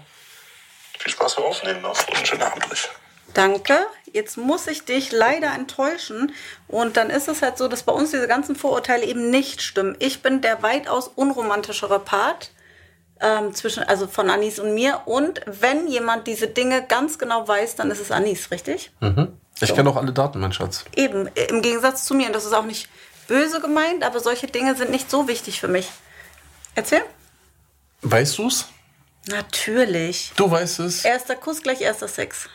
Viel 0.99 1.13
Spaß 1.13 1.37
beim 1.37 1.45
Aufnehmen 1.45 1.83
noch 1.83 2.09
und 2.09 2.17
einen 2.17 2.27
schönen 2.27 2.43
Abend 2.43 2.71
euch. 2.71 2.89
Danke. 3.35 3.87
Jetzt 4.13 4.37
muss 4.37 4.67
ich 4.67 4.85
dich 4.85 5.13
leider 5.13 5.53
enttäuschen. 5.55 6.33
Und 6.67 6.97
dann 6.97 7.11
ist 7.11 7.29
es 7.29 7.43
halt 7.43 7.59
so, 7.59 7.69
dass 7.69 7.83
bei 7.83 7.93
uns 7.93 8.11
diese 8.11 8.27
ganzen 8.27 8.57
Vorurteile 8.57 9.05
eben 9.05 9.31
nicht 9.31 9.63
stimmen. 9.63 9.97
Ich 9.99 10.23
bin 10.23 10.41
der 10.41 10.63
weitaus 10.63 11.09
unromantischere 11.09 12.01
Part 12.01 12.51
ähm, 13.21 13.55
zwischen, 13.55 13.83
also 13.83 14.07
von 14.07 14.31
Anis 14.31 14.59
und 14.59 14.75
mir. 14.75 15.03
Und 15.05 15.41
wenn 15.47 15.89
jemand 15.89 16.27
diese 16.27 16.49
Dinge 16.49 16.83
ganz 16.83 17.19
genau 17.19 17.47
weiß, 17.47 17.77
dann 17.77 17.91
ist 17.91 18.01
es 18.01 18.11
Anis, 18.11 18.51
richtig? 18.51 18.91
Mhm. 19.01 19.39
Ich 19.61 19.69
so. 19.69 19.75
kenne 19.75 19.91
auch 19.91 19.97
alle 19.97 20.13
Daten, 20.13 20.41
mein 20.41 20.53
Schatz. 20.53 20.85
Eben, 20.95 21.29
im 21.49 21.63
Gegensatz 21.63 22.05
zu 22.05 22.15
mir. 22.15 22.27
Und 22.27 22.35
das 22.35 22.45
ist 22.45 22.55
auch 22.55 22.65
nicht 22.65 22.89
böse 23.29 23.61
gemeint, 23.61 24.03
aber 24.03 24.19
solche 24.19 24.49
Dinge 24.49 24.75
sind 24.75 24.91
nicht 24.91 25.09
so 25.09 25.29
wichtig 25.29 25.61
für 25.61 25.69
mich. 25.69 25.89
Erzähl. 26.75 27.03
Weißt 28.03 28.39
du's? 28.39 28.67
Natürlich. 29.29 30.33
Du 30.37 30.51
weißt 30.51 30.81
es. 30.81 31.05
Erster 31.05 31.37
Kuss 31.37 31.63
gleich 31.63 31.81
erster 31.81 32.09
Sex. 32.09 32.49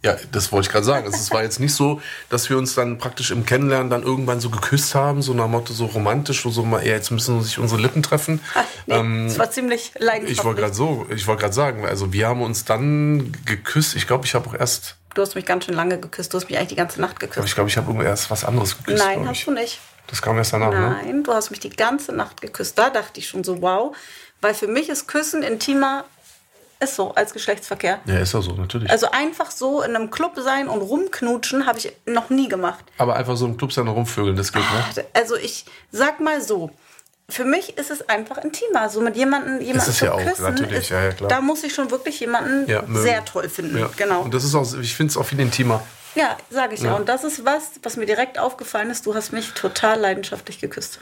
Ja, 0.00 0.16
das 0.30 0.52
wollte 0.52 0.68
ich 0.68 0.72
gerade 0.72 0.84
sagen. 0.84 1.08
Es 1.08 1.30
war 1.32 1.42
jetzt 1.42 1.58
nicht 1.58 1.74
so, 1.74 2.00
dass 2.28 2.48
wir 2.48 2.56
uns 2.56 2.76
dann 2.76 2.98
praktisch 2.98 3.32
im 3.32 3.44
Kennenlernen 3.44 3.90
dann 3.90 4.04
irgendwann 4.04 4.38
so 4.38 4.48
geküsst 4.48 4.94
haben, 4.94 5.22
so 5.22 5.34
nach 5.34 5.48
Motto 5.48 5.72
so 5.72 5.86
romantisch, 5.86 6.42
so 6.42 6.62
mal, 6.62 6.86
ja, 6.86 6.92
jetzt 6.92 7.10
müssen 7.10 7.42
sich 7.42 7.58
unsere 7.58 7.80
Lippen 7.80 8.02
treffen. 8.04 8.40
Ach, 8.54 8.64
nee, 8.86 8.94
ähm, 8.94 9.26
das 9.26 9.40
war 9.40 9.50
ziemlich 9.50 9.92
leidenschaftlich. 9.98 10.38
Ich 10.38 10.44
wollte 10.44 10.60
gerade 10.60 10.74
so, 10.74 11.06
ich 11.10 11.26
wollte 11.26 11.40
gerade 11.40 11.54
sagen, 11.54 11.84
also 11.84 12.12
wir 12.12 12.28
haben 12.28 12.42
uns 12.42 12.64
dann 12.64 13.36
geküsst. 13.44 13.96
Ich 13.96 14.06
glaube, 14.06 14.24
ich 14.24 14.36
habe 14.36 14.48
auch 14.48 14.54
erst. 14.54 14.94
Du 15.14 15.22
hast 15.22 15.34
mich 15.34 15.44
ganz 15.44 15.64
schön 15.64 15.74
lange 15.74 15.98
geküsst. 15.98 16.32
Du 16.32 16.36
hast 16.38 16.48
mich 16.48 16.56
eigentlich 16.56 16.68
die 16.68 16.76
ganze 16.76 17.00
Nacht 17.00 17.18
geküsst. 17.18 17.38
Aber 17.38 17.46
ich 17.46 17.54
glaube, 17.56 17.68
ich 17.68 17.76
habe 17.76 18.04
erst 18.04 18.30
was 18.30 18.44
anderes 18.44 18.78
geküsst. 18.78 19.04
Nein, 19.04 19.28
hast 19.28 19.46
du 19.46 19.50
nicht. 19.50 19.80
Das 20.08 20.22
kam 20.22 20.36
erst 20.38 20.52
danach, 20.52 20.70
Nein, 20.70 20.80
ne? 20.80 20.98
Nein, 21.04 21.24
du 21.24 21.32
hast 21.32 21.50
mich 21.50 21.60
die 21.60 21.70
ganze 21.70 22.12
Nacht 22.12 22.40
geküsst. 22.40 22.78
Da 22.78 22.90
dachte 22.90 23.20
ich 23.20 23.28
schon 23.28 23.44
so, 23.44 23.62
wow. 23.62 23.94
Weil 24.40 24.54
für 24.54 24.66
mich 24.66 24.88
ist 24.88 25.06
Küssen 25.06 25.42
intimer, 25.42 26.04
ist 26.80 26.96
so, 26.96 27.14
als 27.14 27.32
Geschlechtsverkehr. 27.32 28.00
Ja, 28.06 28.18
ist 28.18 28.34
ja 28.34 28.40
so, 28.40 28.52
natürlich. 28.52 28.90
Also 28.90 29.10
einfach 29.10 29.50
so 29.50 29.82
in 29.82 29.94
einem 29.94 30.10
Club 30.10 30.32
sein 30.36 30.68
und 30.68 30.80
rumknutschen 30.80 31.66
habe 31.66 31.78
ich 31.78 31.92
noch 32.06 32.30
nie 32.30 32.48
gemacht. 32.48 32.84
Aber 32.98 33.16
einfach 33.16 33.36
so 33.36 33.46
im 33.46 33.56
Club 33.56 33.72
sein 33.72 33.86
und 33.86 33.94
rumvögeln, 33.94 34.36
das 34.36 34.52
geht, 34.52 34.62
ne? 34.62 35.04
Also 35.12 35.36
ich 35.36 35.64
sag 35.90 36.20
mal 36.20 36.40
so, 36.40 36.70
für 37.28 37.44
mich 37.44 37.76
ist 37.76 37.90
es 37.90 38.08
einfach 38.08 38.38
intimer. 38.38 38.88
So 38.88 39.00
mit 39.00 39.16
jemandem, 39.16 39.60
jemanden 39.60 39.92
zu 39.92 40.04
ja 40.04 40.16
küssen, 40.16 40.44
auch, 40.44 40.50
natürlich. 40.50 40.78
Ist, 40.78 40.88
ja, 40.88 41.02
ja, 41.02 41.12
klar. 41.12 41.28
da 41.28 41.40
muss 41.40 41.62
ich 41.62 41.74
schon 41.74 41.90
wirklich 41.90 42.20
jemanden 42.20 42.68
ja, 42.70 42.82
sehr 42.88 43.24
toll 43.24 43.48
finden. 43.48 43.84
Genau. 43.96 44.22
Und 44.22 44.32
das 44.32 44.44
ist 44.44 44.54
auch, 44.54 44.66
ich 44.80 44.96
finde 44.96 45.10
es 45.10 45.16
auch 45.16 45.26
viel 45.26 45.40
intimer. 45.40 45.82
Ja, 46.14 46.36
sage 46.50 46.74
ich 46.74 46.80
ja. 46.80 46.94
Und 46.94 47.08
das 47.08 47.24
ist 47.24 47.44
was, 47.44 47.72
was 47.82 47.96
mir 47.96 48.06
direkt 48.06 48.38
aufgefallen 48.38 48.90
ist. 48.90 49.06
Du 49.06 49.14
hast 49.14 49.32
mich 49.32 49.52
total 49.52 50.00
leidenschaftlich 50.00 50.60
geküsst. 50.60 51.00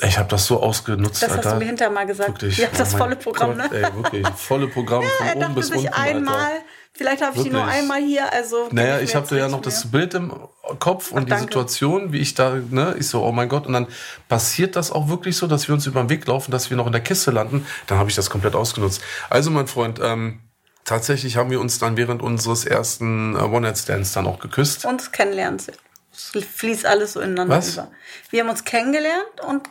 Ich 0.00 0.16
habe 0.16 0.28
das 0.28 0.46
so 0.46 0.62
ausgenutzt. 0.62 1.22
Das 1.22 1.30
hast 1.30 1.38
Alter. 1.38 1.52
du 1.54 1.56
mir 1.58 1.64
hinterher 1.64 1.92
mal 1.92 2.06
gesagt. 2.06 2.28
Wirklich. 2.28 2.58
Ja, 2.58 2.68
das 2.76 2.94
oh 2.94 2.98
volle 2.98 3.16
Programm, 3.16 3.58
Gott, 3.58 3.72
ne? 3.72 3.82
Ey, 3.82 3.94
wirklich. 3.94 4.28
Volle 4.36 4.68
Programm 4.68 5.02
ja, 5.02 5.08
von 5.32 5.42
oben 5.42 5.54
bis 5.56 5.70
unten. 5.70 5.88
Einmal, 5.88 6.34
Alter. 6.36 6.64
vielleicht 6.92 7.22
habe 7.22 7.36
ich 7.36 7.42
die 7.42 7.50
nur 7.50 7.64
einmal 7.64 8.00
hier. 8.00 8.32
Also 8.32 8.68
naja, 8.70 9.00
ich 9.00 9.16
hatte 9.16 9.36
ja 9.36 9.48
noch 9.48 9.58
mehr. 9.58 9.64
das 9.64 9.90
Bild 9.90 10.14
im 10.14 10.32
Kopf 10.78 11.10
und 11.10 11.24
Ach, 11.32 11.36
die 11.36 11.40
Situation, 11.42 12.12
wie 12.12 12.18
ich 12.18 12.34
da, 12.34 12.60
ne, 12.70 12.94
ich 12.96 13.08
so, 13.08 13.24
oh 13.24 13.32
mein 13.32 13.48
Gott. 13.48 13.66
Und 13.66 13.72
dann 13.72 13.88
passiert 14.28 14.76
das 14.76 14.92
auch 14.92 15.08
wirklich 15.08 15.36
so, 15.36 15.48
dass 15.48 15.66
wir 15.66 15.74
uns 15.74 15.84
über 15.86 16.00
den 16.00 16.10
Weg 16.10 16.24
laufen, 16.28 16.52
dass 16.52 16.70
wir 16.70 16.76
noch 16.76 16.86
in 16.86 16.92
der 16.92 17.00
Kiste 17.00 17.32
landen. 17.32 17.66
Dann 17.88 17.98
habe 17.98 18.08
ich 18.08 18.14
das 18.14 18.30
komplett 18.30 18.54
ausgenutzt. 18.54 19.02
Also, 19.30 19.50
mein 19.50 19.66
Freund, 19.66 19.98
ähm, 20.00 20.38
tatsächlich 20.88 21.36
haben 21.36 21.50
wir 21.50 21.60
uns 21.60 21.78
dann 21.78 21.96
während 21.96 22.22
unseres 22.22 22.64
ersten 22.64 23.36
äh, 23.36 23.40
One-Night-Stands 23.40 24.12
dann 24.12 24.26
auch 24.26 24.38
geküsst. 24.38 24.84
Und 24.84 25.00
das 25.00 25.12
Kennenlernen. 25.12 25.60
Es 26.12 26.32
fließt 26.44 26.86
alles 26.86 27.12
so 27.12 27.20
ineinander 27.20 27.58
Was? 27.58 27.74
über. 27.74 27.90
Wir 28.30 28.42
haben 28.42 28.50
uns 28.50 28.64
kennengelernt 28.64 29.40
und 29.46 29.68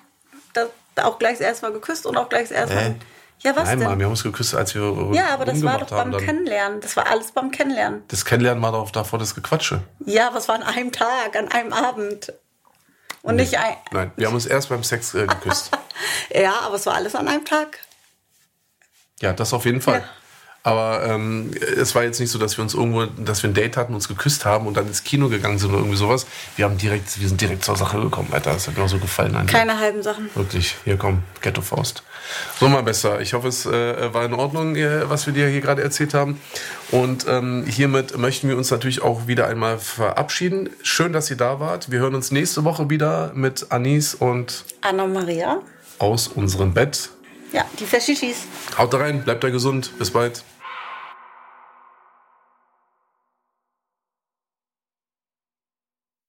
das, 0.54 0.70
auch 0.96 1.20
gleich 1.20 1.40
das 1.40 1.42
erste 1.42 1.66
Mal 1.66 1.74
geküsst 1.74 2.06
und 2.06 2.16
auch 2.18 2.30
gleich 2.30 2.50
das 2.50 2.52
erste 2.52 2.76
Mal. 2.76 2.86
Äh? 2.92 2.96
Ja, 3.40 3.56
was 3.56 3.66
Nein, 3.66 3.80
denn? 3.80 3.88
Mann, 3.88 4.00
wir 4.00 4.06
haben 4.06 4.14
uns 4.14 4.24
geküsst, 4.24 4.56
als 4.56 4.74
wir 4.74 5.12
Ja, 5.14 5.30
aber 5.30 5.46
das 5.46 5.62
war 5.62 5.78
doch 5.80 5.90
beim 5.90 6.12
dann. 6.12 6.24
Kennenlernen. 6.24 6.82
Das 6.82 6.96
war 6.96 7.08
alles 7.08 7.32
beim 7.32 7.52
Kennenlernen. 7.52 8.04
Das 8.08 8.26
Kennenlernen 8.26 8.64
war 8.64 8.72
doch 8.72 8.90
davor 8.90 9.20
das 9.20 9.36
Gequatsche. 9.36 9.84
Ja, 10.06 10.30
was 10.34 10.48
war 10.48 10.56
an 10.56 10.64
einem 10.64 10.92
Tag, 10.92 11.36
an 11.36 11.48
einem 11.50 11.74
Abend. 11.74 12.34
Und 13.22 13.36
nee. 13.36 13.44
nicht 13.44 13.60
ein. 13.60 13.76
Nein, 13.92 14.12
wir 14.16 14.28
haben 14.28 14.34
uns 14.34 14.46
erst 14.46 14.70
beim 14.70 14.84
Sex 14.84 15.14
äh, 15.14 15.28
geküsst. 15.28 15.72
ja, 16.34 16.62
aber 16.62 16.76
es 16.76 16.86
war 16.86 16.96
alles 16.96 17.14
an 17.14 17.28
einem 17.28 17.46
Tag. 17.46 17.80
Ja, 19.22 19.34
das 19.34 19.54
auf 19.54 19.66
jeden 19.66 19.82
Fall. 19.82 20.00
Ja. 20.00 20.10
Aber 20.68 21.02
ähm, 21.06 21.52
es 21.78 21.96
war 21.96 22.04
jetzt 22.04 22.20
nicht 22.20 22.30
so, 22.30 22.38
dass 22.38 22.58
wir 22.58 22.62
uns 22.62 22.74
irgendwo, 22.74 23.06
dass 23.06 23.42
wir 23.42 23.50
ein 23.50 23.54
Date 23.54 23.78
hatten, 23.78 23.94
uns 23.94 24.10
geküsst 24.10 24.44
haben 24.44 24.68
und 24.68 24.76
dann 24.76 24.86
ins 24.86 25.06
Kino 25.06 25.30
gegangen 25.30 25.60
sind 25.60 25.70
oder 25.70 25.78
irgendwie 25.78 25.96
sowas. 25.96 26.28
Wir 26.58 26.66
haben 26.66 26.78
direkt, 26.78 27.22
wir 27.22 27.28
sind 27.30 27.40
direkt 27.40 27.64
zur 27.64 27.78
Sache 27.78 28.02
gekommen, 28.02 28.28
Alter. 28.34 28.52
Das 28.52 28.68
hat 28.68 28.78
mir 28.78 28.84
auch 28.84 28.90
so 28.90 28.98
gefallen. 28.98 29.34
Alter. 29.34 29.50
Keine 29.50 29.80
halben 29.80 30.04
Sachen. 30.04 30.30
Wirklich. 30.36 30.76
Hier 30.84 30.98
komm, 30.98 31.24
Ghetto 31.40 31.62
Faust. 31.62 32.04
So 32.60 32.68
mal 32.68 32.84
besser. 32.84 33.22
Ich 33.22 33.34
hoffe, 33.34 33.48
es 33.48 33.66
äh, 33.66 34.14
war 34.14 34.26
in 34.26 34.34
Ordnung, 34.34 34.76
äh, 34.76 35.10
was 35.10 35.26
wir 35.26 35.34
dir 35.34 35.48
hier 35.48 35.62
gerade 35.62 35.82
erzählt 35.82 36.14
haben. 36.14 36.38
Und 36.92 37.26
ähm, 37.30 37.64
hiermit 37.66 38.18
möchten 38.18 38.50
wir 38.50 38.58
uns 38.58 38.70
natürlich 38.70 39.02
auch 39.02 39.26
wieder 39.26 39.48
einmal 39.48 39.78
verabschieden. 39.78 40.70
Schön, 40.84 41.14
dass 41.14 41.30
ihr 41.30 41.38
da 41.38 41.62
wart. 41.62 41.92
Wir 41.92 42.00
hören 42.00 42.14
uns 42.14 42.32
nächste 42.32 42.66
Woche 42.66 42.90
wieder 42.90 43.32
mit 43.34 43.68
Anis 43.70 44.16
und 44.16 44.66
Anna 44.82 45.08
Maria 45.08 45.62
aus 45.98 46.28
unserem 46.28 46.74
Bett. 46.74 47.10
Ja, 47.54 47.64
die 47.80 47.86
Faschischis. 47.86 48.40
Haut 48.78 48.94
rein, 48.96 49.24
bleibt 49.24 49.46
da 49.46 49.50
gesund. 49.50 49.98
Bis 49.98 50.12
bald. 50.12 50.44